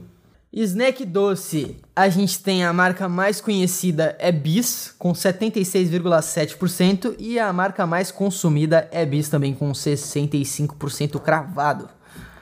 Snack 0.64 1.04
doce, 1.04 1.76
a 1.94 2.08
gente 2.08 2.42
tem 2.42 2.64
a 2.64 2.72
marca 2.72 3.08
mais 3.08 3.40
conhecida 3.40 4.16
é 4.18 4.32
Bis, 4.32 4.92
com 4.98 5.12
76,7%, 5.12 7.14
e 7.16 7.38
a 7.38 7.52
marca 7.52 7.86
mais 7.86 8.10
consumida 8.10 8.88
é 8.90 9.06
Bis 9.06 9.28
também, 9.28 9.54
com 9.54 9.70
65% 9.70 11.20
cravado. 11.20 11.88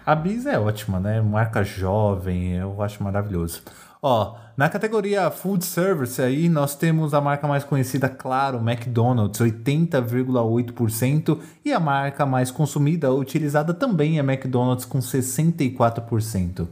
A 0.07 0.15
Bis 0.15 0.47
é 0.47 0.59
ótima, 0.59 0.99
né? 0.99 1.21
Marca 1.21 1.63
jovem, 1.63 2.55
eu 2.55 2.81
acho 2.81 3.05
maravilhoso. 3.05 3.61
Ó, 4.01 4.37
na 4.57 4.71
categoria 4.71 5.31
Food 5.31 5.67
Service 5.67 6.23
aí, 6.23 6.49
nós 6.49 6.75
temos 6.75 7.13
a 7.13 7.21
marca 7.21 7.47
mais 7.47 7.65
conhecida, 7.65 8.09
claro, 8.09 8.67
McDonald's, 8.67 9.43
80,8%, 9.43 11.39
e 11.63 11.71
a 11.71 11.79
marca 11.79 12.25
mais 12.25 12.51
consumida, 12.51 13.13
utilizada 13.13 13.75
também 13.75 14.19
é 14.19 14.21
McDonald's, 14.21 14.87
com 14.87 15.01
64%. 15.01 16.67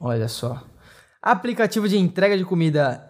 Olha 0.00 0.26
só. 0.26 0.60
Aplicativo 1.22 1.88
de 1.88 1.96
entrega 1.96 2.36
de 2.36 2.44
comida. 2.44 3.00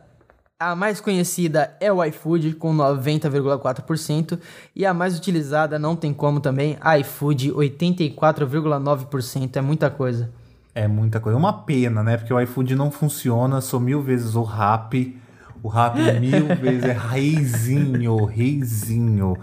A 0.60 0.76
mais 0.76 1.00
conhecida 1.00 1.74
é 1.80 1.90
o 1.90 2.04
iFood, 2.04 2.56
com 2.56 2.76
90,4%. 2.76 4.38
E 4.76 4.84
a 4.84 4.92
mais 4.92 5.16
utilizada, 5.16 5.78
não 5.78 5.96
tem 5.96 6.12
como 6.12 6.38
também, 6.38 6.76
iFood, 7.00 7.52
84,9%. 7.52 9.56
É 9.56 9.62
muita 9.62 9.88
coisa. 9.88 10.30
É 10.74 10.86
muita 10.86 11.20
coisa. 11.20 11.38
Uma 11.38 11.64
pena, 11.64 12.02
né? 12.02 12.18
Porque 12.18 12.34
o 12.34 12.40
iFood 12.40 12.76
não 12.76 12.90
funciona. 12.90 13.62
Sou 13.62 13.80
mil 13.80 14.02
vezes 14.02 14.34
o 14.34 14.42
Rap. 14.42 15.18
O 15.62 15.68
Rap 15.68 15.96
mil 16.20 16.48
vezes 16.60 16.84
é 16.84 16.92
reizinho, 16.92 18.26
reizinho. 18.26 19.38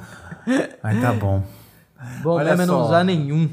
Mas 0.83 1.01
tá 1.01 1.11
bom. 1.11 1.41
Bom, 2.21 2.35
Olha 2.35 2.55
mesmo 2.55 2.73
não 2.73 2.85
usar 2.85 3.03
nenhum. 3.03 3.49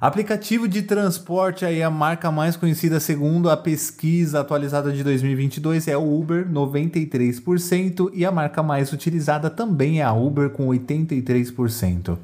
Aplicativo 0.00 0.66
de 0.66 0.82
transporte 0.82 1.64
aí 1.64 1.82
a 1.82 1.90
marca 1.90 2.30
mais 2.30 2.56
conhecida 2.56 2.98
segundo 2.98 3.48
a 3.48 3.56
pesquisa 3.56 4.40
atualizada 4.40 4.92
de 4.92 5.04
2022 5.04 5.88
é 5.88 5.96
o 5.96 6.18
Uber, 6.18 6.48
93%, 6.48 8.10
e 8.12 8.24
a 8.24 8.32
marca 8.32 8.62
mais 8.62 8.92
utilizada 8.92 9.48
também 9.48 10.00
é 10.00 10.04
a 10.04 10.12
Uber 10.12 10.50
com 10.50 10.68
83%. 10.68 12.18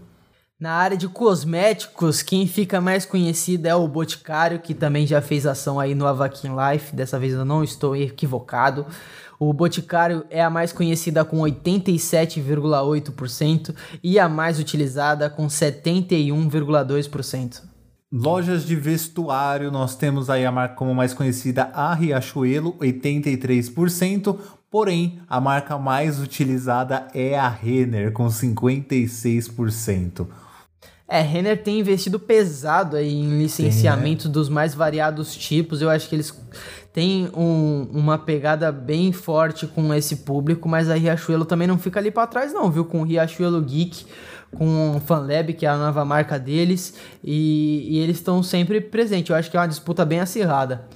Na 0.61 0.73
área 0.73 0.95
de 0.95 1.09
cosméticos, 1.09 2.21
quem 2.21 2.47
fica 2.47 2.83
mais 2.83 3.07
conhecido 3.07 3.65
é 3.65 3.75
o 3.75 3.89
Boticário, 3.89 4.61
que 4.61 4.75
também 4.75 5.07
já 5.07 5.23
fez 5.23 5.47
ação 5.47 5.81
aí 5.81 5.95
no 5.95 6.07
Avakin 6.07 6.51
Life, 6.55 6.95
dessa 6.95 7.19
vez 7.19 7.33
eu 7.33 7.47
não 7.47 7.65
estou 7.65 7.97
equivocado. 7.97 8.85
O 9.39 9.55
Boticário 9.55 10.23
é 10.29 10.43
a 10.43 10.51
mais 10.51 10.71
conhecida 10.71 11.25
com 11.25 11.39
87,8% 11.39 13.75
e 14.05 14.19
a 14.19 14.29
mais 14.29 14.59
utilizada 14.59 15.31
com 15.31 15.47
71,2%. 15.47 17.63
Lojas 18.13 18.67
de 18.67 18.77
vestuário, 18.77 19.71
nós 19.71 19.97
temos 19.97 20.29
aí 20.29 20.45
a 20.45 20.53
marca 20.53 20.75
como 20.75 20.95
mais 20.95 21.15
conhecida 21.15 21.71
a 21.73 21.95
Riachuelo, 21.95 22.75
83%, 22.75 24.39
porém 24.71 25.23
a 25.27 25.41
marca 25.41 25.79
mais 25.79 26.21
utilizada 26.21 27.09
é 27.15 27.39
a 27.39 27.49
Renner, 27.49 28.13
com 28.13 28.27
56%. 28.27 30.27
É, 31.13 31.23
Renner 31.23 31.61
tem 31.61 31.81
investido 31.81 32.21
pesado 32.21 32.97
aí 32.97 33.13
em 33.13 33.37
licenciamento 33.37 34.23
Sim, 34.23 34.29
né? 34.29 34.35
dos 34.35 34.49
mais 34.49 34.77
variados 34.77 35.35
tipos. 35.35 35.83
Eu 35.83 35.91
acho 35.91 36.09
que 36.09 36.15
eles 36.15 36.33
têm 36.93 37.29
um, 37.37 37.89
uma 37.93 38.17
pegada 38.17 38.71
bem 38.71 39.11
forte 39.11 39.67
com 39.67 39.93
esse 39.93 40.19
público, 40.19 40.69
mas 40.69 40.89
a 40.89 40.95
Riachuelo 40.95 41.45
também 41.45 41.67
não 41.67 41.77
fica 41.77 41.99
ali 41.99 42.13
para 42.13 42.29
trás 42.29 42.53
não, 42.53 42.71
viu? 42.71 42.85
Com 42.85 43.01
o 43.01 43.03
Riachuelo 43.03 43.61
Geek, 43.61 44.07
com 44.53 44.99
o 44.99 45.01
FanLab, 45.01 45.53
que 45.55 45.67
é 45.67 45.69
a 45.69 45.77
nova 45.77 46.05
marca 46.05 46.39
deles, 46.39 46.95
e, 47.25 47.89
e 47.91 47.99
eles 47.99 48.19
estão 48.19 48.41
sempre 48.41 48.81
presentes. 48.81 49.31
Eu 49.31 49.37
acho 49.37 49.51
que 49.51 49.57
é 49.57 49.61
uma 49.61 49.67
disputa 49.67 50.05
bem 50.05 50.21
acirrada. 50.21 50.87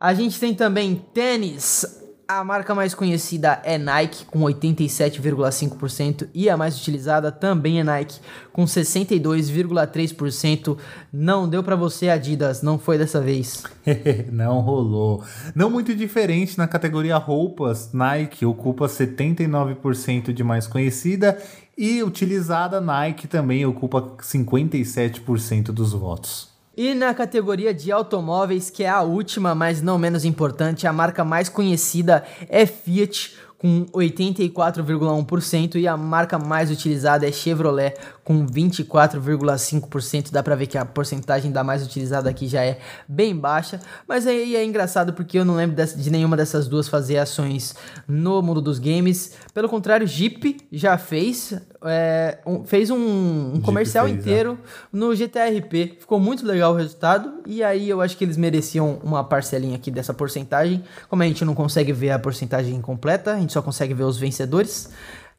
A 0.00 0.14
gente 0.14 0.40
tem 0.40 0.54
também 0.54 0.94
tênis. 1.12 1.99
A 2.32 2.44
marca 2.44 2.76
mais 2.76 2.94
conhecida 2.94 3.60
é 3.64 3.76
Nike, 3.76 4.24
com 4.24 4.38
87,5%, 4.42 6.28
e 6.32 6.48
a 6.48 6.56
mais 6.56 6.78
utilizada 6.78 7.32
também 7.32 7.80
é 7.80 7.82
Nike, 7.82 8.20
com 8.52 8.64
62,3%. 8.64 10.78
Não 11.12 11.48
deu 11.48 11.60
para 11.60 11.74
você, 11.74 12.08
Adidas, 12.08 12.62
não 12.62 12.78
foi 12.78 12.96
dessa 12.96 13.20
vez. 13.20 13.64
não 14.30 14.60
rolou. 14.60 15.24
Não 15.56 15.68
muito 15.68 15.92
diferente 15.92 16.56
na 16.56 16.68
categoria 16.68 17.16
roupas, 17.16 17.92
Nike 17.92 18.46
ocupa 18.46 18.86
79% 18.86 20.32
de 20.32 20.44
mais 20.44 20.68
conhecida 20.68 21.36
e 21.76 22.00
utilizada, 22.00 22.80
Nike 22.80 23.26
também 23.26 23.66
ocupa 23.66 24.02
57% 24.20 25.72
dos 25.72 25.92
votos. 25.92 26.49
E 26.82 26.94
na 26.94 27.12
categoria 27.12 27.74
de 27.74 27.92
automóveis, 27.92 28.70
que 28.70 28.84
é 28.84 28.88
a 28.88 29.02
última, 29.02 29.54
mas 29.54 29.82
não 29.82 29.98
menos 29.98 30.24
importante, 30.24 30.86
a 30.86 30.92
marca 30.94 31.22
mais 31.22 31.46
conhecida 31.46 32.24
é 32.48 32.64
Fiat, 32.64 33.36
com 33.60 33.84
84,1% 33.92 35.74
e 35.74 35.86
a 35.86 35.94
marca 35.94 36.38
mais 36.38 36.70
utilizada 36.70 37.28
é 37.28 37.32
Chevrolet 37.32 37.94
com 38.24 38.46
24,5%. 38.46 40.30
Dá 40.32 40.42
para 40.42 40.56
ver 40.56 40.66
que 40.66 40.78
a 40.78 40.84
porcentagem 40.86 41.52
da 41.52 41.62
mais 41.62 41.84
utilizada 41.84 42.30
aqui 42.30 42.48
já 42.48 42.64
é 42.64 42.78
bem 43.06 43.36
baixa, 43.36 43.78
mas 44.08 44.26
aí 44.26 44.56
é 44.56 44.64
engraçado 44.64 45.12
porque 45.12 45.38
eu 45.38 45.44
não 45.44 45.56
lembro 45.56 45.76
de 45.84 46.10
nenhuma 46.10 46.38
dessas 46.38 46.66
duas 46.66 46.88
fazer 46.88 47.18
ações 47.18 47.74
no 48.08 48.40
mundo 48.40 48.62
dos 48.62 48.78
games. 48.78 49.32
Pelo 49.52 49.68
contrário, 49.68 50.06
Jeep 50.06 50.58
já 50.70 50.96
fez, 50.96 51.60
é, 51.84 52.38
um, 52.46 52.64
fez 52.64 52.90
um, 52.90 53.54
um 53.54 53.60
comercial 53.60 54.06
fez, 54.06 54.18
inteiro 54.18 54.58
é. 54.62 54.86
no 54.92 55.14
GTRP. 55.14 55.96
Ficou 55.98 56.20
muito 56.20 56.46
legal 56.46 56.72
o 56.72 56.76
resultado 56.76 57.40
e 57.46 57.62
aí 57.62 57.88
eu 57.88 58.00
acho 58.00 58.16
que 58.16 58.24
eles 58.24 58.36
mereciam 58.36 59.00
uma 59.02 59.24
parcelinha 59.24 59.76
aqui 59.76 59.90
dessa 59.90 60.14
porcentagem. 60.14 60.84
Como 61.08 61.22
a 61.22 61.26
gente 61.26 61.44
não 61.44 61.54
consegue 61.54 61.92
ver 61.92 62.10
a 62.10 62.18
porcentagem 62.18 62.80
completa, 62.80 63.34
a 63.34 63.38
gente 63.38 63.52
só 63.52 63.60
consegue 63.60 63.94
ver 63.94 64.04
os 64.04 64.18
vencedores 64.18 64.90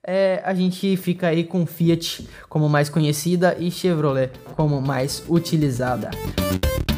é, 0.03 0.41
a 0.43 0.53
gente 0.53 0.97
fica 0.97 1.27
aí 1.27 1.43
com 1.43 1.65
Fiat 1.65 2.27
como 2.49 2.67
mais 2.67 2.89
conhecida 2.89 3.55
e 3.59 3.69
Chevrolet 3.69 4.31
como 4.55 4.81
mais 4.81 5.23
utilizada. 5.29 6.09
Bom, 6.09 6.90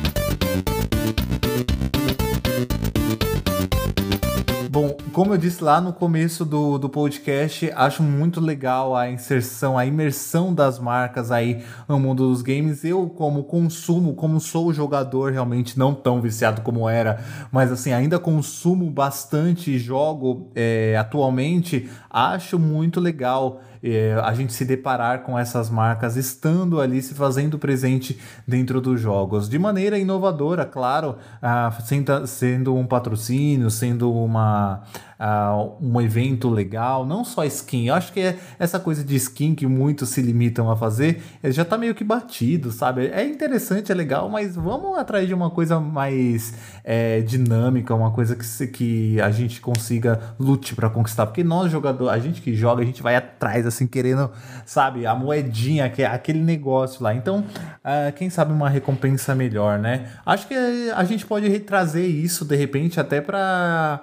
como 5.13 5.31
eu 5.31 5.37
disse 5.37 5.63
lá 5.63 5.79
no 5.79 5.93
começo 5.93 6.43
do, 6.43 6.79
do 6.79 6.89
podcast, 6.89 7.71
acho 7.75 8.01
muito 8.01 8.41
legal 8.41 8.95
a 8.95 9.07
inserção, 9.11 9.77
a 9.77 9.85
imersão 9.85 10.51
das 10.51 10.79
marcas 10.79 11.31
aí 11.31 11.63
no 11.87 11.99
mundo 11.99 12.27
dos 12.27 12.41
games. 12.41 12.83
Eu, 12.83 13.07
como 13.07 13.43
consumo, 13.43 14.15
como 14.15 14.39
sou 14.39 14.73
jogador, 14.73 15.31
realmente 15.31 15.77
não 15.77 15.93
tão 15.93 16.19
viciado 16.19 16.61
como 16.61 16.89
era, 16.89 17.23
mas 17.51 17.71
assim, 17.71 17.93
ainda 17.93 18.17
consumo 18.17 18.89
bastante 18.89 19.77
jogo 19.77 20.49
é, 20.55 20.97
atualmente, 20.97 21.87
acho 22.09 22.57
muito 22.57 22.99
legal 22.99 23.61
é, 23.83 24.13
a 24.23 24.33
gente 24.33 24.53
se 24.53 24.63
deparar 24.63 25.23
com 25.23 25.37
essas 25.37 25.69
marcas 25.69 26.15
estando 26.15 26.79
ali, 26.79 27.01
se 27.01 27.13
fazendo 27.13 27.59
presente 27.59 28.17
dentro 28.47 28.79
dos 28.79 29.01
jogos. 29.01 29.49
De 29.49 29.59
maneira 29.59 29.97
inovadora, 29.97 30.65
claro, 30.65 31.17
ah, 31.41 31.69
sendo, 31.83 32.25
sendo 32.25 32.73
um 32.73 32.87
patrocínio, 32.87 33.69
sendo 33.69 34.13
uma 34.13 34.83
uh, 35.23 35.75
um 35.81 36.01
evento 36.01 36.49
legal, 36.49 37.05
não 37.05 37.23
só 37.23 37.45
skin. 37.45 37.87
Eu 37.87 37.95
acho 37.95 38.11
que 38.11 38.19
é 38.19 38.37
essa 38.59 38.79
coisa 38.79 39.03
de 39.03 39.15
skin 39.15 39.55
que 39.55 39.65
muitos 39.65 40.09
se 40.09 40.21
limitam 40.21 40.69
a 40.69 40.75
fazer, 40.75 41.21
já 41.45 41.63
tá 41.63 41.77
meio 41.77 41.95
que 41.95 42.03
batido, 42.03 42.71
sabe? 42.71 43.07
É 43.07 43.25
interessante, 43.25 43.91
é 43.91 43.95
legal, 43.95 44.29
mas 44.29 44.55
vamos 44.55 44.97
atrás 44.97 45.27
de 45.27 45.33
uma 45.33 45.49
coisa 45.49 45.79
mais 45.79 46.53
é, 46.83 47.21
dinâmica, 47.21 47.95
uma 47.95 48.11
coisa 48.11 48.35
que, 48.35 48.67
que 48.67 49.21
a 49.21 49.31
gente 49.31 49.61
consiga 49.61 50.35
lute 50.37 50.75
para 50.75 50.89
conquistar. 50.89 51.25
Porque 51.25 51.43
nós, 51.43 51.71
jogador, 51.71 52.09
a 52.09 52.19
gente 52.19 52.41
que 52.41 52.53
joga, 52.53 52.81
a 52.81 52.85
gente 52.85 53.01
vai 53.01 53.15
atrás, 53.15 53.65
assim, 53.65 53.87
querendo, 53.87 54.29
sabe, 54.65 55.05
a 55.05 55.15
moedinha, 55.15 55.91
é 55.97 56.05
aquele 56.05 56.39
negócio 56.39 57.01
lá. 57.03 57.13
Então, 57.13 57.39
uh, 57.39 58.11
quem 58.15 58.29
sabe 58.29 58.51
uma 58.51 58.69
recompensa 58.69 59.33
melhor, 59.33 59.79
né? 59.79 60.09
Acho 60.25 60.47
que 60.47 60.55
a 60.93 61.03
gente 61.03 61.25
pode 61.25 61.47
retrazer 61.47 62.09
isso, 62.09 62.43
de 62.43 62.55
repente, 62.55 62.99
até 62.99 63.21
para 63.21 64.01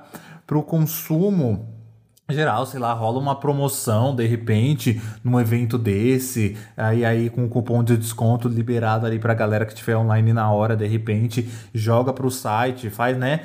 para 0.50 0.58
o 0.58 0.64
consumo 0.64 1.64
geral, 2.28 2.66
sei 2.66 2.80
lá, 2.80 2.92
rola 2.92 3.20
uma 3.20 3.36
promoção 3.36 4.14
de 4.14 4.26
repente 4.26 5.00
num 5.22 5.38
evento 5.38 5.78
desse, 5.78 6.56
aí 6.76 7.04
aí 7.04 7.30
com 7.30 7.44
o 7.44 7.48
cupom 7.48 7.84
de 7.84 7.96
desconto 7.96 8.48
liberado 8.48 9.06
ali 9.06 9.18
pra 9.20 9.32
galera 9.32 9.64
que 9.64 9.72
estiver 9.72 9.96
online 9.96 10.32
na 10.32 10.50
hora, 10.50 10.76
de 10.76 10.88
repente, 10.88 11.48
joga 11.72 12.12
pro 12.12 12.30
site, 12.30 12.90
faz, 12.90 13.16
né, 13.16 13.40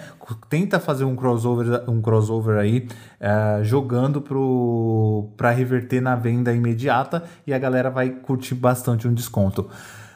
tenta 0.50 0.80
fazer 0.80 1.04
um 1.04 1.16
crossover, 1.16 1.88
um 1.88 2.02
crossover 2.02 2.58
aí, 2.58 2.88
uh, 3.22 3.64
jogando 3.64 4.20
pro 4.20 5.30
para 5.38 5.52
reverter 5.52 6.02
na 6.02 6.16
venda 6.16 6.54
imediata 6.54 7.24
e 7.46 7.54
a 7.54 7.60
galera 7.60 7.92
vai 7.92 8.10
curtir 8.10 8.56
bastante 8.56 9.08
um 9.08 9.14
desconto. 9.14 9.70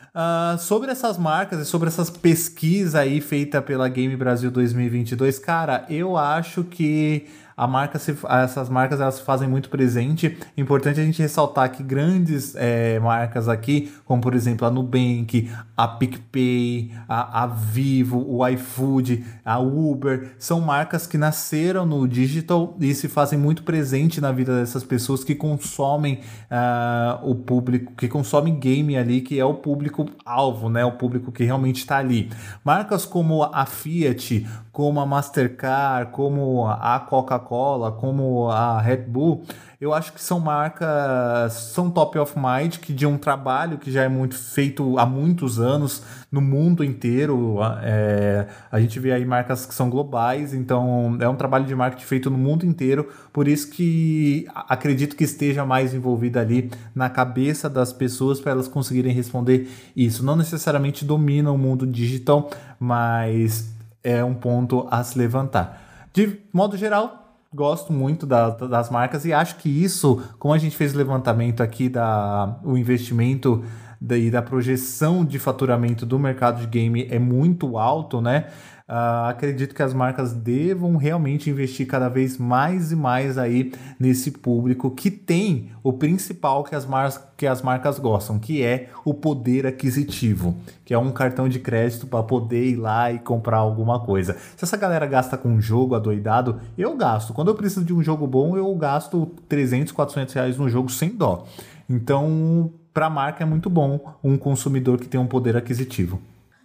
Uh, 0.10 0.58
sobre 0.58 0.92
essas 0.92 1.18
marcas 1.18 1.60
e 1.60 1.66
sobre 1.66 1.88
essas 1.88 2.10
pesquisas 2.10 2.96
aí 2.96 3.22
feita 3.22 3.62
pela 3.62 3.88
Game 3.88 4.16
Brasil 4.16 4.50
2022, 4.50 5.38
cara, 5.38 5.86
eu 5.90 6.18
acho 6.18 6.64
que 6.64 7.28
a 7.60 7.68
marca 7.68 8.00
se, 8.00 8.16
essas 8.30 8.70
marcas 8.70 9.02
elas 9.02 9.20
fazem 9.20 9.46
muito 9.46 9.70
presente. 9.70 10.38
Importante 10.56 11.02
a 11.02 11.04
gente 11.04 11.22
ressaltar 11.22 11.70
que 11.70 11.84
grandes 11.84 12.56
é, 12.56 12.98
marcas 13.00 13.50
aqui, 13.50 13.92
como 14.06 14.22
por 14.22 14.34
exemplo 14.34 14.66
a 14.66 14.72
Nubank, 14.72 15.52
a 15.76 15.86
PicPay, 15.86 16.94
a, 17.06 17.44
a 17.44 17.48
Vivo, 17.48 18.26
o 18.26 18.48
iFood, 18.48 19.26
a 19.44 19.60
Uber, 19.60 20.36
são 20.40 20.62
marcas 20.62 21.06
que 21.06 21.18
nasceram 21.18 21.86
no 21.86 22.08
digital 22.08 22.78
e 22.80 22.96
se 22.96 23.10
fazem 23.10 23.38
muito 23.38 23.64
presente 23.64 24.22
na 24.22 24.32
vida 24.32 24.58
dessas 24.58 24.86
pessoas 24.86 25.26
que 25.26 25.36
consomem 25.36 26.22
uh, 26.50 27.30
o 27.30 27.36
público, 27.36 27.94
que 27.98 28.08
consomem 28.08 28.58
game 28.58 28.96
ali, 28.96 29.20
que 29.20 29.38
é 29.38 29.44
o 29.44 29.56
público 29.56 30.06
alvo, 30.26 30.70
né? 30.70 30.86
O 30.86 30.94
público 30.94 31.30
que 31.30 31.44
realmente 31.44 31.80
está 31.80 31.98
ali. 31.98 32.30
Marcas 32.64 33.06
como 33.06 33.44
a 33.44 33.66
Fiat, 33.66 34.48
como 34.80 35.02
a 35.02 35.06
Mastercard, 35.06 36.10
como 36.14 36.66
a 36.66 37.02
Coca-Cola, 37.02 37.92
como 37.92 38.50
a 38.50 38.80
Red 38.80 39.04
Bull, 39.10 39.44
eu 39.82 39.94
acho 39.94 40.14
que 40.14 40.22
são 40.22 40.40
marcas, 40.40 41.52
são 41.52 41.92
top 41.92 42.18
of 42.18 42.34
mind, 42.40 42.78
que 42.78 42.94
de 42.94 43.06
um 43.06 43.18
trabalho 43.18 43.78
que 43.78 43.92
já 43.92 44.04
é 44.04 44.08
muito 44.08 44.36
feito 44.36 44.98
há 44.98 45.06
muitos 45.06 45.60
anos 45.60 46.02
no 46.32 46.40
mundo 46.40 46.82
inteiro. 46.82 47.58
É, 47.84 48.48
a 48.72 48.80
gente 48.80 49.02
vê 49.02 49.12
aí 49.12 49.26
marcas 49.26 49.66
que 49.66 49.74
são 49.74 49.90
globais, 49.90 50.54
então 50.54 51.18
é 51.20 51.28
um 51.28 51.36
trabalho 51.36 51.66
de 51.66 51.76
marketing 51.76 52.06
feito 52.06 52.30
no 52.30 52.38
mundo 52.38 52.66
inteiro, 52.66 53.10
por 53.34 53.50
isso 53.50 53.70
que 53.72 54.48
acredito 54.56 55.14
que 55.18 55.26
esteja 55.26 55.66
mais 55.66 55.94
envolvida 55.94 56.40
ali 56.40 56.72
na 56.96 57.10
cabeça 57.10 57.70
das 57.70 57.92
pessoas 57.92 58.40
para 58.40 58.54
elas 58.54 58.70
conseguirem 58.70 59.12
responder 59.12 59.70
isso. 59.94 60.24
Não 60.24 60.38
necessariamente 60.38 61.04
domina 61.04 61.52
o 61.52 61.58
mundo 61.58 61.86
digital, 61.86 62.50
mas 62.80 63.78
é 64.04 64.24
um 64.24 64.34
ponto 64.34 64.88
a 64.90 65.04
se 65.04 65.18
levantar. 65.18 66.10
De 66.14 66.40
modo 66.52 66.76
geral, 66.78 67.36
gosto 67.54 67.92
muito 67.92 68.26
da, 68.26 68.50
das 68.50 68.90
marcas 68.90 69.26
e 69.26 69.34
acho 69.34 69.56
que 69.58 69.70
isso, 69.70 70.22
como 70.38 70.54
a 70.54 70.58
gente 70.58 70.76
fez 70.76 70.94
o 70.94 70.98
levantamento 70.98 71.62
aqui 71.62 71.90
da 71.90 72.58
o 72.64 72.78
investimento 72.78 73.64
e 74.02 74.32
da 74.32 74.42
projeção 74.42 75.26
de 75.26 75.38
faturamento 75.38 76.06
do 76.06 76.18
mercado 76.18 76.62
de 76.62 76.68
game 76.68 77.08
é 77.10 77.20
muito 77.20 77.78
alto, 77.78 78.22
né? 78.22 78.48
Uh, 78.90 79.30
acredito 79.30 79.76
que 79.76 79.84
as 79.84 79.94
marcas 79.94 80.34
devam 80.34 80.98
realmente 80.98 81.48
investir 81.48 81.86
cada 81.86 82.10
vez 82.10 82.40
mais 82.40 82.92
e 82.92 82.96
mais 82.96 83.38
aí 83.38 83.72
nesse 84.00 84.32
público 84.32 84.90
que 84.90 85.12
tem 85.12 85.70
o 85.84 85.94
principal 85.94 86.64
que 86.64 86.74
as, 86.74 86.88
mar 86.88 87.12
que 87.38 87.46
as 87.46 87.62
marcas 87.62 88.00
gostam, 88.00 88.40
que 88.40 88.64
é 88.64 88.90
o 89.06 89.14
poder 89.14 89.68
aquisitivo, 89.68 90.56
que 90.84 90.92
é 90.92 90.98
um 90.98 91.12
cartão 91.12 91.48
de 91.48 91.60
crédito 91.60 92.08
para 92.08 92.24
poder 92.24 92.66
ir 92.66 92.78
lá 92.78 93.12
e 93.12 93.20
comprar 93.20 93.58
alguma 93.58 94.00
coisa. 94.00 94.36
Se 94.58 94.66
essa 94.66 94.76
galera 94.76 95.06
gasta 95.06 95.38
com 95.38 95.50
um 95.50 95.62
jogo 95.62 95.94
adoidado, 95.94 96.60
eu 96.76 96.98
gasto. 96.98 97.32
Quando 97.32 97.50
eu 97.50 97.56
preciso 97.56 97.86
de 97.86 97.94
um 97.94 98.02
jogo 98.02 98.26
bom, 98.26 98.58
eu 98.58 98.74
gasto 98.74 99.30
300, 99.48 99.94
400 99.94 100.34
reais 100.34 100.58
no 100.58 100.68
jogo 100.68 100.90
sem 100.90 101.10
dó. 101.10 101.46
Então, 101.88 102.72
para 102.92 103.06
a 103.06 103.10
marca 103.12 103.44
é 103.44 103.46
muito 103.46 103.70
bom 103.70 104.16
um 104.24 104.36
consumidor 104.36 104.98
que 104.98 105.08
tem 105.08 105.20
um 105.20 105.28
poder 105.28 105.56
aquisitivo. 105.56 106.20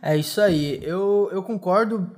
É 0.07 0.15
isso 0.15 0.39
aí. 0.39 0.81
Eu, 0.83 1.31
eu 1.33 1.43
concordo 1.43 2.11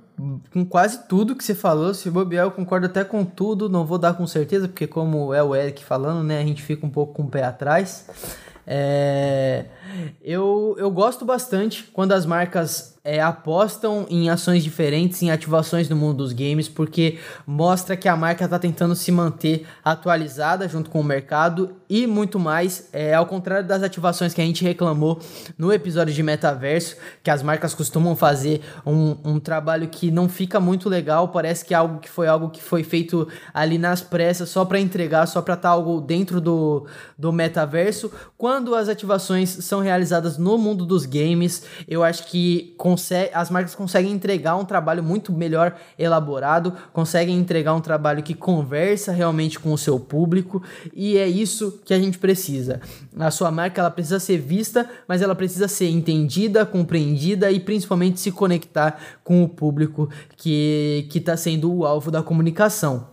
com 0.53 0.67
quase 0.67 1.07
tudo 1.07 1.37
que 1.37 1.45
você 1.45 1.55
falou. 1.55 1.95
Se 1.95 2.11
bobear, 2.11 2.45
eu 2.45 2.51
concordo 2.51 2.87
até 2.87 3.05
com 3.05 3.25
tudo. 3.25 3.69
Não 3.69 3.87
vou 3.87 3.97
dar 3.97 4.15
com 4.15 4.27
certeza, 4.27 4.67
porque 4.67 4.89
como 4.89 5.33
é 5.33 5.41
o 5.41 5.55
Eric 5.55 5.85
falando, 5.85 6.25
né? 6.25 6.41
A 6.41 6.45
gente 6.45 6.65
fica 6.65 6.85
um 6.85 6.91
pouco 6.91 7.15
com 7.15 7.23
o 7.23 7.29
pé 7.29 7.45
atrás. 7.45 8.09
É... 8.67 9.67
Eu, 10.23 10.75
eu 10.79 10.91
gosto 10.91 11.25
bastante 11.25 11.85
quando 11.93 12.13
as 12.13 12.27
marcas 12.27 12.97
é, 13.07 13.21
apostam 13.21 14.05
em 14.11 14.29
ações 14.29 14.65
diferentes, 14.65 15.23
em 15.23 15.31
ativações 15.31 15.89
no 15.89 15.95
mundo 15.95 16.17
dos 16.17 16.33
games, 16.33 16.69
porque 16.69 17.21
mostra 17.47 17.97
que 17.97 18.09
a 18.09 18.17
marca 18.17 18.45
está 18.45 18.59
tentando 18.59 18.97
se 18.97 19.13
manter 19.13 19.65
atualizada 19.85 20.69
junto 20.69 20.91
com 20.91 21.01
o 21.01 21.05
mercado 21.05 21.77
e 21.89 22.05
muito 22.05 22.37
mais. 22.41 22.89
É, 22.93 23.15
ao 23.15 23.25
contrário 23.25 23.65
das 23.65 23.85
ativações 23.85 24.35
que 24.35 24.41
a 24.41 24.45
gente 24.45 24.65
reclamou 24.65 25.21
no 25.57 25.73
episódio 25.73 26.13
de 26.13 26.21
metaverso, 26.21 26.97
que 27.23 27.31
as 27.31 27.45
marcas 27.45 27.75
costumam 27.75 28.17
fazer 28.17 28.61
um, 28.85 29.17
um 29.25 29.39
trabalho 29.39 29.87
que 29.87 30.11
não 30.11 30.29
fica 30.29 30.59
muito 30.59 30.89
legal, 30.89 31.29
parece 31.29 31.65
que 31.65 31.73
é 31.73 31.77
algo 31.77 32.01
que 32.01 32.11
foi 32.11 32.27
algo 32.27 32.51
que 32.51 32.61
foi 32.61 32.83
feito 32.83 33.29
ali 33.55 33.79
nas 33.79 34.01
pressas 34.01 34.49
só 34.49 34.65
para 34.65 34.81
entregar, 34.81 35.27
só 35.27 35.41
para 35.41 35.55
estar 35.55 35.69
tá 35.69 35.73
algo 35.73 36.01
dentro 36.01 36.41
do, 36.41 36.89
do 37.17 37.33
metaverso. 37.33 38.11
Quando 38.37 38.56
as 38.75 38.89
ativações 38.89 39.51
são 39.51 39.81
realizadas 39.81 40.39
no 40.39 40.57
mundo 40.57 40.85
dos 40.85 41.07
games, 41.07 41.65
eu 41.87 42.03
acho 42.03 42.27
que 42.27 42.77
as 43.33 43.51
marcas 43.51 43.75
conseguem 43.75 44.13
entregar 44.13 44.57
um 44.57 44.65
trabalho 44.65 45.03
muito 45.03 45.33
melhor 45.33 45.77
elaborado, 45.99 46.73
conseguem 46.93 47.37
entregar 47.37 47.75
um 47.75 47.81
trabalho 47.81 48.23
que 48.23 48.35
conversa 48.35 49.13
realmente 49.13 49.59
com 49.59 49.73
o 49.73 49.79
seu 49.79 49.99
público 49.99 50.63
e 50.95 51.17
é 51.17 51.27
isso 51.27 51.81
que 51.85 51.93
a 51.93 51.99
gente 51.99 52.19
precisa. 52.19 52.81
A 53.19 53.31
sua 53.31 53.51
marca 53.51 53.81
ela 53.81 53.91
precisa 53.91 54.21
ser 54.21 54.39
vista, 54.39 54.89
mas 55.07 55.23
ela 55.23 55.35
precisa 55.35 55.69
ser 55.69 55.89
entendida, 55.89 56.65
compreendida 56.65 57.51
e 57.51 57.61
principalmente 57.61 58.21
se 58.21 58.33
conectar 58.33 58.99
com 59.23 59.43
o 59.43 59.49
público 59.49 60.09
que 60.37 61.09
está 61.15 61.37
sendo 61.37 61.73
o 61.73 61.85
alvo 61.85 62.11
da 62.11 62.23
comunicação. 62.23 63.09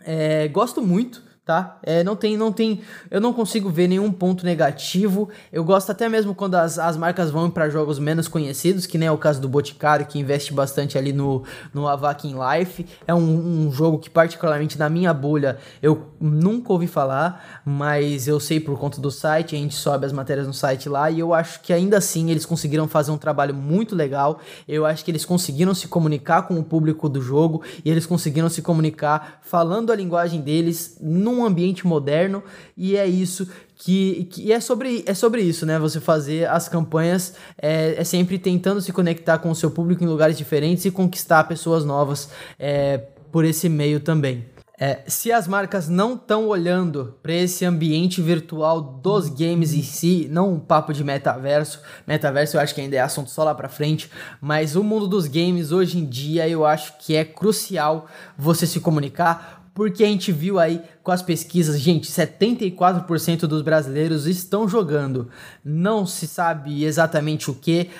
É, 0.00 0.46
gosto 0.48 0.80
muito 0.80 1.25
tá? 1.46 1.78
É, 1.84 2.02
não 2.02 2.16
tem, 2.16 2.36
não 2.36 2.50
tem, 2.50 2.80
eu 3.08 3.20
não 3.20 3.32
consigo 3.32 3.70
ver 3.70 3.86
nenhum 3.86 4.10
ponto 4.10 4.44
negativo. 4.44 5.28
Eu 5.52 5.62
gosto 5.62 5.92
até 5.92 6.08
mesmo 6.08 6.34
quando 6.34 6.56
as, 6.56 6.76
as 6.76 6.96
marcas 6.96 7.30
vão 7.30 7.48
para 7.48 7.70
jogos 7.70 8.00
menos 8.00 8.26
conhecidos, 8.26 8.84
que 8.84 8.98
nem 8.98 9.06
é 9.06 9.12
o 9.12 9.16
caso 9.16 9.40
do 9.40 9.48
Boticário, 9.48 10.06
que 10.06 10.18
investe 10.18 10.52
bastante 10.52 10.98
ali 10.98 11.12
no, 11.12 11.44
no 11.72 11.86
Avakin 11.86 12.34
Life. 12.34 12.84
É 13.06 13.14
um, 13.14 13.66
um, 13.68 13.72
jogo 13.72 14.00
que, 14.00 14.10
particularmente 14.10 14.76
na 14.76 14.88
minha 14.88 15.14
bolha, 15.14 15.58
eu 15.80 16.08
nunca 16.20 16.72
ouvi 16.72 16.88
falar, 16.88 17.62
mas 17.64 18.26
eu 18.26 18.40
sei 18.40 18.58
por 18.58 18.76
conta 18.76 19.00
do 19.00 19.12
site, 19.12 19.54
a 19.54 19.58
gente 19.58 19.76
sobe 19.76 20.04
as 20.04 20.12
matérias 20.12 20.48
no 20.48 20.54
site 20.54 20.88
lá, 20.88 21.12
e 21.12 21.20
eu 21.20 21.32
acho 21.32 21.60
que 21.60 21.72
ainda 21.72 21.98
assim 21.98 22.28
eles 22.28 22.44
conseguiram 22.44 22.88
fazer 22.88 23.12
um 23.12 23.18
trabalho 23.18 23.54
muito 23.54 23.94
legal. 23.94 24.40
Eu 24.66 24.84
acho 24.84 25.04
que 25.04 25.12
eles 25.12 25.24
conseguiram 25.24 25.74
se 25.76 25.86
comunicar 25.86 26.42
com 26.42 26.58
o 26.58 26.64
público 26.64 27.08
do 27.08 27.22
jogo, 27.22 27.62
e 27.84 27.90
eles 27.90 28.04
conseguiram 28.04 28.48
se 28.48 28.62
comunicar 28.62 29.38
falando 29.42 29.92
a 29.92 29.94
linguagem 29.94 30.40
deles 30.40 30.98
num 31.00 31.35
num 31.36 31.44
ambiente 31.44 31.86
moderno 31.86 32.42
e 32.76 32.96
é 32.96 33.06
isso 33.06 33.48
que, 33.76 34.24
que 34.30 34.52
é 34.52 34.58
sobre 34.58 35.04
é 35.06 35.14
sobre 35.14 35.42
isso, 35.42 35.66
né? 35.66 35.78
Você 35.78 36.00
fazer 36.00 36.48
as 36.48 36.68
campanhas 36.68 37.34
é, 37.60 37.94
é 37.98 38.04
sempre 38.04 38.38
tentando 38.38 38.80
se 38.80 38.92
conectar 38.92 39.38
com 39.38 39.50
o 39.50 39.54
seu 39.54 39.70
público 39.70 40.02
em 40.02 40.06
lugares 40.06 40.38
diferentes 40.38 40.84
e 40.84 40.90
conquistar 40.90 41.44
pessoas 41.44 41.84
novas 41.84 42.30
é, 42.58 42.98
por 43.30 43.44
esse 43.44 43.68
meio 43.68 44.00
também. 44.00 44.46
É, 44.78 45.00
se 45.06 45.32
as 45.32 45.48
marcas 45.48 45.88
não 45.88 46.14
estão 46.14 46.48
olhando 46.48 47.16
para 47.22 47.32
esse 47.32 47.64
ambiente 47.64 48.20
virtual 48.20 48.82
dos 48.82 49.30
games 49.30 49.72
em 49.72 49.82
si, 49.82 50.28
não 50.30 50.52
um 50.52 50.60
papo 50.60 50.92
de 50.92 51.02
metaverso, 51.02 51.80
metaverso 52.06 52.58
eu 52.58 52.60
acho 52.60 52.74
que 52.74 52.82
ainda 52.82 52.94
é 52.94 53.00
assunto 53.00 53.30
só 53.30 53.42
lá 53.42 53.54
para 53.54 53.70
frente, 53.70 54.10
mas 54.38 54.76
o 54.76 54.84
mundo 54.84 55.08
dos 55.08 55.26
games 55.26 55.72
hoje 55.72 55.98
em 55.98 56.04
dia 56.04 56.46
eu 56.46 56.66
acho 56.66 56.98
que 56.98 57.16
é 57.16 57.24
crucial 57.24 58.06
você 58.36 58.66
se 58.66 58.78
comunicar, 58.78 59.65
porque 59.76 60.02
a 60.02 60.06
gente 60.06 60.32
viu 60.32 60.58
aí 60.58 60.80
com 61.02 61.12
as 61.12 61.20
pesquisas, 61.20 61.78
gente, 61.78 62.10
74% 62.10 63.40
dos 63.40 63.60
brasileiros 63.60 64.26
estão 64.26 64.66
jogando. 64.66 65.28
Não 65.62 66.06
se 66.06 66.26
sabe 66.26 66.82
exatamente 66.82 67.50
o 67.50 67.54
que. 67.54 67.90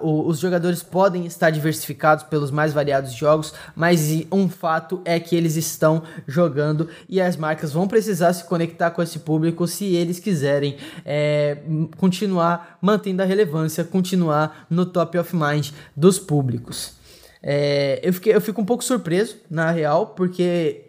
Os 0.00 0.40
jogadores 0.40 0.82
podem 0.82 1.24
estar 1.24 1.50
diversificados 1.50 2.24
pelos 2.24 2.50
mais 2.50 2.72
variados 2.72 3.12
jogos, 3.12 3.54
mas 3.76 4.10
um 4.32 4.48
fato 4.48 5.00
é 5.04 5.20
que 5.20 5.36
eles 5.36 5.54
estão 5.54 6.02
jogando 6.26 6.88
e 7.08 7.20
as 7.20 7.36
marcas 7.36 7.72
vão 7.72 7.86
precisar 7.86 8.32
se 8.32 8.42
conectar 8.42 8.90
com 8.90 9.00
esse 9.00 9.20
público 9.20 9.68
se 9.68 9.94
eles 9.94 10.18
quiserem 10.18 10.78
é, 11.06 11.58
continuar 11.96 12.76
mantendo 12.82 13.22
a 13.22 13.24
relevância, 13.24 13.84
continuar 13.84 14.66
no 14.68 14.84
top 14.84 15.16
of 15.16 15.36
mind 15.36 15.70
dos 15.96 16.18
públicos. 16.18 16.98
É, 17.42 18.00
eu, 18.02 18.12
fiquei, 18.12 18.34
eu 18.34 18.40
fico 18.40 18.60
um 18.60 18.64
pouco 18.64 18.82
surpreso, 18.82 19.36
na 19.48 19.70
real, 19.70 20.08
porque 20.08 20.87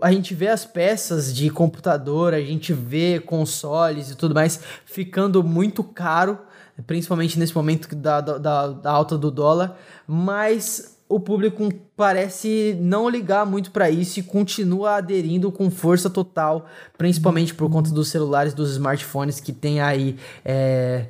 a 0.00 0.12
gente 0.12 0.34
vê 0.34 0.48
as 0.48 0.64
peças 0.64 1.34
de 1.34 1.48
computador, 1.50 2.34
a 2.34 2.40
gente 2.40 2.72
vê 2.72 3.20
consoles 3.20 4.10
e 4.10 4.16
tudo 4.16 4.34
mais 4.34 4.60
ficando 4.84 5.42
muito 5.42 5.84
caro, 5.84 6.38
principalmente 6.86 7.38
nesse 7.38 7.54
momento 7.54 7.94
da, 7.94 8.20
da, 8.20 8.68
da 8.68 8.90
alta 8.90 9.16
do 9.16 9.30
dólar, 9.30 9.78
mas 10.06 10.98
o 11.08 11.20
público 11.20 11.68
parece 11.96 12.76
não 12.80 13.08
ligar 13.08 13.46
muito 13.46 13.70
para 13.70 13.88
isso 13.88 14.18
e 14.18 14.22
continua 14.22 14.96
aderindo 14.96 15.52
com 15.52 15.70
força 15.70 16.10
total, 16.10 16.66
principalmente 16.98 17.54
por 17.54 17.70
conta 17.70 17.90
dos 17.90 18.08
celulares, 18.08 18.54
dos 18.54 18.72
smartphones 18.72 19.38
que 19.38 19.52
tem 19.52 19.80
aí 19.80 20.16
é, 20.44 21.06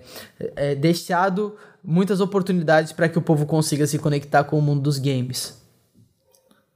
é, 0.57 0.74
deixado 0.74 1.55
muitas 1.82 2.20
oportunidades 2.20 2.92
para 2.92 3.09
que 3.09 3.18
o 3.18 3.22
povo 3.22 3.47
consiga 3.47 3.86
se 3.86 3.99
conectar 3.99 4.45
com 4.45 4.59
o 4.59 4.62
mundo 4.62 4.82
dos 4.82 4.99
games. 4.99 5.63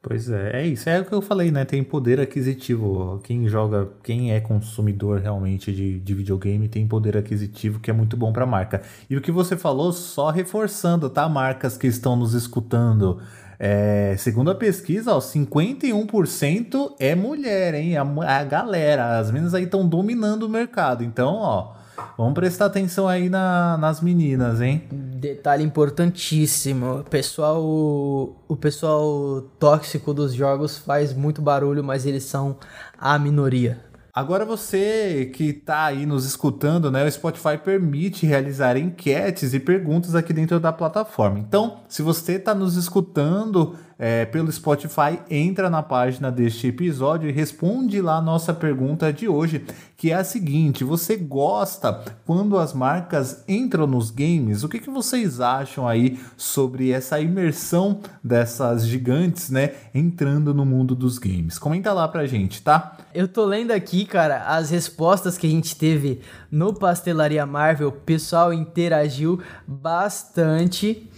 Pois 0.00 0.30
é, 0.30 0.62
é 0.62 0.66
isso. 0.66 0.88
É 0.88 1.00
o 1.00 1.04
que 1.04 1.12
eu 1.12 1.20
falei, 1.20 1.50
né? 1.50 1.64
Tem 1.64 1.82
poder 1.82 2.20
aquisitivo. 2.20 3.20
Quem 3.24 3.48
joga, 3.48 3.88
quem 4.02 4.32
é 4.32 4.40
consumidor 4.40 5.20
realmente 5.20 5.72
de, 5.72 5.98
de 5.98 6.14
videogame 6.14 6.68
tem 6.68 6.86
poder 6.86 7.16
aquisitivo 7.16 7.80
que 7.80 7.90
é 7.90 7.92
muito 7.92 8.16
bom 8.16 8.32
para 8.32 8.44
a 8.44 8.46
marca. 8.46 8.80
E 9.10 9.16
o 9.16 9.20
que 9.20 9.32
você 9.32 9.56
falou, 9.56 9.92
só 9.92 10.30
reforçando, 10.30 11.10
tá? 11.10 11.28
Marcas 11.28 11.76
que 11.76 11.88
estão 11.88 12.14
nos 12.14 12.32
escutando. 12.32 13.20
É, 13.58 14.14
segundo 14.16 14.52
a 14.52 14.54
pesquisa, 14.54 15.12
ó, 15.12 15.18
51% 15.18 16.94
é 17.00 17.16
mulher, 17.16 17.74
hein? 17.74 17.96
A, 17.96 18.02
a 18.38 18.44
galera, 18.44 19.18
as 19.18 19.32
meninas 19.32 19.52
aí 19.52 19.64
estão 19.64 19.86
dominando 19.86 20.44
o 20.44 20.48
mercado. 20.48 21.02
Então, 21.02 21.34
ó, 21.34 21.72
Vamos 22.16 22.34
prestar 22.34 22.66
atenção 22.66 23.06
aí 23.06 23.28
na, 23.28 23.76
nas 23.78 24.00
meninas, 24.00 24.60
hein? 24.60 24.82
Detalhe 24.90 25.64
importantíssimo. 25.64 27.00
O 27.00 27.04
pessoal, 27.04 27.62
o 27.62 28.56
pessoal 28.60 29.42
tóxico 29.58 30.12
dos 30.12 30.34
jogos 30.34 30.78
faz 30.78 31.12
muito 31.12 31.40
barulho, 31.40 31.82
mas 31.82 32.06
eles 32.06 32.24
são 32.24 32.56
a 32.98 33.18
minoria. 33.18 33.88
Agora 34.18 34.44
você 34.44 35.30
que 35.32 35.50
está 35.50 35.84
aí 35.84 36.04
nos 36.04 36.24
escutando, 36.24 36.90
né? 36.90 37.04
O 37.04 37.12
Spotify 37.12 37.56
permite 37.56 38.26
realizar 38.26 38.76
enquetes 38.76 39.54
e 39.54 39.60
perguntas 39.60 40.16
aqui 40.16 40.32
dentro 40.32 40.58
da 40.58 40.72
plataforma. 40.72 41.38
Então, 41.38 41.82
se 41.88 42.02
você 42.02 42.32
está 42.32 42.52
nos 42.52 42.74
escutando 42.74 43.76
é, 43.98 44.24
pelo 44.24 44.52
Spotify, 44.52 45.18
entra 45.28 45.68
na 45.68 45.82
página 45.82 46.30
deste 46.30 46.68
episódio 46.68 47.28
e 47.28 47.32
responde 47.32 48.00
lá 48.00 48.18
a 48.18 48.22
nossa 48.22 48.54
pergunta 48.54 49.12
de 49.12 49.28
hoje, 49.28 49.64
que 49.96 50.12
é 50.12 50.14
a 50.14 50.22
seguinte: 50.22 50.84
você 50.84 51.16
gosta 51.16 52.04
quando 52.24 52.56
as 52.56 52.72
marcas 52.72 53.42
entram 53.48 53.88
nos 53.88 54.12
games? 54.12 54.62
O 54.62 54.68
que, 54.68 54.78
que 54.78 54.88
vocês 54.88 55.40
acham 55.40 55.88
aí 55.88 56.20
sobre 56.36 56.92
essa 56.92 57.18
imersão 57.20 58.00
dessas 58.22 58.86
gigantes, 58.86 59.50
né, 59.50 59.72
entrando 59.92 60.54
no 60.54 60.64
mundo 60.64 60.94
dos 60.94 61.18
games? 61.18 61.58
Comenta 61.58 61.92
lá 61.92 62.06
pra 62.06 62.24
gente, 62.24 62.62
tá? 62.62 62.96
Eu 63.12 63.26
tô 63.26 63.44
lendo 63.44 63.72
aqui, 63.72 64.04
cara, 64.04 64.44
as 64.46 64.70
respostas 64.70 65.36
que 65.36 65.46
a 65.48 65.50
gente 65.50 65.74
teve 65.74 66.20
no 66.52 66.72
Pastelaria 66.72 67.44
Marvel, 67.44 67.88
o 67.88 67.92
pessoal 67.92 68.52
interagiu 68.52 69.42
bastante. 69.66 71.10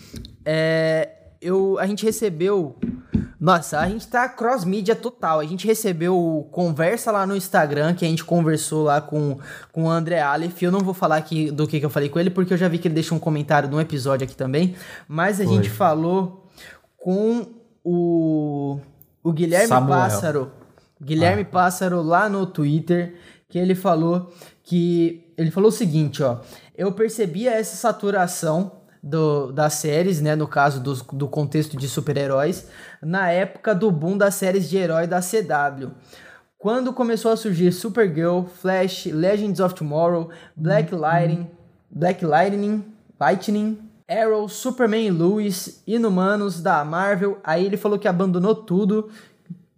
É, 0.47 1.20
eu, 1.41 1.79
a 1.79 1.87
gente 1.87 2.05
recebeu. 2.05 2.77
Nossa, 3.39 3.79
a 3.81 3.89
gente 3.89 4.07
tá 4.07 4.29
cross-mídia 4.29 4.95
total. 4.95 5.41
A 5.41 5.47
gente 5.47 5.67
recebeu 5.67 6.47
conversa 6.51 7.11
lá 7.11 7.27
no 7.27 7.35
Instagram, 7.35 7.95
que 7.95 8.05
a 8.05 8.09
gente 8.09 8.23
conversou 8.23 8.85
lá 8.85 9.01
com, 9.01 9.39
com 9.73 9.85
o 9.85 9.91
André 9.91 10.21
Aleph. 10.21 10.63
Eu 10.63 10.71
não 10.71 10.81
vou 10.81 10.93
falar 10.93 11.17
aqui 11.17 11.51
do 11.51 11.67
que, 11.67 11.81
que 11.81 11.87
eu 11.87 11.91
falei 11.91 12.11
com 12.11 12.19
ele, 12.19 12.29
porque 12.29 12.53
eu 12.53 12.59
já 12.59 12.69
vi 12.69 12.77
que 12.77 12.87
ele 12.87 12.95
deixou 12.95 13.17
um 13.17 13.21
comentário 13.21 13.69
no 13.71 13.81
episódio 13.81 14.25
aqui 14.25 14.37
também. 14.37 14.75
Mas 15.09 15.41
a 15.41 15.45
Foi. 15.45 15.55
gente 15.55 15.71
falou 15.71 16.47
com 16.99 17.47
o, 17.83 18.79
o 19.23 19.33
Guilherme 19.33 19.69
Samuel. 19.69 20.01
Pássaro. 20.01 20.53
Guilherme 21.03 21.43
ah. 21.43 21.51
Pássaro 21.51 22.03
lá 22.03 22.29
no 22.29 22.45
Twitter, 22.45 23.15
que 23.49 23.59
ele 23.59 23.75
falou 23.75 24.31
que. 24.63 25.33
Ele 25.39 25.51
falou 25.51 25.71
o 25.71 25.73
seguinte, 25.73 26.23
ó. 26.23 26.41
Eu 26.77 26.93
percebia 26.93 27.53
essa 27.53 27.75
saturação 27.77 28.80
do, 29.03 29.53
das 29.53 29.75
séries, 29.75 30.21
né? 30.21 30.37
No 30.37 30.47
caso 30.47 30.81
do, 30.81 30.95
do 31.13 31.29
contexto 31.29 31.77
de 31.77 31.89
super-heróis, 31.89 32.69
na 33.03 33.31
época 33.31 33.75
do 33.75 33.91
boom 33.91 34.17
das 34.17 34.35
séries 34.35 34.69
de 34.69 34.77
herói 34.77 35.07
da 35.07 35.21
CW. 35.21 35.91
Quando 36.59 36.93
começou 36.93 37.33
a 37.33 37.37
surgir 37.37 37.73
Supergirl, 37.73 38.45
Flash, 38.45 39.07
Legends 39.07 39.61
of 39.61 39.75
Tomorrow, 39.75 40.29
Black 40.55 40.95
Lightning, 40.95 41.49
Black 41.91 42.23
Lightning, 42.23 42.85
Lightning, 43.19 43.79
Arrow, 44.07 44.49
Superman 44.49 45.07
e 45.07 45.11
Lois, 45.11 45.83
Inumanos 45.87 46.61
da 46.61 46.85
Marvel, 46.85 47.39
aí 47.43 47.65
ele 47.65 47.77
falou 47.77 47.99
que 47.99 48.07
abandonou 48.07 48.55
tudo, 48.55 49.09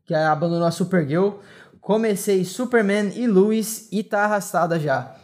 que 0.04 0.14
abandonou 0.14 0.66
a 0.66 0.72
Supergirl. 0.72 1.34
Comecei 1.80 2.44
Superman 2.44 3.12
e 3.14 3.26
Lois 3.26 3.88
e 3.92 4.02
tá 4.02 4.24
arrastada 4.24 4.78
já. 4.80 5.14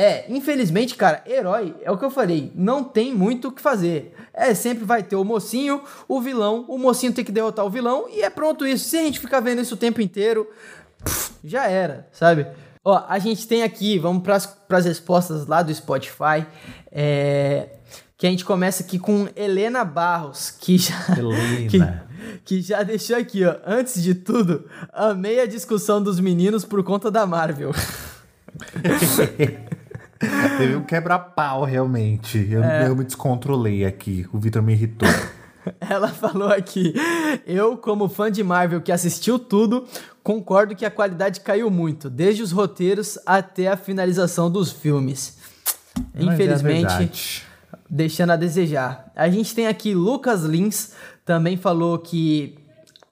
É, 0.00 0.26
infelizmente, 0.28 0.94
cara, 0.94 1.24
herói 1.26 1.74
é 1.82 1.90
o 1.90 1.98
que 1.98 2.04
eu 2.04 2.10
falei, 2.10 2.52
não 2.54 2.84
tem 2.84 3.12
muito 3.12 3.48
o 3.48 3.52
que 3.52 3.60
fazer. 3.60 4.14
É, 4.32 4.54
sempre 4.54 4.84
vai 4.84 5.02
ter 5.02 5.16
o 5.16 5.24
mocinho, 5.24 5.82
o 6.06 6.20
vilão, 6.20 6.64
o 6.68 6.78
mocinho 6.78 7.12
tem 7.12 7.24
que 7.24 7.32
derrotar 7.32 7.66
o 7.66 7.70
vilão 7.70 8.06
e 8.08 8.22
é 8.22 8.30
pronto 8.30 8.64
isso. 8.64 8.88
Se 8.88 8.96
a 8.96 9.02
gente 9.02 9.18
ficar 9.18 9.40
vendo 9.40 9.60
isso 9.60 9.74
o 9.74 9.76
tempo 9.76 10.00
inteiro, 10.00 10.48
pff, 11.04 11.32
já 11.42 11.66
era, 11.66 12.06
sabe? 12.12 12.46
Ó, 12.84 13.04
a 13.08 13.18
gente 13.18 13.48
tem 13.48 13.64
aqui, 13.64 13.98
vamos 13.98 14.22
para 14.22 14.36
as 14.78 14.84
respostas 14.84 15.48
lá 15.48 15.62
do 15.62 15.74
Spotify. 15.74 16.46
É, 16.92 17.70
que 18.16 18.24
a 18.24 18.30
gente 18.30 18.44
começa 18.44 18.84
aqui 18.84 19.00
com 19.00 19.26
Helena 19.34 19.84
Barros, 19.84 20.52
que 20.52 20.78
já. 20.78 20.94
Helena. 21.18 22.06
Que, 22.44 22.60
que 22.60 22.62
já 22.62 22.82
deixou 22.82 23.16
aqui, 23.16 23.44
ó. 23.44 23.56
Antes 23.64 24.02
de 24.02 24.14
tudo, 24.14 24.68
amei 24.92 25.40
a 25.40 25.46
discussão 25.46 26.02
dos 26.02 26.20
meninos 26.20 26.64
por 26.64 26.82
conta 26.84 27.10
da 27.10 27.26
Marvel. 27.26 27.72
Teve 30.58 30.76
um 30.76 30.82
quebra-pau, 30.82 31.64
realmente. 31.64 32.46
Eu, 32.50 32.62
é. 32.62 32.88
eu 32.88 32.96
me 32.96 33.04
descontrolei 33.04 33.84
aqui. 33.84 34.26
O 34.32 34.38
Victor 34.38 34.62
me 34.62 34.72
irritou. 34.72 35.08
Ela 35.80 36.08
falou 36.08 36.48
aqui: 36.48 36.94
Eu, 37.46 37.76
como 37.76 38.08
fã 38.08 38.30
de 38.30 38.42
Marvel 38.42 38.80
que 38.80 38.90
assistiu 38.90 39.38
tudo, 39.38 39.86
concordo 40.22 40.74
que 40.74 40.84
a 40.84 40.90
qualidade 40.90 41.40
caiu 41.40 41.70
muito, 41.70 42.08
desde 42.10 42.42
os 42.42 42.52
roteiros 42.52 43.18
até 43.24 43.68
a 43.68 43.76
finalização 43.76 44.50
dos 44.50 44.72
filmes. 44.72 45.38
Mas 46.14 46.28
é 46.28 46.32
Infelizmente, 46.32 47.46
é 47.72 47.78
deixando 47.88 48.30
a 48.30 48.36
desejar. 48.36 49.10
A 49.14 49.28
gente 49.28 49.54
tem 49.54 49.66
aqui 49.66 49.94
Lucas 49.94 50.44
Lins, 50.44 50.92
também 51.24 51.56
falou 51.56 51.98
que 51.98 52.56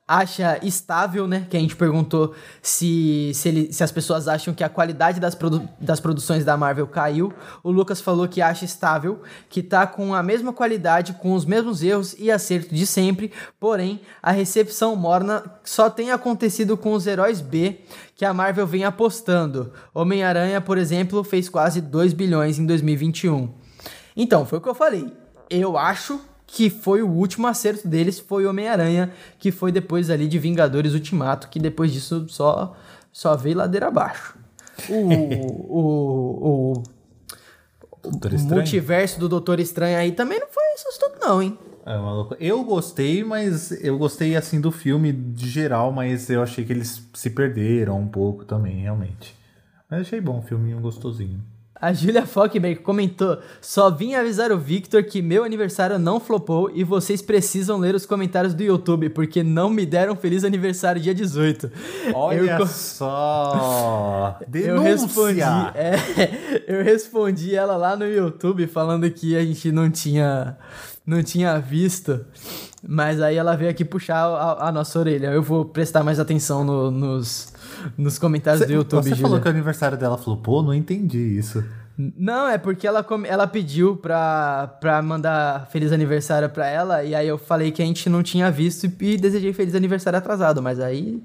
acha 0.07 0.59
estável, 0.63 1.27
né? 1.27 1.47
Que 1.51 1.57
a 1.57 1.61
gente 1.61 1.75
perguntou 1.75 2.35
se, 2.63 3.33
se, 3.35 3.49
ele, 3.49 3.73
se 3.73 3.83
as 3.83 3.91
pessoas 3.91 4.29
acham 4.29 4.55
que 4.55 4.63
a 4.63 4.69
qualidade 4.69 5.19
das, 5.19 5.35
produ 5.35 5.69
das 5.81 5.99
produções 5.99 6.45
da 6.45 6.57
Marvel 6.57 6.87
caiu. 6.87 7.33
O 7.63 7.71
Lucas 7.71 8.01
falou 8.01 8.29
que 8.29 8.41
acha 8.41 8.65
estável, 8.65 9.23
que 9.49 9.63
tá 9.63 9.87
com 9.87 10.15
a 10.15 10.23
mesma 10.23 10.53
qualidade, 10.53 11.15
com 11.15 11.35
os 11.35 11.45
mesmos 11.45 11.83
erros 11.83 12.15
e 12.19 12.31
acerto 12.31 12.75
de 12.75 12.87
sempre, 12.87 13.33
porém 13.59 14.01
a 14.23 14.31
recepção 14.31 14.95
morna 14.95 15.43
só 15.65 15.91
tem 15.91 16.11
acontecido 16.11 16.77
com 16.77 16.93
os 16.93 17.07
heróis 17.07 17.41
B 17.41 17.81
que 18.15 18.25
a 18.25 18.33
Marvel 18.33 18.67
vem 18.67 18.85
apostando. 18.85 19.73
Homem-Aranha, 19.93 20.61
por 20.61 20.79
exemplo, 20.79 21.23
fez 21.25 21.49
quase 21.49 21.81
2 21.81 22.13
bilhões 22.13 22.59
em 22.59 22.65
2021. 22.65 23.53
Então, 24.17 24.47
foi 24.47 24.59
o 24.59 24.61
que 24.61 24.69
eu 24.69 24.75
falei. 24.75 25.13
Eu 25.51 25.77
acho 25.77 26.19
que 26.47 26.71
foi 26.71 27.03
o 27.03 27.09
último 27.09 27.47
acerto 27.47 27.89
deles, 27.89 28.19
foi 28.19 28.47
Homem-Aranha, 28.47 29.11
que 29.39 29.51
foi 29.51 29.73
depois 29.73 30.11
ali 30.11 30.29
de 30.29 30.39
Vingadores 30.39 30.95
Ultimato, 30.95 31.49
que 31.49 31.59
depois 31.59 31.93
disso 31.93 32.27
só, 32.29 32.77
só 33.13 33.37
veio 33.37 33.57
ladeira 33.57 33.89
abaixo. 33.89 34.39
O, 34.89 34.95
o, 35.79 36.73
o, 36.75 36.83
o 38.05 38.39
multiverso 38.49 39.19
do 39.19 39.29
Doutor 39.29 39.59
Estranho 39.59 39.99
aí 39.99 40.13
também 40.13 40.39
não 40.39 40.49
foi 40.49 40.63
isso 40.75 40.87
tudo 41.01 41.19
não, 41.21 41.43
hein? 41.43 41.59
É 41.85 41.97
maluco. 41.97 42.37
Eu 42.41 42.65
gostei, 42.65 43.23
mas 43.23 43.71
eu 43.83 43.97
gostei 43.97 44.35
assim 44.35 44.61
do 44.61 44.73
filme 44.73 45.13
de 45.13 45.49
geral, 45.49 45.93
mas 45.93 46.29
eu 46.29 46.43
achei 46.43 46.65
que 46.65 46.73
eles 46.73 47.03
se 47.15 47.31
perderam 47.31 48.01
um 48.01 48.09
pouco 48.09 48.45
também, 48.45 48.83
realmente. 48.83 49.37
Mas 49.89 50.01
achei 50.01 50.21
bom, 50.21 50.39
um 50.39 50.43
filminho 50.43 50.81
gostosinho. 50.81 51.41
A 51.87 51.93
Julia 51.93 52.27
Fockberg 52.27 52.81
comentou: 52.81 53.39
Só 53.61 53.89
vim 53.93 54.17
avisar 54.17 54.51
o 54.51 54.59
Victor 54.59 55.05
que 55.05 55.23
meu 55.23 55.45
aniversário 55.45 56.01
não 56.01 56.19
flopou 56.19 56.69
e 56.75 56.83
vocês 56.83 57.23
precisam 57.23 57.79
ler 57.79 57.95
os 57.95 58.05
comentários 58.05 58.55
do 58.55 58.63
YouTube, 58.65 59.09
porque 59.11 59.45
não 59.45 59.71
me 59.71 59.87
deram 59.87 60.17
feliz 60.17 60.43
aniversário 60.43 61.01
dia 61.01 61.15
18. 61.15 61.71
Olha 62.13 62.59
eu, 62.59 62.67
só! 62.67 64.37
Denúncia! 64.49 64.69
Eu 64.69 64.83
respondi, 64.83 65.41
é, 65.77 66.65
eu 66.67 66.83
respondi 66.83 67.55
ela 67.55 67.77
lá 67.77 67.97
no 67.97 68.05
YouTube 68.05 68.67
falando 68.67 69.09
que 69.09 69.37
a 69.37 69.45
gente 69.45 69.71
não 69.71 69.89
tinha 69.89 70.59
não 71.07 71.23
tinha 71.23 71.57
visto. 71.61 72.27
Mas 72.83 73.21
aí 73.21 73.37
ela 73.37 73.55
veio 73.57 73.71
aqui 73.71 73.85
puxar 73.85 74.25
a, 74.27 74.69
a 74.69 74.73
nossa 74.73 74.99
orelha. 74.99 75.29
Eu 75.29 75.43
vou 75.43 75.65
prestar 75.65 76.03
mais 76.03 76.19
atenção 76.19 76.65
no, 76.65 76.91
nos, 76.91 77.53
nos 77.97 78.19
comentários 78.19 78.63
cê, 78.63 78.67
do 78.67 78.73
YouTube. 78.73 79.03
Você 79.03 79.11
Julia. 79.11 79.23
falou 79.23 79.41
que 79.41 79.47
o 79.47 79.51
aniversário 79.51 79.99
dela 79.99 80.19
flopou? 80.19 80.63
Não 80.63 80.75
entendi 80.75 81.19
isso. 81.19 81.65
Não, 81.99 82.47
é 82.49 82.59
porque 82.59 82.87
ela, 82.87 83.05
ela 83.27 83.47
pediu 83.47 83.97
pra, 83.97 84.77
pra 84.81 85.01
mandar 85.01 85.67
feliz 85.71 85.93
aniversário 85.93 86.49
pra 86.51 86.67
ela, 86.67 87.03
e 87.03 87.15
aí 87.15 87.27
eu 87.27 87.39
falei 87.39 87.73
que 87.73 87.81
a 87.81 87.87
gente 87.87 88.11
não 88.11 88.23
tinha 88.23 88.51
visto 88.51 88.85
e 89.01 89.17
desejei 89.17 89.53
feliz 89.55 89.75
aniversário 89.75 90.19
atrasado, 90.19 90.63
mas 90.63 90.79
aí 90.79 91.23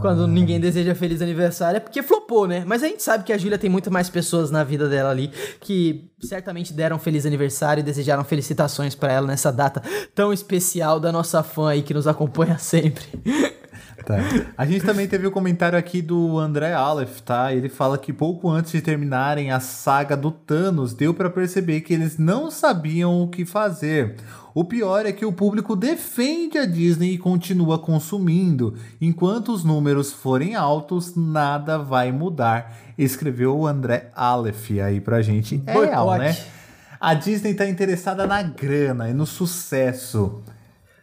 quando 0.00 0.24
ah. 0.24 0.26
ninguém 0.26 0.58
deseja 0.58 0.94
feliz 0.94 1.22
aniversário 1.22 1.76
é 1.76 1.80
porque 1.80 2.02
flopou, 2.02 2.46
né? 2.46 2.64
Mas 2.66 2.82
a 2.82 2.88
gente 2.88 3.02
sabe 3.02 3.24
que 3.24 3.32
a 3.32 3.38
Júlia 3.38 3.58
tem 3.58 3.70
muito 3.70 3.90
mais 3.90 4.08
pessoas 4.08 4.50
na 4.50 4.64
vida 4.64 4.88
dela 4.88 5.10
ali 5.10 5.30
que 5.60 6.10
certamente 6.20 6.72
deram 6.72 6.98
feliz 6.98 7.24
aniversário 7.26 7.80
e 7.80 7.84
desejaram 7.84 8.24
felicitações 8.24 8.94
para 8.94 9.12
ela 9.12 9.26
nessa 9.26 9.52
data 9.52 9.82
tão 10.14 10.32
especial 10.32 10.98
da 10.98 11.12
nossa 11.12 11.42
fã 11.42 11.70
aí 11.70 11.82
que 11.82 11.94
nos 11.94 12.06
acompanha 12.06 12.58
sempre. 12.58 13.04
Tá. 14.04 14.16
A 14.56 14.66
gente 14.66 14.84
também 14.84 15.06
teve 15.06 15.26
o 15.26 15.30
um 15.30 15.32
comentário 15.32 15.78
aqui 15.78 16.02
do 16.02 16.38
André 16.38 16.72
Aleph, 16.72 17.20
tá? 17.20 17.52
Ele 17.52 17.68
fala 17.68 17.96
que 17.98 18.12
pouco 18.12 18.50
antes 18.50 18.72
de 18.72 18.80
terminarem 18.80 19.50
a 19.50 19.60
saga 19.60 20.16
do 20.16 20.30
Thanos, 20.30 20.94
deu 20.94 21.14
para 21.14 21.30
perceber 21.30 21.80
que 21.80 21.94
eles 21.94 22.18
não 22.18 22.50
sabiam 22.50 23.22
o 23.22 23.28
que 23.28 23.44
fazer. 23.44 24.16
O 24.54 24.64
pior 24.64 25.04
é 25.04 25.12
que 25.12 25.26
o 25.26 25.32
público 25.32 25.74
defende 25.74 26.58
a 26.58 26.64
Disney 26.64 27.14
e 27.14 27.18
continua 27.18 27.76
consumindo. 27.76 28.74
Enquanto 29.00 29.52
os 29.52 29.64
números 29.64 30.12
forem 30.12 30.54
altos, 30.54 31.16
nada 31.16 31.76
vai 31.76 32.12
mudar. 32.12 32.72
Escreveu 32.96 33.58
o 33.58 33.66
André 33.66 34.12
Aleph 34.14 34.70
aí 34.82 35.00
pra 35.00 35.22
gente. 35.22 35.60
É 35.66 35.72
real, 35.72 36.16
né? 36.16 36.36
A 37.00 37.14
Disney 37.14 37.52
tá 37.52 37.66
interessada 37.66 38.26
na 38.26 38.42
grana 38.42 39.10
e 39.10 39.12
no 39.12 39.26
sucesso. 39.26 40.40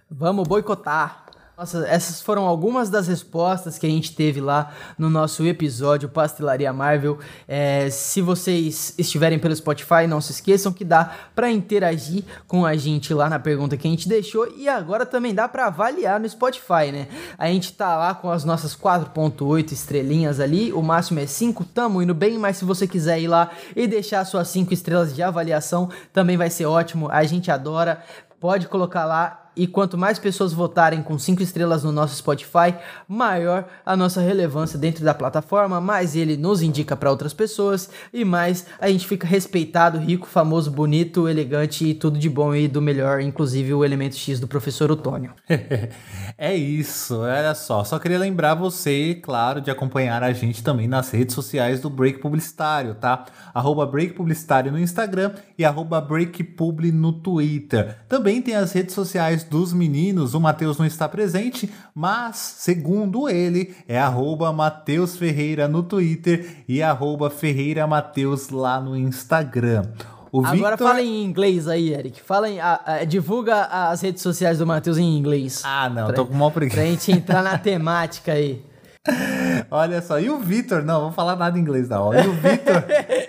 Vamos 0.09 0.47
boicotar. 0.47 1.20
Nossa, 1.61 1.85
essas 1.87 2.19
foram 2.19 2.47
algumas 2.47 2.89
das 2.89 3.07
respostas 3.07 3.77
que 3.77 3.85
a 3.85 3.89
gente 3.89 4.15
teve 4.15 4.41
lá 4.41 4.71
no 4.97 5.11
nosso 5.11 5.45
episódio 5.45 6.09
Pastelaria 6.09 6.73
Marvel. 6.73 7.19
É, 7.47 7.87
se 7.91 8.19
vocês 8.19 8.95
estiverem 8.97 9.37
pelo 9.37 9.55
Spotify, 9.55 10.07
não 10.09 10.19
se 10.19 10.31
esqueçam 10.31 10.73
que 10.73 10.83
dá 10.83 11.13
para 11.35 11.51
interagir 11.51 12.23
com 12.47 12.65
a 12.65 12.75
gente 12.75 13.13
lá 13.13 13.29
na 13.29 13.37
pergunta 13.37 13.77
que 13.77 13.87
a 13.87 13.91
gente 13.91 14.09
deixou 14.09 14.51
e 14.57 14.67
agora 14.67 15.05
também 15.05 15.35
dá 15.35 15.47
para 15.47 15.67
avaliar 15.67 16.19
no 16.19 16.27
Spotify, 16.27 16.91
né? 16.91 17.07
A 17.37 17.45
gente 17.45 17.71
tá 17.73 17.95
lá 17.95 18.15
com 18.15 18.31
as 18.31 18.43
nossas 18.43 18.75
4.8 18.75 19.71
estrelinhas 19.71 20.39
ali, 20.39 20.73
o 20.73 20.81
máximo 20.81 21.19
é 21.19 21.27
5, 21.27 21.63
tamo 21.65 22.01
indo 22.01 22.15
bem, 22.15 22.39
mas 22.39 22.57
se 22.57 22.65
você 22.65 22.87
quiser 22.87 23.21
ir 23.21 23.27
lá 23.27 23.51
e 23.75 23.85
deixar 23.85 24.25
suas 24.25 24.47
5 24.47 24.73
estrelas 24.73 25.13
de 25.13 25.21
avaliação, 25.21 25.91
também 26.11 26.37
vai 26.37 26.49
ser 26.49 26.65
ótimo. 26.65 27.07
A 27.11 27.23
gente 27.23 27.51
adora. 27.51 28.03
Pode 28.39 28.67
colocar 28.67 29.05
lá 29.05 29.40
e 29.55 29.67
quanto 29.67 29.97
mais 29.97 30.17
pessoas 30.17 30.53
votarem 30.53 31.03
com 31.03 31.17
5 31.17 31.41
estrelas 31.41 31.83
no 31.83 31.91
nosso 31.91 32.15
Spotify, 32.15 32.75
maior 33.07 33.67
a 33.85 33.95
nossa 33.95 34.21
relevância 34.21 34.79
dentro 34.79 35.03
da 35.03 35.13
plataforma, 35.13 35.81
mais 35.81 36.15
ele 36.15 36.37
nos 36.37 36.61
indica 36.61 36.95
para 36.95 37.11
outras 37.11 37.33
pessoas 37.33 37.89
e 38.13 38.23
mais 38.23 38.65
a 38.79 38.87
gente 38.87 39.07
fica 39.07 39.27
respeitado, 39.27 39.97
rico, 39.97 40.27
famoso, 40.27 40.71
bonito, 40.71 41.27
elegante 41.27 41.85
e 41.85 41.93
tudo 41.93 42.17
de 42.17 42.29
bom 42.29 42.55
e 42.55 42.67
do 42.67 42.81
melhor, 42.81 43.21
inclusive 43.21 43.73
o 43.73 43.83
elemento 43.83 44.15
X 44.15 44.39
do 44.39 44.47
professor 44.47 44.91
Otônio. 44.91 45.33
é 46.37 46.55
isso, 46.55 47.19
olha 47.19 47.53
só. 47.53 47.83
Só 47.83 47.99
queria 47.99 48.19
lembrar 48.19 48.55
você, 48.55 49.19
claro, 49.21 49.61
de 49.61 49.69
acompanhar 49.69 50.23
a 50.23 50.31
gente 50.33 50.63
também 50.63 50.87
nas 50.87 51.11
redes 51.11 51.35
sociais 51.35 51.79
do 51.79 51.89
Break 51.89 52.19
Publicitário, 52.19 52.95
tá? 52.95 53.25
Arroba 53.53 53.85
Break 53.85 54.13
Publicitário 54.13 54.71
no 54.71 54.79
Instagram 54.79 55.33
e 55.57 55.65
arroba 55.65 55.99
Break 55.99 56.43
Publi 56.43 56.91
no 56.91 57.11
Twitter. 57.13 57.97
Também 58.07 58.41
tem 58.41 58.55
as 58.55 58.71
redes 58.71 58.95
sociais 58.95 59.40
dos 59.43 59.73
meninos, 59.73 60.33
o 60.33 60.39
Matheus 60.39 60.77
não 60.77 60.85
está 60.85 61.07
presente, 61.07 61.71
mas, 61.93 62.37
segundo 62.37 63.29
ele, 63.29 63.75
é 63.87 63.99
arroba 63.99 64.51
Matheus 64.51 65.15
Ferreira 65.15 65.67
no 65.67 65.83
Twitter 65.83 66.63
e 66.67 66.81
arroba 66.81 67.29
Ferreira 67.29 67.85
Mateus 67.87 68.49
lá 68.49 68.79
no 68.79 68.95
Instagram. 68.95 69.83
O 70.31 70.39
Agora 70.45 70.71
Victor... 70.71 70.87
fala 70.87 71.01
em 71.01 71.23
inglês 71.23 71.67
aí, 71.67 71.93
Eric. 71.93 72.21
Fala 72.21 72.49
em, 72.49 72.59
a, 72.59 72.81
a, 72.85 73.03
divulga 73.03 73.65
as 73.65 74.01
redes 74.01 74.21
sociais 74.21 74.59
do 74.59 74.65
Matheus 74.65 74.97
em 74.97 75.17
inglês. 75.17 75.61
Ah, 75.65 75.89
não, 75.89 76.05
pra, 76.05 76.15
tô 76.15 76.25
com 76.25 76.33
uma 76.33 76.49
preguiça. 76.49 76.77
Pra 76.77 76.85
gente 76.85 77.11
entrar 77.11 77.43
na 77.43 77.57
temática 77.57 78.31
aí. 78.31 78.63
Olha 79.69 80.01
só, 80.01 80.19
e 80.19 80.29
o 80.29 80.39
Victor? 80.39 80.83
Não, 80.83 81.01
vou 81.01 81.11
falar 81.11 81.35
nada 81.35 81.57
em 81.57 81.61
inglês 81.61 81.89
não. 81.89 82.13
E 82.13 82.27
o 82.27 82.33
Victor? 82.33 82.83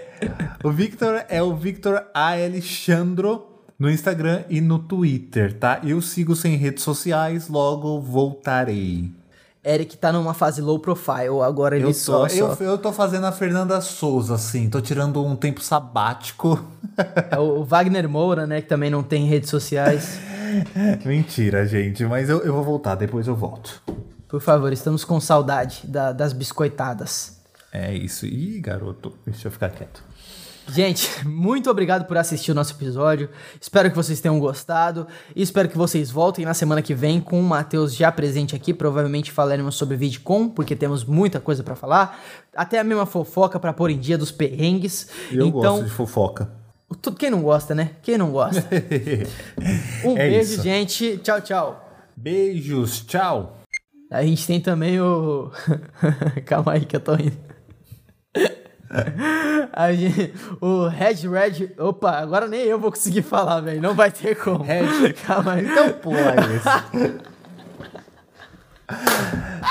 o 0.62 0.70
Victor 0.70 1.24
é 1.28 1.42
o 1.42 1.56
Victor 1.56 2.04
Alexandro 2.14 3.51
no 3.82 3.90
Instagram 3.90 4.44
e 4.48 4.60
no 4.60 4.78
Twitter, 4.78 5.58
tá? 5.58 5.80
Eu 5.82 6.00
sigo 6.00 6.36
sem 6.36 6.54
redes 6.54 6.84
sociais, 6.84 7.48
logo 7.48 8.00
voltarei. 8.00 9.10
Eric 9.64 9.96
tá 9.96 10.12
numa 10.12 10.32
fase 10.32 10.60
low 10.60 10.78
profile, 10.78 11.40
agora 11.44 11.74
ele 11.74 11.86
eu 11.86 11.88
tô, 11.88 11.94
só, 11.94 12.26
eu, 12.28 12.54
eu 12.60 12.78
tô 12.78 12.92
fazendo 12.92 13.26
a 13.26 13.32
Fernanda 13.32 13.80
Souza, 13.80 14.36
assim, 14.36 14.70
tô 14.70 14.80
tirando 14.80 15.24
um 15.26 15.34
tempo 15.34 15.60
sabático. 15.60 16.64
É 17.28 17.36
o 17.36 17.64
Wagner 17.64 18.08
Moura, 18.08 18.46
né, 18.46 18.60
que 18.60 18.68
também 18.68 18.88
não 18.88 19.02
tem 19.02 19.26
redes 19.26 19.50
sociais. 19.50 20.20
Mentira, 21.04 21.66
gente, 21.66 22.04
mas 22.04 22.28
eu, 22.28 22.38
eu 22.42 22.54
vou 22.54 22.62
voltar, 22.62 22.94
depois 22.94 23.26
eu 23.26 23.34
volto. 23.34 23.82
Por 24.28 24.40
favor, 24.40 24.72
estamos 24.72 25.04
com 25.04 25.18
saudade 25.18 25.88
da, 25.88 26.12
das 26.12 26.32
biscoitadas. 26.32 27.36
É 27.72 27.92
isso. 27.92 28.26
Ih, 28.26 28.60
garoto, 28.60 29.12
deixa 29.26 29.48
eu 29.48 29.52
ficar 29.52 29.70
quieto. 29.70 30.04
Gente, 30.68 31.08
muito 31.26 31.70
obrigado 31.70 32.04
por 32.06 32.16
assistir 32.16 32.52
o 32.52 32.54
nosso 32.54 32.74
episódio. 32.74 33.28
Espero 33.60 33.90
que 33.90 33.96
vocês 33.96 34.20
tenham 34.20 34.38
gostado. 34.38 35.06
E 35.34 35.42
espero 35.42 35.68
que 35.68 35.76
vocês 35.76 36.10
voltem 36.10 36.44
na 36.44 36.54
semana 36.54 36.82
que 36.82 36.94
vem 36.94 37.20
com 37.20 37.40
o 37.40 37.42
Matheus 37.42 37.94
já 37.94 38.10
presente 38.12 38.54
aqui. 38.54 38.72
Provavelmente 38.72 39.30
falaremos 39.30 39.74
sobre 39.74 39.96
VidCon, 39.96 40.48
porque 40.48 40.76
temos 40.76 41.04
muita 41.04 41.40
coisa 41.40 41.62
para 41.62 41.74
falar. 41.74 42.20
Até 42.54 42.78
a 42.78 42.84
mesma 42.84 43.06
fofoca 43.06 43.58
para 43.58 43.72
pôr 43.72 43.90
em 43.90 43.98
dia 43.98 44.16
dos 44.16 44.30
perrengues. 44.30 45.08
Eu 45.30 45.46
então, 45.46 45.60
gosto 45.60 45.84
de 45.84 45.90
fofoca. 45.90 46.50
Quem 47.18 47.30
não 47.30 47.42
gosta, 47.42 47.74
né? 47.74 47.92
Quem 48.02 48.18
não 48.18 48.30
gosta? 48.30 48.62
um 50.04 50.16
é 50.16 50.28
beijo, 50.28 50.54
isso. 50.54 50.62
gente. 50.62 51.18
Tchau, 51.18 51.40
tchau. 51.40 51.88
Beijos, 52.16 53.00
tchau. 53.06 53.58
A 54.10 54.22
gente 54.22 54.46
tem 54.46 54.60
também 54.60 55.00
o. 55.00 55.50
Calma 56.44 56.72
aí 56.72 56.84
que 56.84 56.94
eu 56.94 57.00
tô 57.00 57.14
indo. 57.14 57.36
Gente, 59.96 60.34
o 60.60 60.86
Red 60.86 61.28
Red. 61.28 61.70
Opa, 61.78 62.18
agora 62.18 62.46
nem 62.46 62.60
eu 62.62 62.78
vou 62.78 62.90
conseguir 62.90 63.22
falar, 63.22 63.60
velho. 63.60 63.80
Não 63.80 63.94
vai 63.94 64.10
ter 64.10 64.36
como. 64.36 64.62
Red. 64.62 65.14
Calma 65.26 65.54
aí. 65.54 65.66
Então 65.66 65.92
pula 65.94 66.34
isso. 66.56 66.68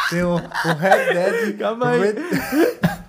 Tem 0.09 0.23
o, 0.23 0.35
o 0.35 0.73
Red 0.77 1.13
Dead. 1.13 1.57
Calma 1.57 1.89
aí. 1.89 1.99
Red... 1.99 2.15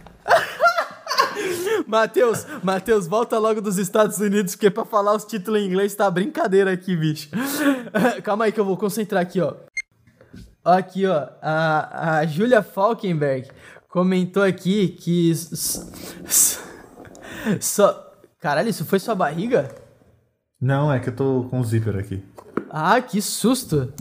Matheus, 1.86 2.46
Matheus, 2.62 3.06
volta 3.06 3.38
logo 3.38 3.60
dos 3.60 3.76
Estados 3.76 4.18
Unidos, 4.18 4.54
porque 4.54 4.70
pra 4.70 4.84
falar 4.84 5.14
os 5.14 5.24
títulos 5.24 5.60
em 5.60 5.66
inglês 5.66 5.94
tá 5.94 6.10
brincadeira 6.10 6.72
aqui, 6.72 6.96
bicho. 6.96 7.28
Calma 8.22 8.46
aí 8.46 8.52
que 8.52 8.60
eu 8.60 8.64
vou 8.64 8.76
concentrar 8.76 9.20
aqui, 9.20 9.40
ó. 9.40 9.54
Aqui, 10.64 11.06
ó. 11.06 11.28
A, 11.42 12.18
a 12.18 12.26
Julia 12.26 12.62
Falkenberg 12.62 13.48
comentou 13.92 14.42
aqui 14.42 14.88
que. 14.88 15.32
Só. 17.60 18.10
Caralho, 18.40 18.70
isso 18.70 18.84
foi 18.84 18.98
sua 18.98 19.14
barriga? 19.14 19.72
Não, 20.60 20.92
é 20.92 20.98
que 20.98 21.10
eu 21.10 21.14
tô 21.14 21.46
com 21.48 21.60
o 21.60 21.64
zíper 21.64 21.96
aqui. 21.96 22.24
Ah, 22.70 23.00
que 23.00 23.20
susto! 23.20 23.92